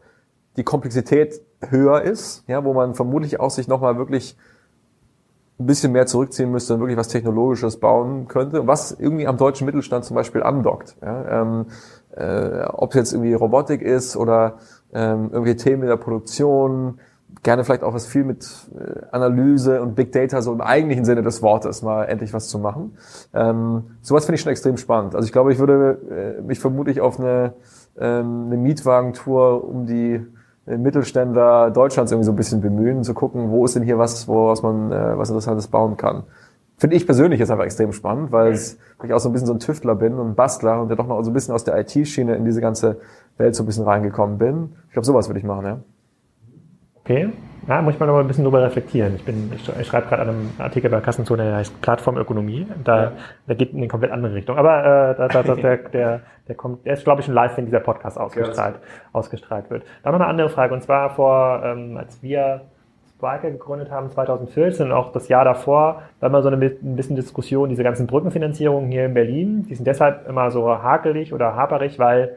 die 0.56 0.64
Komplexität 0.64 1.42
höher 1.68 2.02
ist, 2.02 2.44
ja, 2.46 2.64
wo 2.64 2.72
man 2.72 2.94
vermutlich 2.94 3.40
auch 3.40 3.50
sich 3.50 3.68
nochmal 3.68 3.98
wirklich 3.98 4.36
ein 5.58 5.66
bisschen 5.66 5.92
mehr 5.92 6.06
zurückziehen 6.06 6.50
müsste 6.50 6.74
und 6.74 6.80
wirklich 6.80 6.98
was 6.98 7.08
Technologisches 7.08 7.80
bauen 7.80 8.28
könnte, 8.28 8.66
was 8.66 8.92
irgendwie 8.92 9.26
am 9.26 9.38
deutschen 9.38 9.64
Mittelstand 9.64 10.04
zum 10.04 10.14
Beispiel 10.14 10.42
andockt. 10.42 10.96
Ja? 11.02 11.42
Ähm, 11.42 11.66
äh, 12.14 12.64
Ob 12.64 12.90
es 12.90 12.96
jetzt 12.96 13.12
irgendwie 13.12 13.34
Robotik 13.34 13.80
ist 13.80 14.16
oder 14.16 14.56
ähm, 14.92 15.30
irgendwie 15.32 15.56
Themen 15.56 15.82
in 15.82 15.88
der 15.88 15.96
Produktion, 15.96 17.00
gerne 17.42 17.64
vielleicht 17.64 17.82
auch 17.82 17.94
was 17.94 18.06
viel 18.06 18.24
mit 18.24 18.46
äh, 18.78 19.06
Analyse 19.12 19.82
und 19.82 19.94
Big 19.94 20.12
Data 20.12 20.42
so 20.42 20.52
im 20.52 20.60
eigentlichen 20.60 21.04
Sinne 21.04 21.22
des 21.22 21.42
Wortes 21.42 21.82
mal 21.82 22.04
endlich 22.04 22.32
was 22.32 22.48
zu 22.48 22.58
machen. 22.58 22.96
Ähm, 23.34 23.96
sowas 24.02 24.24
finde 24.24 24.36
ich 24.36 24.40
schon 24.40 24.50
extrem 24.52 24.76
spannend. 24.76 25.14
Also 25.14 25.26
ich 25.26 25.32
glaube, 25.32 25.52
ich 25.52 25.58
würde 25.58 26.36
äh, 26.38 26.42
mich 26.42 26.58
vermutlich 26.58 27.00
auf 27.00 27.20
eine, 27.20 27.54
ähm, 27.98 28.46
eine 28.46 28.56
Mietwagentour 28.56 29.68
um 29.68 29.86
die 29.86 30.20
äh, 30.66 30.76
Mittelständler 30.76 31.70
Deutschlands 31.70 32.12
irgendwie 32.12 32.26
so 32.26 32.32
ein 32.32 32.36
bisschen 32.36 32.60
bemühen, 32.60 33.04
zu 33.04 33.14
gucken, 33.14 33.50
wo 33.50 33.64
ist 33.64 33.76
denn 33.76 33.82
hier 33.82 33.98
was, 33.98 34.26
woraus 34.26 34.62
man 34.62 34.90
äh, 34.90 35.16
was 35.16 35.28
Interessantes 35.28 35.68
bauen 35.68 35.96
kann. 35.96 36.24
Finde 36.78 36.96
ich 36.96 37.06
persönlich 37.06 37.40
jetzt 37.40 37.50
einfach 37.50 37.64
extrem 37.64 37.92
spannend, 37.92 38.32
weil, 38.32 38.52
es, 38.52 38.76
weil 38.98 39.08
ich 39.08 39.14
auch 39.14 39.18
so 39.18 39.30
ein 39.30 39.32
bisschen 39.32 39.46
so 39.46 39.54
ein 39.54 39.60
Tüftler 39.60 39.94
bin 39.94 40.14
und 40.14 40.30
ein 40.30 40.34
Bastler 40.34 40.82
und 40.82 40.88
der 40.88 40.96
doch 40.96 41.06
noch 41.06 41.22
so 41.22 41.30
ein 41.30 41.34
bisschen 41.34 41.54
aus 41.54 41.64
der 41.64 41.78
IT-Schiene 41.78 42.34
in 42.34 42.44
diese 42.44 42.60
ganze 42.60 42.98
Welt 43.38 43.54
so 43.54 43.62
ein 43.62 43.66
bisschen 43.66 43.84
reingekommen 43.84 44.36
bin. 44.36 44.74
Ich 44.88 44.92
glaube, 44.92 45.06
sowas 45.06 45.28
würde 45.28 45.38
ich 45.38 45.46
machen, 45.46 45.64
ja. 45.64 45.78
Okay, 47.06 47.28
ja, 47.68 47.82
muss 47.82 47.94
ich 47.94 48.00
mal 48.00 48.06
noch 48.06 48.14
mal 48.14 48.20
ein 48.20 48.26
bisschen 48.26 48.42
drüber 48.42 48.60
reflektieren. 48.64 49.14
Ich, 49.14 49.24
bin, 49.24 49.52
ich, 49.54 49.86
schreibe 49.86 50.08
gerade 50.08 50.22
an 50.22 50.28
einem 50.28 50.50
Artikel 50.58 50.90
bei 50.90 51.00
Kassenzone, 51.00 51.44
der 51.44 51.54
heißt 51.54 51.80
Plattformökonomie. 51.80 52.66
Da, 52.82 53.04
ja. 53.04 53.12
der 53.46 53.54
geht 53.54 53.70
in 53.70 53.78
eine 53.78 53.86
komplett 53.86 54.10
andere 54.10 54.34
Richtung. 54.34 54.58
Aber 54.58 54.80
äh, 54.80 55.14
da, 55.16 55.28
da, 55.28 55.42
der, 55.54 55.76
der, 55.76 56.20
der, 56.48 56.54
kommt, 56.56 56.84
der 56.84 56.94
ist, 56.94 57.04
glaube 57.04 57.20
ich, 57.20 57.26
schon 57.26 57.34
live, 57.36 57.56
wenn 57.56 57.64
dieser 57.64 57.78
Podcast 57.78 58.18
ausgestrahlt, 58.18 58.80
ausgestrahlt 59.12 59.70
wird. 59.70 59.84
Dann 60.02 60.14
noch 60.14 60.20
eine 60.20 60.28
andere 60.28 60.48
Frage. 60.48 60.74
Und 60.74 60.82
zwar 60.82 61.10
vor, 61.10 61.62
ähm, 61.64 61.96
als 61.96 62.20
wir 62.24 62.62
Spriker 63.16 63.52
gegründet 63.52 63.92
haben 63.92 64.10
2014 64.10 64.86
und 64.86 64.92
auch 64.92 65.12
das 65.12 65.28
Jahr 65.28 65.44
davor, 65.44 66.02
war 66.18 66.28
immer 66.28 66.42
so 66.42 66.48
eine 66.48 66.56
ein 66.56 66.96
bisschen 66.96 67.14
Diskussion, 67.14 67.68
diese 67.68 67.84
ganzen 67.84 68.08
Brückenfinanzierungen 68.08 68.90
hier 68.90 69.06
in 69.06 69.14
Berlin, 69.14 69.64
die 69.68 69.76
sind 69.76 69.86
deshalb 69.86 70.28
immer 70.28 70.50
so 70.50 70.68
hakelig 70.82 71.32
oder 71.32 71.54
haperig, 71.54 72.00
weil 72.00 72.36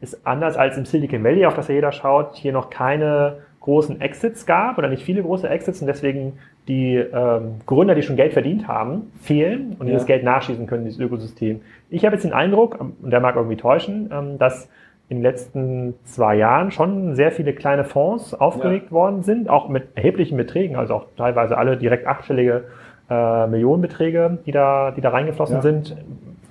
es 0.00 0.24
anders 0.24 0.56
als 0.56 0.78
im 0.78 0.86
Silicon 0.86 1.22
Valley, 1.22 1.44
auf 1.44 1.54
das 1.54 1.68
ja 1.68 1.74
jeder 1.74 1.92
schaut, 1.92 2.34
hier 2.34 2.52
noch 2.52 2.70
keine 2.70 3.38
großen 3.66 4.00
Exits 4.00 4.46
gab 4.46 4.78
oder 4.78 4.88
nicht 4.88 5.02
viele 5.02 5.22
große 5.22 5.48
Exits 5.48 5.80
und 5.80 5.88
deswegen 5.88 6.38
die 6.68 6.94
ähm, 6.94 7.56
Gründer, 7.66 7.96
die 7.96 8.02
schon 8.02 8.14
Geld 8.14 8.32
verdient 8.32 8.68
haben, 8.68 9.10
fehlen 9.20 9.74
und 9.78 9.86
ja. 9.86 9.92
die 9.92 9.92
das 9.92 10.06
Geld 10.06 10.22
nachschießen 10.22 10.68
können, 10.68 10.84
dieses 10.84 11.00
Ökosystem. 11.00 11.60
Ich 11.90 12.04
habe 12.04 12.14
jetzt 12.14 12.22
den 12.22 12.32
Eindruck, 12.32 12.78
ähm, 12.80 12.92
und 13.02 13.10
der 13.10 13.18
mag 13.18 13.34
irgendwie 13.34 13.56
täuschen, 13.56 14.08
ähm, 14.12 14.38
dass 14.38 14.68
in 15.08 15.18
den 15.18 15.22
letzten 15.24 15.94
zwei 16.04 16.36
Jahren 16.36 16.70
schon 16.70 17.16
sehr 17.16 17.32
viele 17.32 17.54
kleine 17.54 17.82
Fonds 17.84 18.34
aufgelegt 18.34 18.86
ja. 18.86 18.92
worden 18.92 19.24
sind, 19.24 19.50
auch 19.50 19.68
mit 19.68 19.88
erheblichen 19.96 20.36
Beträgen, 20.36 20.76
also 20.76 20.94
auch 20.94 21.06
teilweise 21.16 21.58
alle 21.58 21.76
direkt 21.76 22.06
achtstellige 22.06 22.64
äh, 23.10 23.46
Millionenbeträge, 23.48 24.38
die 24.46 24.52
da, 24.52 24.92
die 24.92 25.00
da 25.00 25.10
reingeflossen 25.10 25.56
ja. 25.56 25.62
sind. 25.62 25.96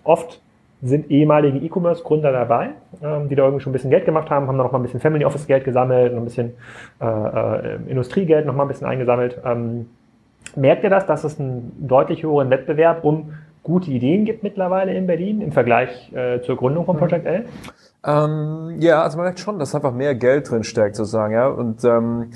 Oft 0.04 0.42
sind 0.86 1.10
ehemalige 1.10 1.58
E-Commerce-Gründer 1.58 2.32
dabei, 2.32 2.70
ähm, 3.02 3.28
die 3.28 3.36
da 3.36 3.44
irgendwie 3.44 3.62
schon 3.62 3.72
ein 3.72 3.74
bisschen 3.74 3.90
Geld 3.90 4.06
gemacht 4.06 4.30
haben, 4.30 4.48
haben 4.48 4.58
da 4.58 4.64
noch 4.64 4.72
mal 4.72 4.80
ein 4.80 4.84
bisschen 4.84 5.00
Family 5.00 5.26
Office 5.26 5.48
Geld 5.48 5.64
gesammelt, 5.64 6.14
noch 6.14 6.22
ein 6.22 6.26
bisschen 6.26 6.54
äh, 7.02 7.06
äh, 7.06 7.76
Industriegeld 7.88 8.46
noch 8.46 8.56
mal 8.56 8.64
ein 8.64 8.68
bisschen 8.68 8.88
eingesammelt. 8.88 9.42
Ähm, 9.44 9.88
merkt 10.56 10.84
ihr 10.84 10.90
das, 10.90 11.06
dass 11.06 11.24
es 11.24 11.40
einen 11.40 11.72
deutlich 11.88 12.24
höheren 12.24 12.50
Wettbewerb 12.50 13.04
um 13.04 13.34
gute 13.64 13.90
Ideen 13.90 14.26
gibt 14.26 14.44
mittlerweile 14.44 14.94
in 14.94 15.08
Berlin 15.08 15.42
im 15.42 15.52
Vergleich 15.52 16.14
äh, 16.14 16.42
zur 16.42 16.56
Gründung 16.56 16.86
von 16.86 16.98
Project 16.98 17.26
L? 17.26 17.46
Ähm, 18.06 18.76
ja, 18.80 19.02
also 19.02 19.18
man 19.18 19.26
merkt 19.26 19.40
schon, 19.40 19.58
dass 19.58 19.74
einfach 19.74 19.92
mehr 19.92 20.14
Geld 20.14 20.52
drin 20.52 20.64
steckt 20.64 20.96
sozusagen, 20.96 21.34
ja. 21.34 21.48
Und 21.48 21.84
ähm, 21.84 22.30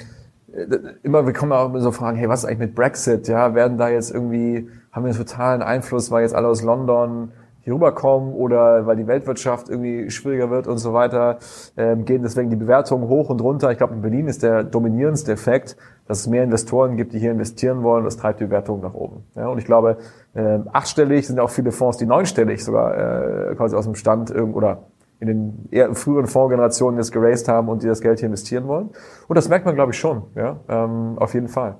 immer, 1.04 1.28
wir 1.28 1.34
kommen 1.34 1.52
auch 1.52 1.68
immer 1.68 1.80
so 1.82 1.92
Fragen, 1.92 2.18
hey, 2.18 2.28
was 2.28 2.40
ist 2.40 2.46
eigentlich 2.46 2.60
mit 2.60 2.76
Brexit? 2.76 3.28
Ja, 3.28 3.54
werden 3.54 3.78
da 3.78 3.90
jetzt 3.90 4.12
irgendwie, 4.12 4.68
haben 4.92 5.06
wir 5.06 5.12
einen 5.12 5.18
totalen 5.18 5.62
Einfluss, 5.62 6.10
weil 6.10 6.24
jetzt 6.24 6.34
alle 6.34 6.48
aus 6.48 6.64
London 6.64 7.32
hier 7.70 7.76
rüberkommen 7.76 8.34
oder 8.34 8.86
weil 8.88 8.96
die 8.96 9.08
Weltwirtschaft 9.08 9.70
irgendwie 9.70 10.10
schwieriger 10.10 10.50
wird 10.50 10.68
und 10.68 10.78
so 10.78 10.94
weiter, 10.94 11.38
ähm, 11.78 12.06
gehen 12.06 12.24
deswegen 12.24 12.50
die 12.50 12.56
Bewertungen 12.56 13.08
hoch 13.08 13.30
und 13.30 13.42
runter. 13.42 13.72
Ich 13.72 13.78
glaube, 13.78 13.94
in 13.94 14.02
Berlin 14.02 14.28
ist 14.28 14.44
der 14.44 14.64
dominierendste 14.64 15.32
Effekt, 15.32 15.78
dass 16.08 16.22
es 16.22 16.28
mehr 16.28 16.44
Investoren 16.44 16.98
gibt, 16.98 17.14
die 17.14 17.20
hier 17.20 17.32
investieren 17.32 17.84
wollen. 17.84 18.04
Das 18.04 18.18
treibt 18.18 18.40
die 18.40 18.46
Bewertungen 18.46 18.82
nach 18.82 18.96
oben. 18.96 19.24
Ja, 19.36 19.48
und 19.48 19.60
ich 19.60 19.66
glaube, 19.66 19.98
äh, 20.34 20.60
achtstellig 20.74 21.28
sind 21.28 21.40
auch 21.40 21.52
viele 21.52 21.72
Fonds, 21.72 21.98
die 21.98 22.06
neunstellig 22.06 22.64
sogar 22.64 23.52
äh, 23.52 23.56
quasi 23.56 23.76
aus 23.76 23.86
dem 23.86 23.96
Stand 23.96 24.34
oder 24.36 24.80
in 25.20 25.28
den 25.28 25.68
eher 25.70 25.94
früheren 25.96 26.28
Fondsgenerationen 26.28 26.98
jetzt 26.98 27.12
geraced 27.12 27.48
haben 27.48 27.68
und 27.70 27.84
die 27.84 27.88
das 27.88 28.02
Geld 28.02 28.20
hier 28.20 28.28
investieren 28.28 28.68
wollen. 28.68 28.90
Und 29.28 29.36
das 29.36 29.50
merkt 29.50 29.66
man, 29.66 29.76
glaube 29.76 29.92
ich, 29.92 30.00
schon. 30.00 30.24
Ja, 30.36 30.60
ähm, 30.70 31.18
auf 31.18 31.34
jeden 31.34 31.50
Fall. 31.50 31.76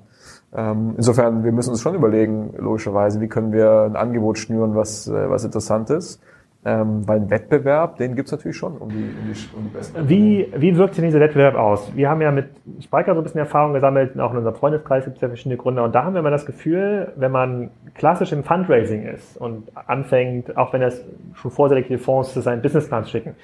Ähm, 0.54 0.94
insofern, 0.96 1.44
wir 1.44 1.52
müssen 1.52 1.70
uns 1.70 1.80
schon 1.80 1.94
überlegen, 1.94 2.54
logischerweise, 2.58 3.20
wie 3.20 3.28
können 3.28 3.52
wir 3.52 3.82
ein 3.82 3.96
Angebot 3.96 4.38
schnüren, 4.38 4.74
was, 4.74 5.06
äh, 5.06 5.30
was 5.30 5.44
interessant 5.44 5.90
ist. 5.90 6.20
Ähm, 6.62 7.08
weil 7.08 7.20
ein 7.20 7.30
Wettbewerb, 7.30 7.96
den 7.96 8.14
gibt's 8.16 8.32
natürlich 8.32 8.58
schon 8.58 8.76
um 8.76 8.90
die, 8.90 8.96
um 8.96 9.32
die, 9.32 9.56
um 9.56 9.64
die 9.64 9.70
besten. 9.70 10.08
Wie, 10.10 10.52
wie 10.54 10.76
wirkt 10.76 10.94
sich 10.94 11.02
dieser 11.02 11.20
Wettbewerb 11.20 11.54
aus? 11.54 11.90
Wir 11.96 12.10
haben 12.10 12.20
ja 12.20 12.30
mit 12.30 12.50
Spiker 12.82 13.14
so 13.14 13.22
ein 13.22 13.22
bisschen 13.22 13.40
Erfahrung 13.40 13.72
gesammelt, 13.72 14.20
auch 14.20 14.32
in 14.32 14.36
unserem 14.36 14.56
Freundeskreis 14.56 15.04
gibt 15.04 15.16
es 15.16 15.22
ja 15.22 15.28
verschiedene 15.28 15.56
Gründe. 15.56 15.82
Und 15.82 15.94
da 15.94 16.04
haben 16.04 16.12
wir 16.12 16.20
immer 16.20 16.30
das 16.30 16.44
Gefühl, 16.44 17.14
wenn 17.16 17.32
man 17.32 17.70
klassisch 17.94 18.32
im 18.32 18.44
Fundraising 18.44 19.06
ist 19.06 19.38
und 19.38 19.72
anfängt, 19.74 20.54
auch 20.58 20.74
wenn 20.74 20.82
es 20.82 21.02
schon 21.32 21.50
vorselektierte 21.50 22.02
Fonds 22.02 22.34
zu 22.34 22.42
seinen 22.42 22.60
Businessplan 22.60 23.06
schicken, 23.06 23.36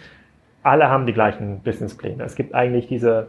alle 0.62 0.90
haben 0.90 1.06
die 1.06 1.14
gleichen 1.14 1.60
Businesspläne. 1.60 2.22
Es 2.22 2.34
gibt 2.34 2.54
eigentlich 2.54 2.86
diese 2.86 3.28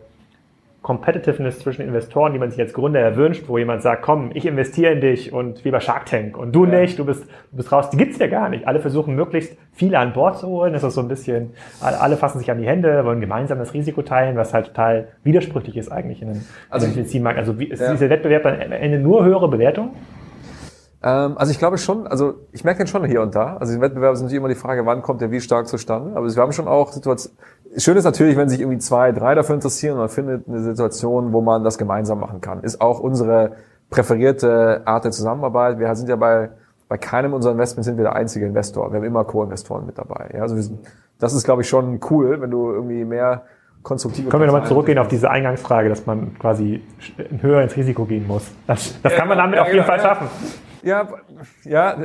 Competitiveness 0.88 1.60
zwischen 1.60 1.82
Investoren, 1.82 2.32
die 2.32 2.40
man 2.40 2.50
sich 2.50 2.62
als 2.62 2.72
Gründer 2.72 3.02
erwünscht, 3.02 3.50
wo 3.50 3.58
jemand 3.58 3.82
sagt, 3.82 4.04
komm, 4.04 4.32
ich 4.34 4.46
investiere 4.46 4.94
in 4.94 5.02
dich 5.02 5.34
und 5.34 5.66
wie 5.66 5.72
bei 5.72 5.82
Shark 5.82 6.06
Tank 6.06 6.38
und 6.38 6.56
du 6.56 6.64
ja. 6.64 6.80
nicht, 6.80 6.98
du 6.98 7.04
bist, 7.04 7.26
du 7.52 7.58
bist 7.58 7.74
raus. 7.74 7.90
Die 7.90 7.98
gibt's 7.98 8.18
ja 8.20 8.28
gar 8.28 8.48
nicht. 8.48 8.66
Alle 8.66 8.80
versuchen 8.80 9.14
möglichst 9.14 9.58
viele 9.74 10.00
an 10.00 10.14
Bord 10.14 10.38
zu 10.38 10.48
holen. 10.48 10.72
Das 10.72 10.86
ist 10.86 10.94
so 10.94 11.02
ein 11.02 11.10
bisschen, 11.10 11.52
alle 11.82 12.16
fassen 12.16 12.40
sich 12.40 12.50
an 12.50 12.58
die 12.58 12.66
Hände, 12.66 13.04
wollen 13.04 13.20
gemeinsam 13.20 13.60
das 13.60 13.74
Risiko 13.74 14.02
teilen, 14.02 14.38
was 14.38 14.54
halt 14.54 14.68
total 14.68 15.10
widersprüchlich 15.24 15.76
ist 15.76 15.92
eigentlich 15.92 16.22
in 16.22 16.30
einem 16.30 16.46
also, 16.70 16.88
Medizinmarkt. 16.88 17.38
Also 17.38 17.60
wie, 17.60 17.66
ist 17.66 17.82
ja. 17.82 17.92
dieser 17.92 18.10
Wettbewerb 18.10 18.44
dann 18.44 18.62
am 18.62 18.72
Ende 18.72 18.98
nur 18.98 19.26
höhere 19.26 19.50
Bewertung? 19.50 19.94
Ähm, 21.08 21.38
also 21.38 21.51
ich 21.51 21.58
glaube 21.58 21.78
schon, 21.78 22.05
also 22.05 22.36
ich 22.51 22.66
merke 22.66 22.80
den 22.80 22.88
schon 22.88 23.05
hier 23.05 23.22
und 23.22 23.34
da. 23.34 23.55
Also 23.58 23.74
im 23.74 23.80
Wettbewerb 23.80 24.14
ist 24.14 24.22
natürlich 24.22 24.39
immer 24.39 24.49
die 24.49 24.55
Frage, 24.55 24.86
wann 24.86 25.01
kommt 25.01 25.22
der 25.22 25.32
wie 25.32 25.39
stark 25.39 25.68
zustande. 25.68 26.18
Aber 26.18 26.28
wir 26.28 26.41
haben 26.41 26.51
schon 26.51 26.68
auch 26.68 26.91
Situationen. 26.91 27.38
Schön 27.78 27.95
ist 27.95 28.03
natürlich, 28.03 28.36
wenn 28.36 28.49
sich 28.49 28.60
irgendwie 28.60 28.80
zwei, 28.80 29.14
drei 29.14 29.34
dafür 29.34 29.55
interessieren 29.55 29.93
und 29.93 29.99
man 29.99 30.10
findet 30.10 30.47
eine 30.49 30.62
Situation, 30.62 31.32
wo 31.32 31.41
man 31.41 31.64
das 31.64 31.78
gemeinsam 31.78 32.20
machen 32.20 32.41
kann. 32.41 32.62
Ist 32.62 32.82
auch 32.82 32.99
unsere 32.99 33.53
präferierte 33.89 34.82
Art 34.86 35.05
der 35.05 35.12
Zusammenarbeit. 35.12 35.80
Wir 35.80 35.95
sind 35.95 36.10
ja 36.10 36.18
bei, 36.18 36.49
bei 36.89 36.97
keinem 36.97 37.34
unserer 37.34 37.53
Investments 37.53 37.86
sind 37.86 37.95
wir 37.95 38.03
der 38.03 38.16
einzige 38.16 38.45
Investor. 38.45 38.91
Wir 38.91 38.97
haben 38.97 39.05
immer 39.05 39.24
Co-Investoren 39.24 39.86
mit 39.86 39.97
dabei. 39.97 40.32
Ja, 40.34 40.41
also 40.41 40.58
wir 40.58 40.64
sind, 40.64 40.80
das 41.20 41.34
ist, 41.34 41.45
glaube 41.45 41.62
ich, 41.62 41.70
schon 41.70 42.01
cool, 42.10 42.41
wenn 42.41 42.51
du 42.51 42.70
irgendwie 42.72 43.05
mehr 43.05 43.43
konstruktive. 43.84 44.30
Können 44.30 44.41
wir 44.41 44.47
nochmal 44.47 44.68
zurückgehen 44.68 44.97
auf 44.97 45.08
diese 45.08 45.30
Eingangsfrage, 45.30 45.88
dass 45.88 46.05
man 46.05 46.38
quasi 46.38 46.82
höher 47.39 47.62
ins 47.62 47.78
Risiko 47.78 48.03
gehen 48.03 48.28
muss. 48.28 48.51
Das, 48.66 48.99
das 49.01 49.14
kann 49.14 49.30
man 49.30 49.38
damit 49.38 49.55
ja, 49.55 49.62
auf 49.62 49.68
jeden 49.68 49.86
genau, 49.86 49.88
Fall 49.88 49.99
schaffen. 50.01 50.28
Ja, 50.84 51.07
ja, 51.63 51.97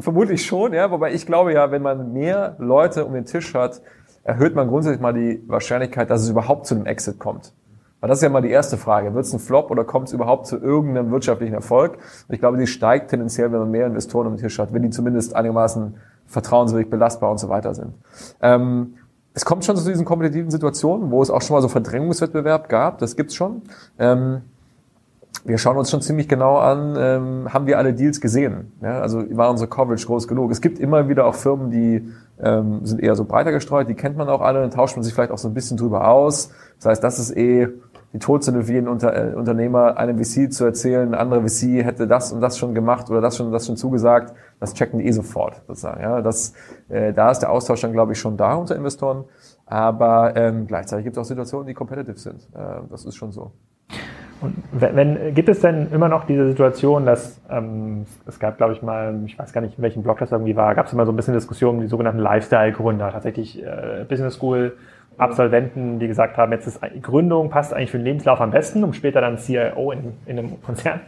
vermutlich 0.00 0.44
schon, 0.44 0.72
ja. 0.72 0.90
Wobei 0.90 1.12
ich 1.12 1.26
glaube 1.26 1.52
ja, 1.52 1.70
wenn 1.70 1.82
man 1.82 2.12
mehr 2.12 2.56
Leute 2.58 3.04
um 3.04 3.12
den 3.14 3.24
Tisch 3.24 3.54
hat, 3.54 3.80
erhöht 4.24 4.54
man 4.54 4.68
grundsätzlich 4.68 5.00
mal 5.00 5.14
die 5.14 5.42
Wahrscheinlichkeit, 5.46 6.10
dass 6.10 6.22
es 6.22 6.28
überhaupt 6.28 6.66
zu 6.66 6.74
einem 6.74 6.86
Exit 6.86 7.18
kommt. 7.18 7.52
Weil 8.00 8.08
das 8.08 8.18
ist 8.18 8.22
ja 8.22 8.28
mal 8.28 8.42
die 8.42 8.50
erste 8.50 8.76
Frage. 8.76 9.14
Wird 9.14 9.24
es 9.24 9.32
ein 9.32 9.40
Flop 9.40 9.70
oder 9.70 9.84
kommt 9.84 10.08
es 10.08 10.12
überhaupt 10.12 10.46
zu 10.46 10.56
irgendeinem 10.56 11.10
wirtschaftlichen 11.10 11.54
Erfolg? 11.54 11.94
Und 11.94 12.34
ich 12.34 12.38
glaube, 12.38 12.58
die 12.58 12.66
steigt 12.66 13.10
tendenziell, 13.10 13.50
wenn 13.50 13.58
man 13.60 13.70
mehr 13.70 13.86
Investoren 13.86 14.26
um 14.28 14.34
den 14.34 14.40
Tisch 14.40 14.58
hat, 14.58 14.72
wenn 14.72 14.82
die 14.82 14.90
zumindest 14.90 15.34
einigermaßen 15.34 15.96
vertrauenswürdig, 16.26 16.90
belastbar 16.90 17.30
und 17.30 17.38
so 17.38 17.48
weiter 17.48 17.74
sind. 17.74 17.94
Ähm, 18.40 18.94
es 19.34 19.44
kommt 19.44 19.64
schon 19.64 19.76
zu 19.76 19.88
diesen 19.88 20.04
kompetitiven 20.04 20.50
Situationen, 20.50 21.10
wo 21.10 21.22
es 21.22 21.30
auch 21.30 21.42
schon 21.42 21.54
mal 21.54 21.62
so 21.62 21.68
Verdrängungswettbewerb 21.68 22.68
gab. 22.68 22.98
Das 22.98 23.16
gibt's 23.16 23.34
schon. 23.34 23.62
Ähm, 23.98 24.42
wir 25.44 25.58
schauen 25.58 25.76
uns 25.76 25.90
schon 25.90 26.02
ziemlich 26.02 26.28
genau 26.28 26.56
an, 26.56 26.96
ähm, 26.98 27.52
haben 27.52 27.66
wir 27.66 27.78
alle 27.78 27.94
Deals 27.94 28.20
gesehen? 28.20 28.72
Ja, 28.82 29.00
also 29.00 29.24
war 29.36 29.50
unsere 29.50 29.68
Coverage 29.68 30.06
groß 30.06 30.28
genug? 30.28 30.50
Es 30.50 30.60
gibt 30.60 30.78
immer 30.78 31.08
wieder 31.08 31.26
auch 31.26 31.34
Firmen, 31.34 31.70
die 31.70 32.08
ähm, 32.40 32.84
sind 32.84 33.00
eher 33.02 33.14
so 33.14 33.24
breiter 33.24 33.52
gestreut, 33.52 33.88
die 33.88 33.94
kennt 33.94 34.16
man 34.16 34.28
auch 34.28 34.40
alle, 34.40 34.60
dann 34.60 34.70
tauscht 34.70 34.96
man 34.96 35.02
sich 35.02 35.14
vielleicht 35.14 35.32
auch 35.32 35.38
so 35.38 35.48
ein 35.48 35.54
bisschen 35.54 35.76
drüber 35.76 36.08
aus. 36.08 36.50
Das 36.76 36.86
heißt, 36.86 37.04
das 37.04 37.18
ist 37.18 37.36
eh 37.36 37.68
die 38.12 38.18
Todsünde 38.18 38.64
für 38.64 38.72
jeden 38.72 38.88
Unter 38.88 39.14
äh, 39.14 39.34
Unternehmer, 39.34 39.98
einem 39.98 40.22
VC 40.22 40.52
zu 40.52 40.64
erzählen, 40.64 41.08
ein 41.08 41.14
anderer 41.14 41.46
VC 41.46 41.84
hätte 41.84 42.06
das 42.06 42.32
und 42.32 42.40
das 42.40 42.56
schon 42.56 42.74
gemacht 42.74 43.10
oder 43.10 43.20
das 43.20 43.36
schon 43.36 43.52
das 43.52 43.66
schon 43.66 43.76
zugesagt, 43.76 44.34
das 44.60 44.72
checken 44.74 44.98
die 44.98 45.06
eh 45.06 45.10
sofort 45.10 45.60
sozusagen. 45.66 46.00
Ja, 46.00 46.22
das, 46.22 46.54
äh, 46.88 47.12
da 47.12 47.30
ist 47.30 47.40
der 47.40 47.50
Austausch 47.50 47.82
dann 47.82 47.92
glaube 47.92 48.12
ich 48.12 48.18
schon 48.18 48.36
da 48.36 48.54
unter 48.54 48.76
Investoren, 48.76 49.24
aber 49.66 50.34
ähm, 50.36 50.66
gleichzeitig 50.66 51.04
gibt 51.04 51.16
es 51.16 51.20
auch 51.20 51.26
Situationen, 51.26 51.66
die 51.66 51.74
competitive 51.74 52.18
sind. 52.18 52.48
Äh, 52.54 52.80
das 52.90 53.04
ist 53.04 53.16
schon 53.16 53.32
so. 53.32 53.52
Und 54.40 54.62
wenn, 54.72 55.34
gibt 55.34 55.48
es 55.48 55.60
denn 55.60 55.90
immer 55.92 56.08
noch 56.08 56.24
diese 56.24 56.46
Situation, 56.46 57.06
dass 57.06 57.40
ähm, 57.50 58.06
es 58.26 58.38
gab, 58.38 58.56
glaube 58.56 58.72
ich 58.72 58.82
mal, 58.82 59.18
ich 59.26 59.38
weiß 59.38 59.52
gar 59.52 59.60
nicht, 59.60 59.78
in 59.78 59.82
welchem 59.82 60.02
Blog 60.02 60.18
das 60.18 60.30
irgendwie 60.30 60.54
war, 60.54 60.74
gab 60.74 60.86
es 60.86 60.92
immer 60.92 61.06
so 61.06 61.12
ein 61.12 61.16
bisschen 61.16 61.34
Diskussionen 61.34 61.78
um 61.78 61.82
die 61.82 61.88
sogenannten 61.88 62.20
Lifestyle-Gründer, 62.20 63.10
tatsächlich 63.10 63.62
äh, 63.62 64.04
Business 64.08 64.34
School 64.34 64.72
Absolventen, 65.18 65.98
die 65.98 66.06
gesagt 66.06 66.36
haben, 66.36 66.52
jetzt 66.52 66.66
ist 66.68 66.80
Gründung 67.02 67.50
passt 67.50 67.74
eigentlich 67.74 67.90
für 67.90 67.98
den 67.98 68.04
Lebenslauf 68.04 68.40
am 68.40 68.52
besten, 68.52 68.84
um 68.84 68.92
später 68.92 69.20
dann 69.20 69.36
CIO 69.36 69.90
in, 69.90 70.12
in 70.26 70.38
einem 70.38 70.62
Konzern, 70.62 71.00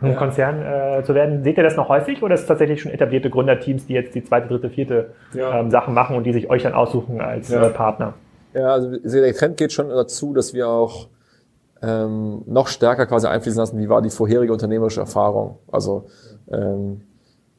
ja. 0.00 0.06
einem 0.06 0.16
Konzern 0.16 0.62
äh, 0.62 1.04
zu 1.04 1.14
werden. 1.14 1.44
Seht 1.44 1.56
ihr 1.56 1.62
das 1.62 1.76
noch 1.76 1.88
häufig 1.88 2.22
oder 2.22 2.34
ist 2.34 2.40
es 2.40 2.46
tatsächlich 2.46 2.82
schon 2.82 2.90
etablierte 2.90 3.30
Gründerteams, 3.30 3.86
die 3.86 3.94
jetzt 3.94 4.16
die 4.16 4.24
zweite, 4.24 4.48
dritte, 4.48 4.68
vierte 4.68 5.12
ja. 5.32 5.60
ähm, 5.60 5.70
Sachen 5.70 5.94
machen 5.94 6.16
und 6.16 6.24
die 6.24 6.32
sich 6.32 6.50
euch 6.50 6.64
dann 6.64 6.74
aussuchen 6.74 7.20
als 7.20 7.50
ja. 7.50 7.64
äh, 7.64 7.70
Partner? 7.70 8.14
Ja, 8.52 8.72
also 8.72 8.90
der 8.90 9.32
Trend 9.32 9.56
geht 9.56 9.72
schon 9.72 9.88
dazu, 9.88 10.34
dass 10.34 10.52
wir 10.54 10.68
auch 10.68 11.06
ähm, 11.82 12.42
noch 12.46 12.68
stärker 12.68 13.06
quasi 13.06 13.26
einfließen 13.26 13.58
lassen, 13.58 13.78
wie 13.78 13.88
war 13.88 14.02
die 14.02 14.10
vorherige 14.10 14.52
unternehmerische 14.52 15.00
Erfahrung. 15.00 15.58
Also 15.70 16.06
ähm, 16.50 17.02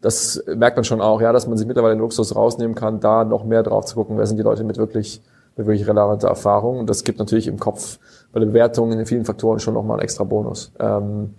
das 0.01 0.43
merkt 0.47 0.77
man 0.77 0.83
schon 0.83 1.01
auch, 1.01 1.21
ja, 1.21 1.31
dass 1.31 1.47
man 1.47 1.57
sich 1.57 1.67
mittlerweile 1.67 1.95
den 1.95 2.01
Luxus 2.01 2.35
rausnehmen 2.35 2.75
kann, 2.75 2.99
da 2.99 3.23
noch 3.23 3.45
mehr 3.45 3.63
drauf 3.63 3.85
zu 3.85 3.95
gucken, 3.95 4.17
wer 4.17 4.25
sind 4.25 4.37
die 4.37 4.43
Leute 4.43 4.63
mit 4.63 4.77
wirklich 4.77 5.21
mit 5.55 5.67
wirklich 5.67 5.87
relevanter 5.87 6.27
Erfahrung. 6.27 6.79
Und 6.79 6.89
das 6.89 7.03
gibt 7.03 7.19
natürlich 7.19 7.47
im 7.47 7.59
Kopf 7.59 7.99
bei 8.31 8.39
der 8.39 8.47
Bewertung 8.47 8.91
in 8.91 9.05
vielen 9.05 9.25
Faktoren 9.25 9.59
schon 9.59 9.73
nochmal 9.73 9.97
einen 9.97 10.03
extra 10.03 10.23
Bonus. 10.23 10.71
Ähm, 10.79 11.35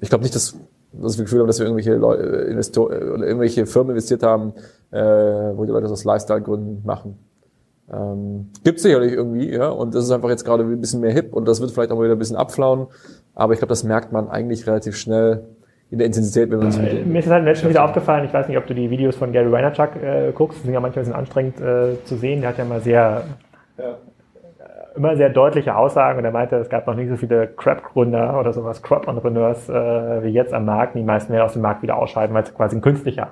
ich 0.00 0.08
glaube 0.08 0.22
nicht, 0.22 0.34
dass, 0.34 0.56
dass 0.92 1.18
wir 1.18 1.24
Gefühl 1.24 1.40
haben, 1.40 1.46
dass 1.46 1.58
wir 1.58 1.66
irgendwelche 1.66 1.94
Leute, 1.94 2.22
Investor 2.22 2.86
oder 2.86 3.26
irgendwelche 3.26 3.66
Firmen 3.66 3.90
investiert 3.90 4.22
haben, 4.22 4.54
äh, 4.90 4.98
wo 4.98 5.64
die 5.64 5.72
Leute 5.72 5.82
das 5.82 5.92
aus 5.92 6.04
Lifestyle-Gründen 6.04 6.82
machen. 6.84 7.18
Ähm, 7.92 8.50
gibt 8.64 8.80
sicherlich 8.80 9.12
irgendwie, 9.12 9.50
ja, 9.50 9.68
und 9.68 9.94
das 9.94 10.04
ist 10.04 10.10
einfach 10.10 10.28
jetzt 10.28 10.44
gerade 10.44 10.64
ein 10.64 10.80
bisschen 10.80 11.00
mehr 11.00 11.12
hip 11.12 11.32
und 11.32 11.46
das 11.46 11.60
wird 11.60 11.70
vielleicht 11.70 11.92
auch 11.92 12.00
wieder 12.00 12.12
ein 12.12 12.18
bisschen 12.18 12.36
abflauen, 12.36 12.88
aber 13.34 13.52
ich 13.52 13.60
glaube, 13.60 13.70
das 13.70 13.84
merkt 13.84 14.10
man 14.12 14.28
eigentlich 14.28 14.66
relativ 14.66 14.96
schnell, 14.96 15.44
in 15.90 15.98
der 15.98 16.06
Intensität, 16.06 16.50
wenn 16.50 16.58
man 16.58 16.72
sich 16.72 16.82
mit 16.82 17.06
Mir 17.06 17.18
ist 17.20 17.26
es 17.26 17.32
halt 17.32 17.44
letztens 17.44 17.70
wieder 17.70 17.84
aufgefallen, 17.84 18.24
ich 18.24 18.32
weiß 18.32 18.48
nicht, 18.48 18.58
ob 18.58 18.66
du 18.66 18.74
die 18.74 18.90
Videos 18.90 19.14
von 19.14 19.32
Gary 19.32 19.52
Vaynerchuk 19.52 19.96
äh, 20.02 20.32
guckst, 20.32 20.58
die 20.58 20.64
sind 20.64 20.74
ja 20.74 20.80
manchmal 20.80 21.02
ein 21.02 21.06
bisschen 21.06 21.18
anstrengend 21.18 21.60
äh, 21.60 22.04
zu 22.04 22.16
sehen. 22.16 22.40
Der 22.40 22.50
hat 22.50 22.58
ja 22.58 22.64
mal 22.64 22.80
sehr, 22.80 23.24
ja. 23.78 23.98
Immer 24.96 25.16
sehr 25.16 25.28
deutliche 25.28 25.76
Aussagen 25.76 26.18
und 26.18 26.24
er 26.24 26.30
meinte, 26.30 26.56
es 26.56 26.70
gab 26.70 26.86
noch 26.86 26.94
nicht 26.94 27.10
so 27.10 27.16
viele 27.16 27.48
Crap-Gründer 27.48 28.38
oder 28.40 28.52
sowas, 28.52 28.82
Crop-Entrepreneurs 28.82 29.68
äh, 29.68 30.22
wie 30.22 30.28
jetzt 30.28 30.54
am 30.54 30.64
Markt. 30.64 30.94
Die 30.94 31.02
meisten 31.02 31.32
werden 31.32 31.44
aus 31.44 31.52
dem 31.52 31.62
Markt 31.62 31.82
wieder 31.82 31.96
ausscheiden, 31.96 32.34
weil 32.34 32.44
es 32.44 32.54
quasi 32.54 32.76
ein 32.76 32.80
künstlicher, 32.80 33.28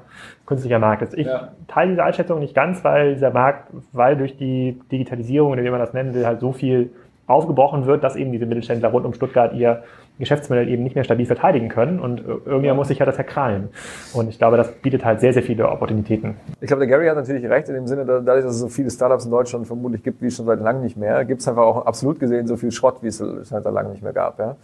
künstlicher 0.47 0.79
Markt 0.79 1.03
ist. 1.03 1.15
Ich 1.15 1.27
ja. 1.27 1.49
teile 1.67 1.93
diese 1.93 2.05
Einschätzung 2.05 2.39
nicht 2.39 2.55
ganz, 2.55 2.85
weil 2.85 3.15
dieser 3.15 3.31
Markt, 3.31 3.73
weil 3.93 4.17
durch 4.17 4.37
die 4.37 4.79
Digitalisierung, 4.93 5.53
oder 5.53 5.65
wie 5.65 5.71
man 5.71 5.81
das 5.81 5.95
nennen 5.95 6.15
will, 6.15 6.27
halt 6.27 6.41
so 6.41 6.53
viel 6.53 6.91
aufgebrochen 7.27 7.87
wird, 7.87 8.05
dass 8.05 8.17
eben 8.17 8.33
diese 8.33 8.47
Mittelständler 8.47 8.91
rund 8.91 9.07
um 9.07 9.15
Stuttgart 9.15 9.55
ihr 9.55 9.83
Geschäftsmodell 10.19 10.69
eben 10.69 10.85
nicht 10.85 10.95
mehr 10.95 11.05
stabil 11.05 11.27
verteidigen 11.27 11.69
können 11.69 11.99
und 11.99 12.21
irgendjemand 12.21 12.79
muss 12.79 12.89
sich 12.89 12.99
ja 12.99 13.07
das 13.07 13.17
verkrallen. 13.17 13.71
Und 14.13 14.29
ich 14.29 14.39
glaube, 14.39 14.57
das 14.57 14.71
bietet 14.71 15.05
halt 15.05 15.21
sehr, 15.21 15.33
sehr 15.33 15.43
viele 15.43 15.69
Opportunitäten. 15.69 16.37
Ich 16.61 16.69
glaube, 16.69 16.87
der 16.87 16.89
Gary 16.89 17.09
hat 17.09 17.17
natürlich 17.17 17.45
recht 17.49 17.69
in 17.69 17.75
dem 17.75 17.87
Sinne, 17.87 18.05
dadurch, 18.05 18.45
dass 18.45 18.55
es 18.55 18.61
so 18.61 18.69
viele 18.69 18.91
Startups 18.91 19.25
in 19.25 19.33
Deutschland 19.33 19.67
vermutlich 19.67 20.03
gibt, 20.03 20.23
wie 20.23 20.27
es 20.27 20.37
schon 20.37 20.47
seit 20.47 20.61
langem 20.61 20.83
nicht 20.83 20.97
mehr, 20.97 21.25
gibt 21.25 21.41
es 21.41 21.49
einfach 21.49 21.65
auch 21.65 21.87
absolut 21.87 22.21
gesehen 22.21 22.47
so 22.47 22.57
viel 22.57 22.71
Schrott, 22.71 22.99
wie 23.03 23.09
es 23.09 23.19
seit 23.19 23.65
langem 23.65 23.93
nicht 23.93 24.03
mehr 24.03 24.13
gab. 24.13 24.39
Ja. 24.39 24.57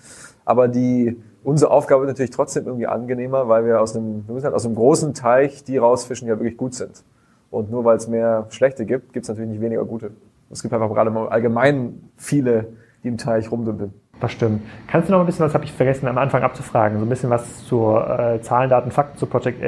Aber 0.44 0.68
die, 0.68 1.16
unsere 1.42 1.70
Aufgabe 1.72 2.04
ist 2.04 2.08
natürlich 2.08 2.30
trotzdem 2.30 2.66
irgendwie 2.66 2.86
angenehmer, 2.86 3.48
weil 3.48 3.64
wir 3.66 3.80
aus 3.80 3.96
einem, 3.96 4.26
wir 4.26 4.34
müssen 4.34 4.44
halt 4.44 4.54
aus 4.54 4.66
einem 4.66 4.76
großen 4.76 5.14
Teich 5.14 5.64
die 5.64 5.78
rausfischen, 5.78 6.26
die 6.26 6.30
ja 6.30 6.38
wirklich 6.38 6.56
gut 6.56 6.74
sind. 6.74 7.02
Und 7.50 7.70
nur 7.70 7.84
weil 7.84 7.96
es 7.96 8.06
mehr 8.06 8.46
schlechte 8.50 8.86
gibt, 8.86 9.12
gibt 9.12 9.24
es 9.24 9.28
natürlich 9.28 9.50
nicht 9.50 9.60
weniger 9.60 9.84
gute. 9.84 10.12
Es 10.50 10.62
gibt 10.62 10.72
einfach 10.72 10.88
gerade 10.88 11.10
allgemein 11.30 12.10
viele, 12.16 12.68
die 13.02 13.08
im 13.08 13.18
Teich 13.18 13.50
rumdümpeln. 13.50 13.92
Das 14.20 14.32
stimmt. 14.32 14.62
Kannst 14.86 15.08
du 15.08 15.12
noch 15.12 15.20
ein 15.20 15.26
bisschen, 15.26 15.46
was 15.46 15.54
habe 15.54 15.64
ich 15.64 15.72
vergessen 15.72 16.06
am 16.06 16.18
Anfang 16.18 16.42
abzufragen, 16.42 16.98
so 16.98 17.06
ein 17.06 17.08
bisschen 17.08 17.30
was 17.30 17.64
zur 17.64 18.18
äh, 18.20 18.42
Zahlen, 18.42 18.68
Daten, 18.68 18.90
Fakten 18.90 19.18
zu 19.18 19.24
Project 19.26 19.62
A 19.62 19.66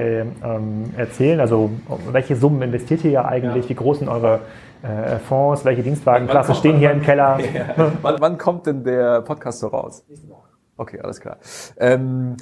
ähm, 0.57 0.93
erzählen? 0.97 1.41
Also 1.41 1.71
welche 2.11 2.37
Summen 2.37 2.61
investiert 2.61 3.03
ihr 3.05 3.13
ja 3.13 3.25
eigentlich? 3.25 3.65
Ja. 3.65 3.71
Wie 3.71 3.75
groß 3.75 4.01
sind 4.01 4.09
eure 4.09 4.41
äh, 4.83 5.19
Fonds? 5.19 5.65
Welche 5.65 5.83
Dienstwagenklasse 5.83 6.55
stehen 6.55 6.77
hier 6.77 6.93
im 6.93 7.01
Keller? 7.01 7.39
Ja. 7.55 7.93
wann, 8.03 8.17
wann, 8.19 8.39
kommt 8.39 8.67
denn 8.67 8.85
der 8.85 9.23
Podcast 9.23 9.61
so 9.61 9.69
raus? 9.69 10.05
Okay, 10.77 11.01
alles 11.01 11.21
klar. 11.21 11.39
Ähm, 11.79 12.37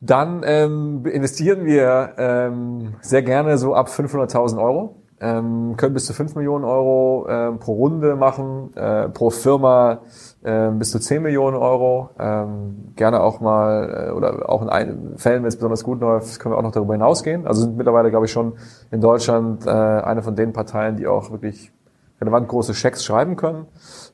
dann 0.00 0.42
ähm, 0.44 1.06
investieren 1.06 1.64
wir 1.64 2.14
ähm, 2.18 2.94
sehr 3.00 3.22
gerne 3.22 3.58
so 3.58 3.74
ab 3.74 3.88
500.000 3.88 4.60
Euro 4.60 5.04
ähm, 5.20 5.76
können 5.76 5.94
bis 5.94 6.06
zu 6.06 6.12
5 6.12 6.34
Millionen 6.34 6.64
Euro 6.64 7.26
ähm, 7.28 7.58
pro 7.58 7.74
Runde 7.74 8.16
machen, 8.16 8.76
äh, 8.76 9.08
pro 9.08 9.30
Firma 9.30 10.02
bis 10.44 10.90
zu 10.90 10.98
10 10.98 11.22
Millionen 11.22 11.56
Euro. 11.56 12.10
Ähm, 12.18 12.92
gerne 12.96 13.20
auch 13.22 13.40
mal, 13.40 14.08
äh, 14.08 14.12
oder 14.12 14.48
auch 14.48 14.62
in 14.62 14.68
ein, 14.68 15.14
Fällen, 15.16 15.42
wenn 15.42 15.48
es 15.48 15.56
besonders 15.56 15.84
gut 15.84 16.00
läuft, 16.00 16.38
können 16.38 16.54
wir 16.54 16.58
auch 16.58 16.62
noch 16.62 16.72
darüber 16.72 16.94
hinausgehen. 16.94 17.46
Also 17.46 17.62
sind 17.62 17.76
mittlerweile, 17.76 18.10
glaube 18.10 18.26
ich, 18.26 18.32
schon 18.32 18.54
in 18.90 19.00
Deutschland 19.00 19.66
äh, 19.66 19.70
eine 19.70 20.22
von 20.22 20.36
den 20.36 20.52
Parteien, 20.52 20.96
die 20.96 21.06
auch 21.06 21.30
wirklich 21.30 21.72
relevant 22.20 22.48
große 22.48 22.74
Schecks 22.74 23.04
schreiben 23.04 23.36
können. 23.36 23.66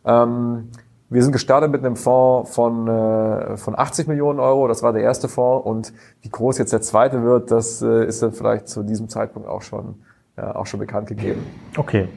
Ähm, 0.05 0.68
wir 1.09 1.22
sind 1.22 1.33
gestartet 1.33 1.72
mit 1.72 1.85
einem 1.85 1.97
Fonds 1.97 2.55
von, 2.55 2.87
äh, 2.87 3.57
von 3.57 3.76
80 3.76 4.07
Millionen 4.07 4.39
Euro. 4.39 4.68
Das 4.68 4.85
war 4.85 4.93
der 4.93 5.03
erste 5.03 5.28
Fonds. 5.28 5.66
Und 5.66 5.93
wie 6.22 6.28
groß 6.28 6.59
jetzt 6.59 6.72
der 6.72 6.81
zweite 6.81 7.24
wird, 7.24 7.51
das 7.51 7.83
äh, 7.83 8.05
ist 8.07 8.22
dann 8.22 8.33
vielleicht 8.33 8.68
zu 8.68 8.85
diesem 8.85 9.09
Zeitpunkt 9.09 9.49
auch 9.49 9.62
schon 9.62 9.97
ja, 10.41 10.55
auch 10.55 10.66
schon 10.66 10.81
bekannt 10.81 11.09
gegeben. 11.09 11.47
Okay. 11.76 12.09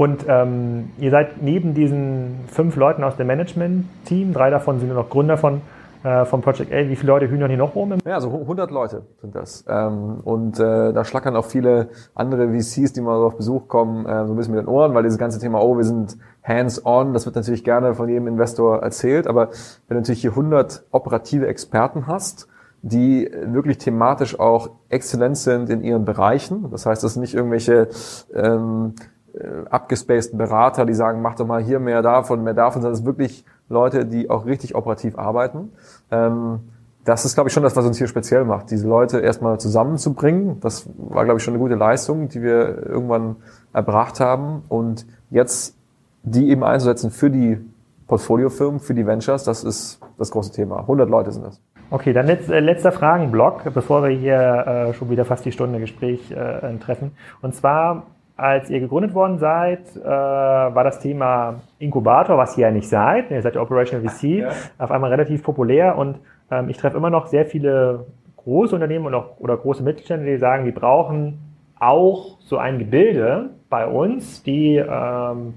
Und 0.00 0.24
ähm, 0.28 0.92
ihr 0.96 1.10
seid 1.10 1.42
neben 1.42 1.74
diesen 1.74 2.46
fünf 2.46 2.74
Leuten 2.76 3.04
aus 3.04 3.16
dem 3.16 3.26
Management-Team, 3.26 4.32
drei 4.32 4.48
davon 4.48 4.80
sind 4.80 4.90
noch 4.94 5.10
Gründer 5.10 5.36
von, 5.36 5.60
äh, 6.04 6.24
von 6.24 6.40
Project 6.40 6.72
A. 6.72 6.88
Wie 6.88 6.96
viele 6.96 7.12
Leute 7.12 7.28
hühnern 7.28 7.50
hier 7.50 7.58
noch 7.58 7.74
rum? 7.74 7.92
Ja, 8.06 8.18
so 8.18 8.30
100 8.30 8.70
Leute 8.70 9.02
sind 9.20 9.34
das. 9.34 9.62
Ähm, 9.68 10.20
und 10.24 10.58
äh, 10.58 10.94
da 10.94 11.04
schlackern 11.04 11.36
auch 11.36 11.44
viele 11.44 11.90
andere 12.14 12.48
VCs, 12.48 12.94
die 12.94 13.02
mal 13.02 13.18
so 13.18 13.26
auf 13.26 13.36
Besuch 13.36 13.68
kommen, 13.68 14.06
äh, 14.06 14.26
so 14.26 14.32
ein 14.32 14.36
bisschen 14.36 14.54
mit 14.54 14.62
den 14.64 14.68
Ohren, 14.68 14.94
weil 14.94 15.02
dieses 15.02 15.18
ganze 15.18 15.38
Thema, 15.38 15.60
oh, 15.60 15.76
wir 15.76 15.84
sind 15.84 16.16
hands-on, 16.42 17.12
das 17.12 17.26
wird 17.26 17.36
natürlich 17.36 17.62
gerne 17.62 17.94
von 17.94 18.08
jedem 18.08 18.26
Investor 18.26 18.78
erzählt. 18.78 19.26
Aber 19.26 19.48
wenn 19.48 19.96
du 19.96 20.00
natürlich 20.00 20.22
hier 20.22 20.30
100 20.30 20.82
operative 20.92 21.46
Experten 21.46 22.06
hast, 22.06 22.48
die 22.80 23.30
wirklich 23.44 23.76
thematisch 23.76 24.40
auch 24.40 24.70
exzellent 24.88 25.36
sind 25.36 25.68
in 25.68 25.82
ihren 25.82 26.06
Bereichen. 26.06 26.70
Das 26.70 26.86
heißt, 26.86 27.04
das 27.04 27.12
sind 27.12 27.20
nicht 27.20 27.34
irgendwelche 27.34 27.88
ähm, 28.34 28.94
äh, 29.34 29.68
abgespaceden 29.68 30.38
Berater, 30.38 30.86
die 30.86 30.94
sagen, 30.94 31.22
mach 31.22 31.34
doch 31.34 31.46
mal 31.46 31.62
hier 31.62 31.80
mehr 31.80 32.02
davon, 32.02 32.42
mehr 32.42 32.54
davon, 32.54 32.82
sondern 32.82 32.98
es 32.98 33.04
wirklich 33.04 33.44
Leute, 33.68 34.06
die 34.06 34.30
auch 34.30 34.46
richtig 34.46 34.74
operativ 34.74 35.18
arbeiten. 35.18 35.72
Ähm, 36.10 36.60
das 37.04 37.24
ist, 37.24 37.34
glaube 37.34 37.48
ich, 37.48 37.54
schon 37.54 37.62
das, 37.62 37.76
was 37.76 37.86
uns 37.86 37.98
hier 37.98 38.08
speziell 38.08 38.44
macht, 38.44 38.70
diese 38.70 38.86
Leute 38.86 39.20
erstmal 39.20 39.58
zusammenzubringen. 39.58 40.60
Das 40.60 40.88
war, 40.96 41.24
glaube 41.24 41.38
ich, 41.38 41.44
schon 41.44 41.54
eine 41.54 41.62
gute 41.62 41.74
Leistung, 41.74 42.28
die 42.28 42.42
wir 42.42 42.86
irgendwann 42.86 43.36
erbracht 43.72 44.20
haben. 44.20 44.62
Und 44.68 45.06
jetzt 45.30 45.76
die 46.22 46.50
eben 46.50 46.62
einzusetzen 46.62 47.10
für 47.10 47.30
die 47.30 47.58
Portfoliofirmen, 48.06 48.80
für 48.80 48.94
die 48.94 49.06
Ventures, 49.06 49.44
das 49.44 49.64
ist 49.64 50.00
das 50.18 50.30
große 50.30 50.52
Thema. 50.52 50.80
100 50.80 51.08
Leute 51.08 51.32
sind 51.32 51.46
das. 51.46 51.60
Okay, 51.90 52.12
dann 52.12 52.26
letz, 52.26 52.48
äh, 52.48 52.60
letzter 52.60 52.92
Fragenblock, 52.92 53.72
bevor 53.72 54.02
wir 54.02 54.10
hier 54.10 54.90
äh, 54.90 54.94
schon 54.94 55.10
wieder 55.10 55.24
fast 55.24 55.44
die 55.44 55.52
Stunde 55.52 55.80
Gespräch 55.80 56.30
äh, 56.30 56.76
treffen. 56.78 57.12
Und 57.40 57.54
zwar, 57.54 58.06
als 58.40 58.70
ihr 58.70 58.80
gegründet 58.80 59.12
worden 59.12 59.38
seid, 59.38 59.80
äh, 59.96 60.08
war 60.08 60.82
das 60.82 60.98
Thema 60.98 61.60
Inkubator, 61.78 62.38
was 62.38 62.56
ihr 62.56 62.66
ja 62.66 62.70
nicht 62.72 62.88
seid, 62.88 63.30
ihr 63.30 63.42
seid 63.42 63.54
ja 63.54 63.60
Operational 63.60 64.08
VC, 64.08 64.22
ja. 64.22 64.48
auf 64.78 64.90
einmal 64.90 65.10
relativ 65.10 65.42
populär 65.42 65.98
und 65.98 66.18
ähm, 66.50 66.70
ich 66.70 66.78
treffe 66.78 66.96
immer 66.96 67.10
noch 67.10 67.26
sehr 67.26 67.44
viele 67.44 68.06
große 68.38 68.74
Unternehmen 68.74 69.04
und 69.04 69.14
auch, 69.14 69.38
oder 69.40 69.58
große 69.58 69.82
Mittelstände, 69.82 70.24
die 70.24 70.38
sagen, 70.38 70.64
die 70.64 70.72
brauchen 70.72 71.38
auch 71.78 72.38
so 72.40 72.56
ein 72.56 72.78
Gebilde 72.78 73.50
bei 73.68 73.86
uns, 73.86 74.42
die 74.42 74.76
ähm, 74.76 75.52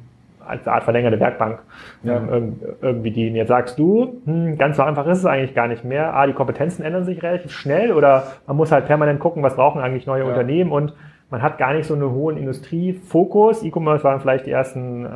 als 0.45 0.67
Art 0.67 0.83
verlängerte 0.83 1.21
Werkbank 1.21 1.59
ja. 2.03 2.17
ähm, 2.17 2.59
irgendwie 2.81 3.11
dienen. 3.11 3.37
Jetzt 3.37 3.47
sagst 3.47 3.79
du, 3.79 4.21
hm, 4.25 4.57
ganz 4.57 4.75
so 4.75 4.83
einfach 4.83 5.07
ist 5.07 5.19
es 5.19 5.25
eigentlich 5.25 5.55
gar 5.55 5.69
nicht 5.69 5.85
mehr. 5.85 6.13
Ah, 6.13 6.27
die 6.27 6.33
Kompetenzen 6.33 6.83
ändern 6.83 7.05
sich 7.05 7.23
relativ 7.23 7.53
schnell 7.53 7.93
oder 7.93 8.23
man 8.45 8.57
muss 8.57 8.73
halt 8.73 8.87
permanent 8.87 9.21
gucken, 9.21 9.41
was 9.41 9.55
brauchen 9.55 9.81
eigentlich 9.81 10.05
neue 10.05 10.23
ja. 10.23 10.27
Unternehmen 10.27 10.73
und 10.73 10.93
man 11.33 11.41
hat 11.41 11.57
gar 11.57 11.73
nicht 11.73 11.87
so 11.87 11.95
einen 11.95 12.11
hohen 12.11 12.37
Industriefokus. 12.37 13.63
E-Commerce 13.63 14.03
waren 14.03 14.21
vielleicht 14.21 14.45
die 14.45 14.51
ersten 14.51 15.03
äh, 15.03 15.09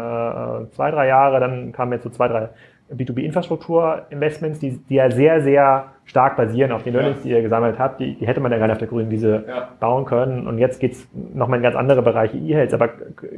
zwei, 0.72 0.90
drei 0.90 1.06
Jahre, 1.06 1.40
dann 1.40 1.72
kamen 1.74 1.92
jetzt 1.92 2.06
so 2.06 2.10
zwei, 2.10 2.28
drei 2.28 2.50
B2B-Infrastruktur-Investments, 2.92 4.58
die, 4.58 4.80
die 4.90 4.96
ja 4.96 5.12
sehr, 5.12 5.42
sehr 5.42 5.86
stark 6.06 6.36
basieren 6.36 6.72
auf 6.72 6.82
den 6.82 6.94
Learnings, 6.94 7.20
ja. 7.20 7.24
die 7.24 7.30
ihr 7.34 7.42
gesammelt 7.44 7.78
habt. 7.78 8.00
Die, 8.00 8.16
die 8.16 8.26
hätte 8.26 8.40
man 8.40 8.52
ja 8.52 8.58
gar 8.58 8.66
nicht 8.66 8.74
auf 8.74 8.80
der 8.80 8.88
grünen 8.88 9.12
Wiese 9.12 9.46
ja. 9.48 9.68
bauen 9.80 10.06
können. 10.06 10.48
Und 10.48 10.58
jetzt 10.58 10.80
geht's 10.80 11.08
nochmal 11.36 11.60
in 11.60 11.64
ganz 11.64 11.76
andere 11.76 12.02
Bereiche 12.02 12.36
E-Health. 12.36 12.74
Aber 12.74 12.90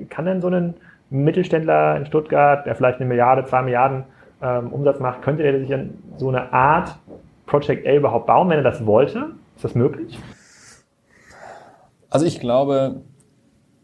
kann 0.10 0.24
denn 0.24 0.40
so 0.40 0.48
ein 0.48 0.76
Mittelständler 1.10 1.98
in 1.98 2.06
Stuttgart, 2.06 2.66
der 2.66 2.76
vielleicht 2.76 3.02
eine 3.02 3.10
Milliarde, 3.10 3.44
zwei 3.44 3.62
Milliarden 3.62 4.06
ähm, 4.42 4.72
Umsatz 4.72 5.02
macht, 5.02 5.22
könnte 5.22 5.44
er 5.44 5.60
sich 5.60 5.74
an 5.74 5.96
so 6.16 6.30
eine 6.30 6.54
Art 6.54 6.98
Project 7.46 7.86
A 7.86 7.94
überhaupt 7.94 8.28
bauen, 8.28 8.48
wenn 8.48 8.60
er 8.60 8.64
das 8.64 8.86
wollte? 8.86 9.32
Ist 9.58 9.66
das 9.66 9.76
möglich? 9.76 10.18
Also 12.10 12.26
ich 12.26 12.40
glaube, 12.40 13.02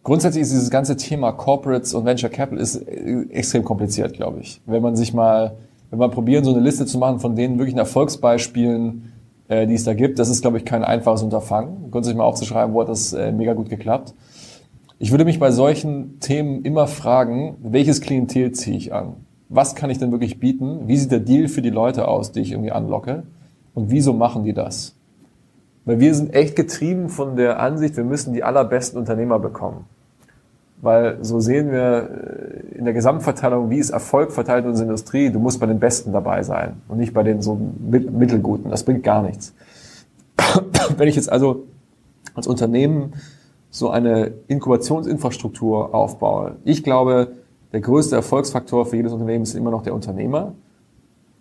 grundsätzlich 0.03 0.43
ist 0.43 0.51
dieses 0.51 0.69
ganze 0.69 0.97
Thema 0.97 1.31
Corporates 1.31 1.93
und 1.93 2.05
Venture 2.05 2.29
Capital 2.29 2.59
ist 2.59 2.75
äh, 2.75 3.25
extrem 3.29 3.63
kompliziert, 3.63 4.13
glaube 4.13 4.39
ich. 4.39 4.61
Wenn 4.65 4.81
man 4.81 4.95
sich 4.95 5.13
mal, 5.13 5.57
wenn 5.91 5.99
man 5.99 6.11
probieren, 6.11 6.43
so 6.43 6.51
eine 6.51 6.61
Liste 6.61 6.85
zu 6.85 6.97
machen 6.97 7.19
von 7.19 7.35
den 7.35 7.57
wirklichen 7.57 7.79
Erfolgsbeispielen, 7.79 9.13
äh, 9.47 9.67
die 9.67 9.75
es 9.75 9.83
da 9.83 9.93
gibt, 9.93 10.17
das 10.17 10.29
ist, 10.29 10.41
glaube 10.41 10.57
ich, 10.57 10.65
kein 10.65 10.83
einfaches 10.83 11.21
Unterfangen. 11.21 11.91
Grundsätzlich 11.91 12.17
mal 12.17 12.23
aufzuschreiben, 12.23 12.73
wo 12.73 12.81
hat 12.81 12.89
das 12.89 13.13
äh, 13.13 13.31
mega 13.31 13.53
gut 13.53 13.69
geklappt. 13.69 14.13
Ich 14.97 15.11
würde 15.11 15.25
mich 15.25 15.39
bei 15.39 15.51
solchen 15.51 16.19
Themen 16.19 16.63
immer 16.63 16.87
fragen, 16.87 17.57
welches 17.61 18.01
Klientel 18.01 18.53
ziehe 18.53 18.77
ich 18.77 18.93
an? 18.93 19.17
Was 19.49 19.75
kann 19.75 19.89
ich 19.89 19.99
denn 19.99 20.11
wirklich 20.11 20.39
bieten? 20.39 20.87
Wie 20.87 20.97
sieht 20.97 21.11
der 21.11 21.19
Deal 21.19 21.47
für 21.47 21.61
die 21.61 21.69
Leute 21.69 22.07
aus, 22.07 22.31
die 22.31 22.39
ich 22.39 22.51
irgendwie 22.51 22.71
anlocke? 22.71 23.23
Und 23.73 23.91
wieso 23.91 24.13
machen 24.13 24.45
die 24.45 24.53
das? 24.53 24.95
Weil 25.85 25.99
wir 25.99 26.15
sind 26.15 26.33
echt 26.33 26.55
getrieben 26.55 27.09
von 27.09 27.35
der 27.35 27.59
Ansicht, 27.59 27.95
wir 27.95 28.03
müssen 28.03 28.33
die 28.33 28.43
allerbesten 28.43 28.99
Unternehmer 28.99 29.39
bekommen. 29.39 29.85
Weil 30.81 31.23
so 31.23 31.39
sehen 31.39 31.71
wir 31.71 32.09
äh, 32.73 32.77
in 32.77 32.85
der 32.85 32.93
Gesamtverteilung, 32.93 33.69
wie 33.69 33.77
ist 33.77 33.91
Erfolg 33.91 34.31
verteilt 34.31 34.65
in 34.65 34.71
unserer 34.71 34.87
Industrie, 34.87 35.29
du 35.29 35.39
musst 35.39 35.59
bei 35.59 35.65
den 35.67 35.79
Besten 35.79 36.11
dabei 36.11 36.43
sein 36.43 36.81
und 36.87 36.97
nicht 36.97 37.13
bei 37.13 37.23
den 37.23 37.41
so 37.41 37.59
Mittelguten. 37.79 38.71
Das 38.71 38.83
bringt 38.83 39.03
gar 39.03 39.21
nichts. 39.21 39.53
Wenn 40.97 41.07
ich 41.07 41.15
jetzt 41.15 41.31
also 41.31 41.63
als 42.33 42.47
Unternehmen 42.47 43.13
so 43.69 43.89
eine 43.89 44.33
Inkubationsinfrastruktur 44.47 45.93
aufbaue, 45.93 46.57
ich 46.65 46.83
glaube, 46.83 47.33
der 47.71 47.81
größte 47.81 48.15
Erfolgsfaktor 48.15 48.85
für 48.85 48.95
jedes 48.95 49.13
Unternehmen 49.13 49.43
ist 49.43 49.53
immer 49.53 49.71
noch 49.71 49.83
der 49.83 49.93
Unternehmer. 49.93 50.53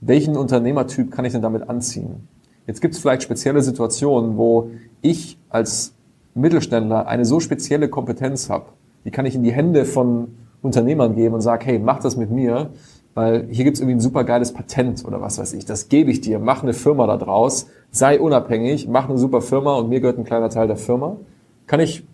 Welchen 0.01 0.36
Unternehmertyp 0.36 1.11
kann 1.11 1.24
ich 1.24 1.32
denn 1.32 1.42
damit 1.42 1.68
anziehen? 1.68 2.28
Jetzt 2.66 2.80
gibt 2.80 2.94
es 2.94 3.00
vielleicht 3.00 3.22
spezielle 3.22 3.62
Situationen, 3.62 4.36
wo 4.36 4.70
ich 5.02 5.38
als 5.50 5.94
Mittelständler 6.34 7.06
eine 7.06 7.24
so 7.24 7.40
spezielle 7.40 7.88
Kompetenz 7.88 8.50
habe, 8.50 8.66
die 9.04 9.10
kann 9.10 9.26
ich 9.26 9.34
in 9.34 9.42
die 9.42 9.52
Hände 9.52 9.84
von 9.84 10.28
Unternehmern 10.62 11.14
geben 11.14 11.34
und 11.34 11.42
sage, 11.42 11.66
hey, 11.66 11.78
mach 11.78 12.00
das 12.00 12.16
mit 12.16 12.30
mir, 12.30 12.70
weil 13.12 13.46
hier 13.50 13.64
gibt 13.64 13.76
es 13.76 13.80
irgendwie 13.80 13.96
ein 13.96 14.00
super 14.00 14.24
geiles 14.24 14.52
Patent 14.52 15.04
oder 15.04 15.20
was 15.20 15.38
weiß 15.38 15.52
ich. 15.52 15.66
Das 15.66 15.88
gebe 15.88 16.10
ich 16.10 16.20
dir, 16.20 16.38
mach 16.38 16.62
eine 16.62 16.72
Firma 16.72 17.06
da 17.06 17.16
draus, 17.16 17.66
sei 17.90 18.18
unabhängig, 18.18 18.88
mach 18.88 19.08
eine 19.08 19.18
super 19.18 19.40
Firma 19.40 19.76
und 19.76 19.88
mir 19.88 20.00
gehört 20.00 20.18
ein 20.18 20.24
kleiner 20.24 20.50
Teil 20.50 20.66
der 20.66 20.76
Firma. 20.76 21.16
Kann 21.66 21.80
ich 21.80 22.04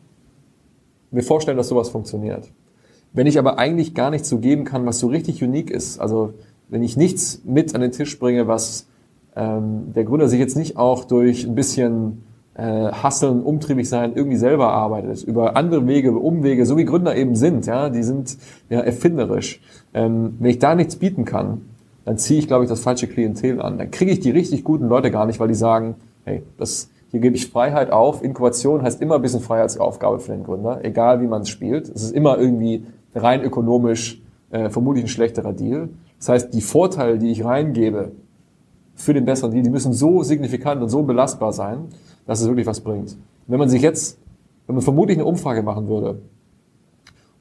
mir 1.10 1.22
vorstellen, 1.22 1.56
dass 1.56 1.68
sowas 1.68 1.88
funktioniert. 1.88 2.50
Wenn 3.12 3.26
ich 3.26 3.38
aber 3.38 3.58
eigentlich 3.58 3.94
gar 3.94 4.10
nichts 4.10 4.28
so 4.28 4.38
geben 4.38 4.64
kann, 4.64 4.84
was 4.84 4.98
so 4.98 5.08
richtig 5.08 5.42
unique 5.42 5.70
ist, 5.70 5.98
also 6.00 6.34
wenn 6.68 6.82
ich 6.82 6.96
nichts 6.96 7.42
mit 7.44 7.74
an 7.74 7.80
den 7.80 7.92
Tisch 7.92 8.18
bringe, 8.18 8.46
was 8.46 8.86
ähm, 9.36 9.92
der 9.94 10.04
Gründer 10.04 10.28
sich 10.28 10.40
jetzt 10.40 10.56
nicht 10.56 10.76
auch 10.76 11.04
durch 11.04 11.44
ein 11.44 11.54
bisschen 11.54 12.24
äh, 12.54 12.62
Hasseln, 12.62 13.42
umtriebig 13.42 13.88
sein, 13.88 14.12
irgendwie 14.14 14.36
selber 14.36 14.72
arbeitet, 14.72 15.22
über 15.22 15.56
andere 15.56 15.86
Wege, 15.86 16.12
Umwege, 16.12 16.66
so 16.66 16.76
wie 16.76 16.84
Gründer 16.84 17.16
eben 17.16 17.36
sind, 17.36 17.66
ja, 17.66 17.88
die 17.88 18.02
sind 18.02 18.36
ja 18.68 18.80
erfinderisch. 18.80 19.60
Ähm, 19.94 20.36
wenn 20.38 20.50
ich 20.50 20.58
da 20.58 20.74
nichts 20.74 20.96
bieten 20.96 21.24
kann, 21.24 21.62
dann 22.04 22.18
ziehe 22.18 22.38
ich, 22.40 22.46
glaube 22.46 22.64
ich, 22.64 22.70
das 22.70 22.80
falsche 22.80 23.06
Klientel 23.06 23.60
an. 23.60 23.78
Dann 23.78 23.90
kriege 23.90 24.10
ich 24.10 24.20
die 24.20 24.30
richtig 24.30 24.64
guten 24.64 24.88
Leute 24.88 25.10
gar 25.10 25.26
nicht, 25.26 25.38
weil 25.38 25.48
die 25.48 25.54
sagen, 25.54 25.94
hey, 26.24 26.42
das, 26.58 26.90
hier 27.10 27.20
gebe 27.20 27.36
ich 27.36 27.48
Freiheit 27.48 27.90
auf. 27.90 28.22
Inkubation 28.22 28.82
heißt 28.82 29.00
immer 29.00 29.16
ein 29.16 29.22
bisschen 29.22 29.40
Freiheitsaufgabe 29.40 30.18
für 30.18 30.32
den 30.32 30.44
Gründer, 30.44 30.80
egal 30.84 31.20
wie 31.20 31.26
man 31.26 31.42
es 31.42 31.48
spielt. 31.48 31.88
Es 31.88 32.02
ist 32.02 32.12
immer 32.12 32.38
irgendwie 32.38 32.84
rein 33.14 33.42
ökonomisch 33.42 34.20
äh, 34.50 34.70
vermutlich 34.70 35.04
ein 35.04 35.08
schlechterer 35.08 35.52
Deal. 35.52 35.88
Das 36.18 36.28
heißt, 36.28 36.54
die 36.54 36.60
Vorteile, 36.60 37.18
die 37.18 37.30
ich 37.30 37.44
reingebe 37.44 38.12
für 39.00 39.14
den 39.14 39.24
besseren 39.24 39.52
Deal, 39.52 39.62
die 39.62 39.70
müssen 39.70 39.92
so 39.92 40.22
signifikant 40.22 40.82
und 40.82 40.88
so 40.88 41.02
belastbar 41.02 41.52
sein, 41.52 41.88
dass 42.26 42.40
es 42.40 42.46
wirklich 42.46 42.66
was 42.66 42.80
bringt. 42.80 43.16
Wenn 43.46 43.58
man 43.58 43.68
sich 43.68 43.82
jetzt, 43.82 44.18
wenn 44.66 44.76
man 44.76 44.84
vermutlich 44.84 45.16
eine 45.16 45.24
Umfrage 45.24 45.62
machen 45.62 45.88
würde, 45.88 46.20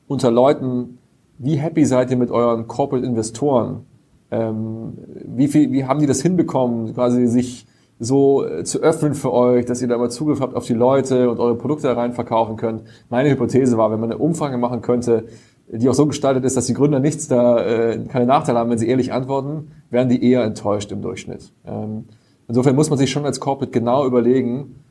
unter 0.07 0.31
Leuten, 0.31 0.97
wie 1.37 1.55
happy 1.55 1.85
seid 1.85 2.11
ihr 2.11 2.17
mit 2.17 2.31
euren 2.31 2.67
Corporate 2.67 3.05
Investoren? 3.05 3.85
Ähm, 4.31 4.93
wie 5.25 5.47
viel, 5.47 5.71
wie 5.71 5.85
haben 5.85 5.99
die 5.99 6.07
das 6.07 6.21
hinbekommen, 6.21 6.93
quasi 6.93 7.27
sich 7.27 7.67
so 7.99 8.45
äh, 8.45 8.63
zu 8.63 8.79
öffnen 8.79 9.13
für 9.13 9.33
euch, 9.33 9.65
dass 9.65 9.81
ihr 9.81 9.87
da 9.87 9.97
mal 9.97 10.09
Zugriff 10.09 10.39
habt 10.39 10.55
auf 10.55 10.65
die 10.65 10.73
Leute 10.73 11.29
und 11.29 11.39
eure 11.39 11.55
Produkte 11.55 11.95
rein 11.95 12.13
verkaufen 12.13 12.55
könnt. 12.55 12.83
Meine 13.09 13.29
Hypothese 13.29 13.77
war, 13.77 13.91
wenn 13.91 13.99
man 13.99 14.11
eine 14.11 14.19
Umfrage 14.19 14.57
machen 14.57 14.81
könnte, 14.81 15.25
die 15.71 15.87
auch 15.87 15.93
so 15.93 16.07
gestaltet 16.07 16.43
ist, 16.45 16.57
dass 16.57 16.65
die 16.65 16.73
Gründer 16.73 16.99
nichts 16.99 17.27
da, 17.27 17.63
äh, 17.63 17.99
keine 18.07 18.25
Nachteile 18.25 18.59
haben, 18.59 18.69
wenn 18.69 18.77
sie 18.77 18.87
ehrlich 18.87 19.13
antworten, 19.13 19.71
werden 19.89 20.09
die 20.09 20.23
eher 20.23 20.43
enttäuscht 20.43 20.91
im 20.91 21.01
Durchschnitt. 21.01 21.51
Ähm, 21.65 22.05
insofern 22.47 22.75
muss 22.75 22.89
man 22.89 22.97
sich 22.97 23.11
schon 23.11 23.25
als 23.25 23.39
Corporate 23.39 23.71
genau 23.71 24.05
überlegen, 24.05 24.83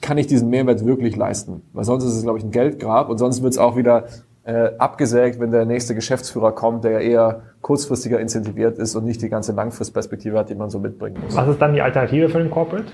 kann 0.00 0.16
ich 0.16 0.26
diesen 0.26 0.48
Mehrwert 0.48 0.84
wirklich 0.86 1.16
leisten? 1.16 1.62
Weil 1.74 1.84
sonst 1.84 2.04
ist 2.04 2.14
es, 2.14 2.22
glaube 2.22 2.38
ich, 2.38 2.44
ein 2.44 2.50
Geldgrab 2.50 3.10
und 3.10 3.18
sonst 3.18 3.42
wird 3.42 3.52
es 3.52 3.58
auch 3.58 3.76
wieder 3.76 4.04
äh, 4.44 4.70
abgesägt, 4.78 5.38
wenn 5.38 5.50
der 5.50 5.66
nächste 5.66 5.94
Geschäftsführer 5.94 6.52
kommt, 6.52 6.84
der 6.84 6.92
ja 6.92 7.00
eher 7.00 7.42
kurzfristiger 7.60 8.18
incentiviert 8.18 8.78
ist 8.78 8.94
und 8.96 9.04
nicht 9.04 9.20
die 9.20 9.28
ganze 9.28 9.52
Langfristperspektive 9.52 10.38
hat, 10.38 10.48
die 10.48 10.54
man 10.54 10.70
so 10.70 10.78
mitbringen 10.78 11.18
muss. 11.22 11.36
Was 11.36 11.48
ist 11.48 11.60
dann 11.60 11.74
die 11.74 11.82
Alternative 11.82 12.30
für 12.30 12.38
den 12.38 12.50
Corporate? 12.50 12.86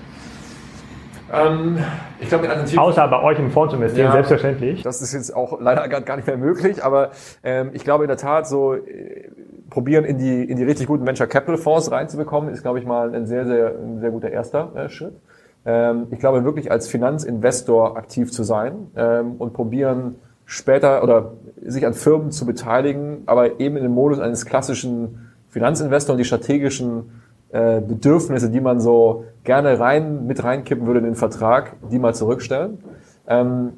Ähm, 1.33 1.77
ich 2.19 2.29
glaube, 2.29 2.47
Außer 2.77 3.07
bei 3.07 3.21
euch 3.21 3.39
im 3.39 3.51
Fonds 3.51 3.71
zu 3.71 3.77
investieren, 3.77 4.07
ja, 4.07 4.11
selbstverständlich. 4.11 4.81
Das 4.81 5.01
ist 5.01 5.13
jetzt 5.13 5.35
auch 5.35 5.59
leider 5.59 5.87
gar 5.87 6.15
nicht 6.15 6.27
mehr 6.27 6.37
möglich, 6.37 6.83
aber 6.83 7.11
ähm, 7.43 7.71
ich 7.73 7.83
glaube 7.83 8.03
in 8.03 8.07
der 8.07 8.17
Tat 8.17 8.47
so 8.47 8.73
äh, 8.73 9.29
probieren 9.69 10.05
in 10.05 10.17
die 10.17 10.43
in 10.43 10.57
die 10.57 10.63
richtig 10.63 10.87
guten 10.87 11.05
Venture 11.05 11.27
Capital 11.27 11.57
Fonds 11.57 11.91
reinzubekommen, 11.91 12.53
ist 12.53 12.61
glaube 12.61 12.79
ich 12.79 12.85
mal 12.85 13.13
ein 13.13 13.25
sehr 13.25 13.45
sehr 13.45 13.75
ein 13.75 13.99
sehr 13.99 14.11
guter 14.11 14.29
erster 14.29 14.71
äh, 14.75 14.89
Schritt. 14.89 15.15
Ähm, 15.65 16.07
ich 16.11 16.19
glaube 16.19 16.45
wirklich 16.45 16.71
als 16.71 16.87
Finanzinvestor 16.87 17.97
aktiv 17.97 18.31
zu 18.31 18.43
sein 18.43 18.87
ähm, 18.95 19.35
und 19.37 19.53
probieren 19.53 20.15
später 20.45 21.03
oder 21.03 21.33
sich 21.61 21.85
an 21.85 21.93
Firmen 21.93 22.31
zu 22.31 22.45
beteiligen, 22.45 23.23
aber 23.25 23.59
eben 23.59 23.75
in 23.75 23.83
dem 23.83 23.91
Modus 23.91 24.19
eines 24.19 24.45
klassischen 24.45 25.33
Finanzinvestors 25.49 26.13
und 26.13 26.19
die 26.19 26.25
strategischen 26.25 27.11
äh, 27.49 27.81
Bedürfnisse, 27.81 28.49
die 28.49 28.61
man 28.61 28.79
so 28.79 29.25
gerne 29.43 29.79
rein 29.79 30.27
mit 30.27 30.43
reinkippen 30.43 30.85
würde 30.85 30.99
in 30.99 31.05
den 31.05 31.15
Vertrag, 31.15 31.75
die 31.91 31.99
mal 31.99 32.13
zurückstellen. 32.13 32.79
Ähm, 33.27 33.73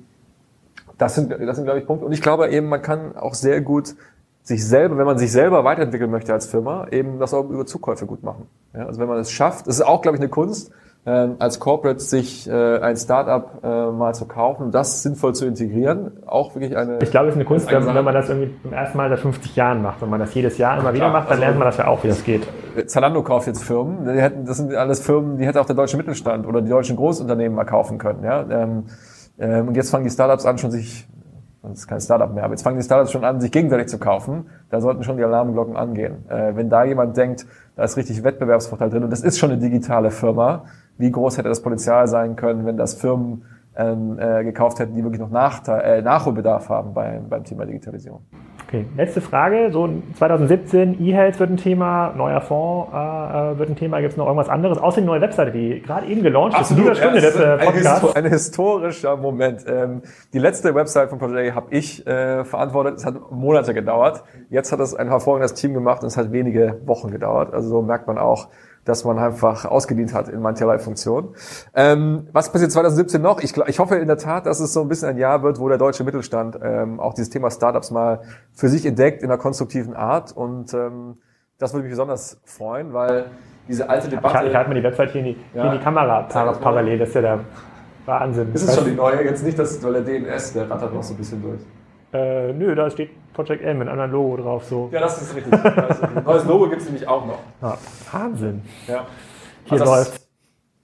das 0.97 1.15
sind, 1.15 1.31
das 1.31 1.55
sind, 1.55 1.65
glaube 1.65 1.79
ich, 1.79 1.85
Punkte. 1.85 2.05
Und 2.05 2.11
ich 2.11 2.21
glaube 2.21 2.49
eben, 2.49 2.67
man 2.67 2.81
kann 2.81 3.15
auch 3.15 3.33
sehr 3.33 3.61
gut 3.61 3.95
sich 4.43 4.65
selber, 4.67 4.97
wenn 4.97 5.05
man 5.05 5.17
sich 5.17 5.31
selber 5.31 5.63
weiterentwickeln 5.63 6.09
möchte 6.09 6.33
als 6.33 6.47
Firma, 6.47 6.87
eben 6.91 7.19
das 7.19 7.33
auch 7.33 7.49
über 7.49 7.65
Zukäufe 7.65 8.05
gut 8.05 8.23
machen. 8.23 8.47
Ja, 8.73 8.87
also 8.87 8.99
wenn 8.99 9.07
man 9.07 9.19
es 9.19 9.31
schafft, 9.31 9.67
das 9.67 9.75
ist 9.75 9.85
auch, 9.85 10.01
glaube 10.01 10.17
ich, 10.17 10.21
eine 10.21 10.29
Kunst, 10.29 10.71
ähm, 11.09 11.37
als 11.39 11.59
Corporate 11.59 11.99
sich 11.99 12.47
äh, 12.47 12.77
ein 12.79 12.95
Startup 12.95 13.63
äh, 13.63 13.67
mal 13.91 14.13
zu 14.13 14.27
kaufen, 14.27 14.69
das 14.69 15.01
sinnvoll 15.01 15.33
zu 15.33 15.47
integrieren, 15.47 16.11
auch 16.27 16.53
wirklich 16.53 16.77
eine. 16.77 16.99
Ich 17.01 17.09
glaube, 17.09 17.29
es 17.29 17.33
ist 17.33 17.37
eine 17.37 17.45
Kunst, 17.45 17.71
wenn, 17.71 17.83
wenn 17.83 18.05
man 18.05 18.13
das 18.13 18.29
irgendwie 18.29 18.53
zum 18.61 18.73
ersten 18.73 18.95
Mal 18.95 19.09
seit 19.09 19.19
50 19.19 19.55
Jahren 19.55 19.81
macht. 19.81 20.03
Wenn 20.03 20.09
man 20.09 20.19
das 20.19 20.31
jedes 20.35 20.59
Jahr 20.59 20.79
immer 20.79 20.93
wieder 20.93 21.09
macht, 21.09 21.25
dann 21.25 21.31
also, 21.31 21.41
lernt 21.41 21.57
man 21.57 21.67
das 21.67 21.77
ja 21.77 21.87
auch, 21.87 22.03
wie 22.03 22.09
das 22.09 22.23
geht. 22.23 22.47
Zalando 22.85 23.23
kauft 23.23 23.47
jetzt 23.47 23.63
Firmen. 23.63 24.05
Die 24.05 24.21
hätten, 24.21 24.45
das 24.45 24.57
sind 24.57 24.71
alles 24.75 24.99
Firmen, 24.99 25.37
die 25.37 25.47
hätte 25.47 25.59
auch 25.59 25.65
der 25.65 25.75
deutsche 25.75 25.97
Mittelstand 25.97 26.45
oder 26.45 26.61
die 26.61 26.69
deutschen 26.69 26.95
Großunternehmen 26.95 27.55
mal 27.55 27.65
kaufen 27.65 27.97
können. 27.97 28.23
Ja? 28.23 28.45
Ähm, 28.47 28.83
ähm, 29.39 29.69
und 29.69 29.75
jetzt 29.75 29.89
fangen 29.89 30.03
die 30.03 30.11
Startups 30.11 30.45
an, 30.45 30.59
schon 30.59 30.69
sich 30.69 31.07
das 31.61 31.79
ist 31.79 31.87
kein 31.87 31.99
Startup 31.99 32.33
mehr, 32.33 32.45
aber 32.45 32.53
jetzt 32.53 32.63
fangen 32.63 32.77
die 32.77 32.83
Startups 32.83 33.11
schon 33.11 33.25
an, 33.25 33.41
sich 33.41 33.51
gegenseitig 33.51 33.87
zu 33.87 33.99
kaufen. 33.99 34.45
Da 34.69 34.79
sollten 34.79 35.03
schon 35.03 35.17
die 35.17 35.23
Alarmglocken 35.23 35.75
angehen. 35.75 36.29
Äh, 36.29 36.55
wenn 36.55 36.69
da 36.69 36.85
jemand 36.85 37.17
denkt, 37.17 37.45
da 37.75 37.83
ist 37.83 37.97
richtig 37.97 38.23
Wettbewerbsvorteil 38.23 38.89
drin 38.89 39.03
und 39.03 39.09
das 39.09 39.21
ist 39.21 39.37
schon 39.37 39.51
eine 39.51 39.59
digitale 39.59 40.11
Firma, 40.11 40.65
wie 40.99 41.11
groß 41.11 41.37
hätte 41.37 41.49
das 41.49 41.63
Potenzial 41.63 42.07
sein 42.07 42.35
können, 42.35 42.65
wenn 42.65 42.77
das 42.77 42.93
Firmen 42.93 43.43
ähm, 43.75 44.19
äh, 44.19 44.43
gekauft 44.43 44.79
hätten, 44.79 44.95
die 44.95 45.03
wirklich 45.03 45.21
noch 45.21 45.31
Nachteil, 45.31 45.99
äh, 45.99 46.01
Nachholbedarf 46.01 46.69
haben 46.69 46.93
beim, 46.93 47.29
beim 47.29 47.43
Thema 47.43 47.65
Digitalisierung. 47.65 48.21
Okay, 48.67 48.85
letzte 48.95 49.19
Frage. 49.19 49.69
So 49.71 49.89
2017, 50.17 51.03
E-Health 51.03 51.39
wird 51.39 51.49
ein 51.49 51.57
Thema, 51.57 52.13
neuer 52.15 52.39
Fonds 52.39 52.91
äh, 52.91 53.57
wird 53.57 53.69
ein 53.69 53.75
Thema. 53.75 53.99
Gibt 53.99 54.11
es 54.11 54.17
noch 54.17 54.27
irgendwas 54.27 54.49
anderes? 54.49 54.77
Außer 54.77 55.01
die 55.01 55.07
neue 55.07 55.21
Webseite, 55.21 55.51
die 55.51 55.81
gerade 55.81 56.05
eben 56.05 56.21
gelauncht 56.21 56.53
ist. 56.53 56.71
Absolut, 56.71 56.95
Stunde 56.95 57.19
des 57.19 57.35
äh, 57.35 57.57
Podcasts. 57.57 58.15
Ein, 58.15 58.25
ein, 58.25 58.31
historischer 58.31 59.17
Moment. 59.17 59.65
Ähm, 59.67 60.03
die 60.33 60.39
letzte 60.39 60.75
Website 60.75 61.09
von 61.09 61.17
Project 61.17 61.51
A 61.51 61.55
habe 61.55 61.67
ich 61.71 62.05
äh, 62.05 62.45
verantwortet. 62.45 62.97
Es 62.97 63.05
hat 63.07 63.31
Monate 63.31 63.73
gedauert. 63.73 64.23
Jetzt 64.51 64.71
hat 64.71 64.79
es 64.81 64.93
ein 64.93 65.07
hervorragendes 65.07 65.55
Team 65.55 65.73
gemacht 65.73 66.03
und 66.03 66.07
es 66.07 66.17
hat 66.17 66.31
wenige 66.31 66.79
Wochen 66.85 67.09
gedauert. 67.09 67.51
Also 67.53 67.69
so 67.69 67.81
merkt 67.81 68.05
man 68.05 68.19
auch, 68.19 68.49
dass 68.85 69.05
man 69.05 69.19
einfach 69.19 69.65
ausgedient 69.65 70.13
hat 70.13 70.29
in 70.29 70.41
mancherlei 70.41 70.79
Funktionen. 70.79 71.29
Ähm, 71.75 72.27
was 72.31 72.51
passiert 72.51 72.71
2017 72.71 73.21
noch? 73.21 73.41
Ich, 73.41 73.55
ich 73.55 73.79
hoffe 73.79 73.95
in 73.95 74.07
der 74.07 74.17
Tat, 74.17 74.45
dass 74.45 74.59
es 74.59 74.73
so 74.73 74.81
ein 74.81 74.87
bisschen 74.87 75.09
ein 75.09 75.17
Jahr 75.17 75.43
wird, 75.43 75.59
wo 75.59 75.69
der 75.69 75.77
deutsche 75.77 76.03
Mittelstand 76.03 76.59
ähm, 76.61 76.99
auch 76.99 77.13
dieses 77.13 77.29
Thema 77.29 77.51
Startups 77.51 77.91
mal 77.91 78.21
für 78.53 78.69
sich 78.69 78.85
entdeckt 78.85 79.21
in 79.21 79.29
einer 79.29 79.39
konstruktiven 79.39 79.95
Art. 79.95 80.31
Und 80.31 80.73
ähm, 80.73 81.17
das 81.57 81.73
würde 81.73 81.83
mich 81.83 81.91
besonders 81.91 82.39
freuen, 82.45 82.93
weil 82.93 83.25
diese 83.67 83.89
alte 83.89 84.09
Debatte... 84.09 84.45
Ich, 84.45 84.49
ich 84.49 84.55
halte 84.55 84.69
mir 84.69 84.75
die 84.75 84.83
Website 84.83 85.11
hier 85.11 85.21
in 85.21 85.27
die, 85.27 85.37
ja, 85.53 85.63
hier 85.63 85.71
in 85.73 85.77
die 85.77 85.83
Kamera 85.83 86.23
parallel, 86.53 86.99
das 86.99 87.09
ist 87.09 87.15
ja 87.15 87.21
der 87.21 87.39
Wahnsinn. 88.05 88.53
Ist 88.53 88.67
es 88.67 88.75
schon 88.75 88.85
die 88.85 88.95
neue? 88.95 89.23
Jetzt 89.23 89.43
nicht, 89.43 89.59
dass 89.59 89.83
weil 89.83 90.01
der 90.01 90.01
DNS, 90.01 90.53
der 90.53 90.69
rattert 90.69 90.93
noch 90.93 91.03
so 91.03 91.13
ein 91.13 91.17
bisschen 91.17 91.41
durch. 91.41 91.61
Äh, 92.11 92.53
nö, 92.53 92.75
da 92.75 92.89
steht 92.89 93.11
Project 93.33 93.63
M 93.63 93.79
mit 93.79 93.87
einem 93.87 93.99
anderen 93.99 94.11
Logo 94.11 94.37
drauf. 94.37 94.65
So. 94.65 94.89
Ja, 94.91 94.99
das 94.99 95.21
ist 95.21 95.35
richtig. 95.35 95.53
Ein 95.53 96.23
neues 96.23 96.45
Logo 96.45 96.69
gibt 96.69 96.81
es 96.81 96.87
nämlich 96.87 97.07
auch 97.07 97.25
noch. 97.25 97.39
Ja, 97.61 97.77
Wahnsinn. 98.11 98.63
Ja. 98.87 99.05
Hier 99.65 99.71
also 99.73 99.85
läuft. 99.85 100.21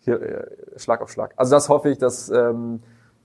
Hier, 0.01 0.21
äh, 0.21 0.45
Schlag 0.78 1.01
auf 1.01 1.11
Schlag. 1.11 1.34
Also 1.36 1.55
das 1.55 1.67
hoffe 1.67 1.89
ich, 1.89 1.97
dass 1.97 2.30
ähm, 2.30 2.82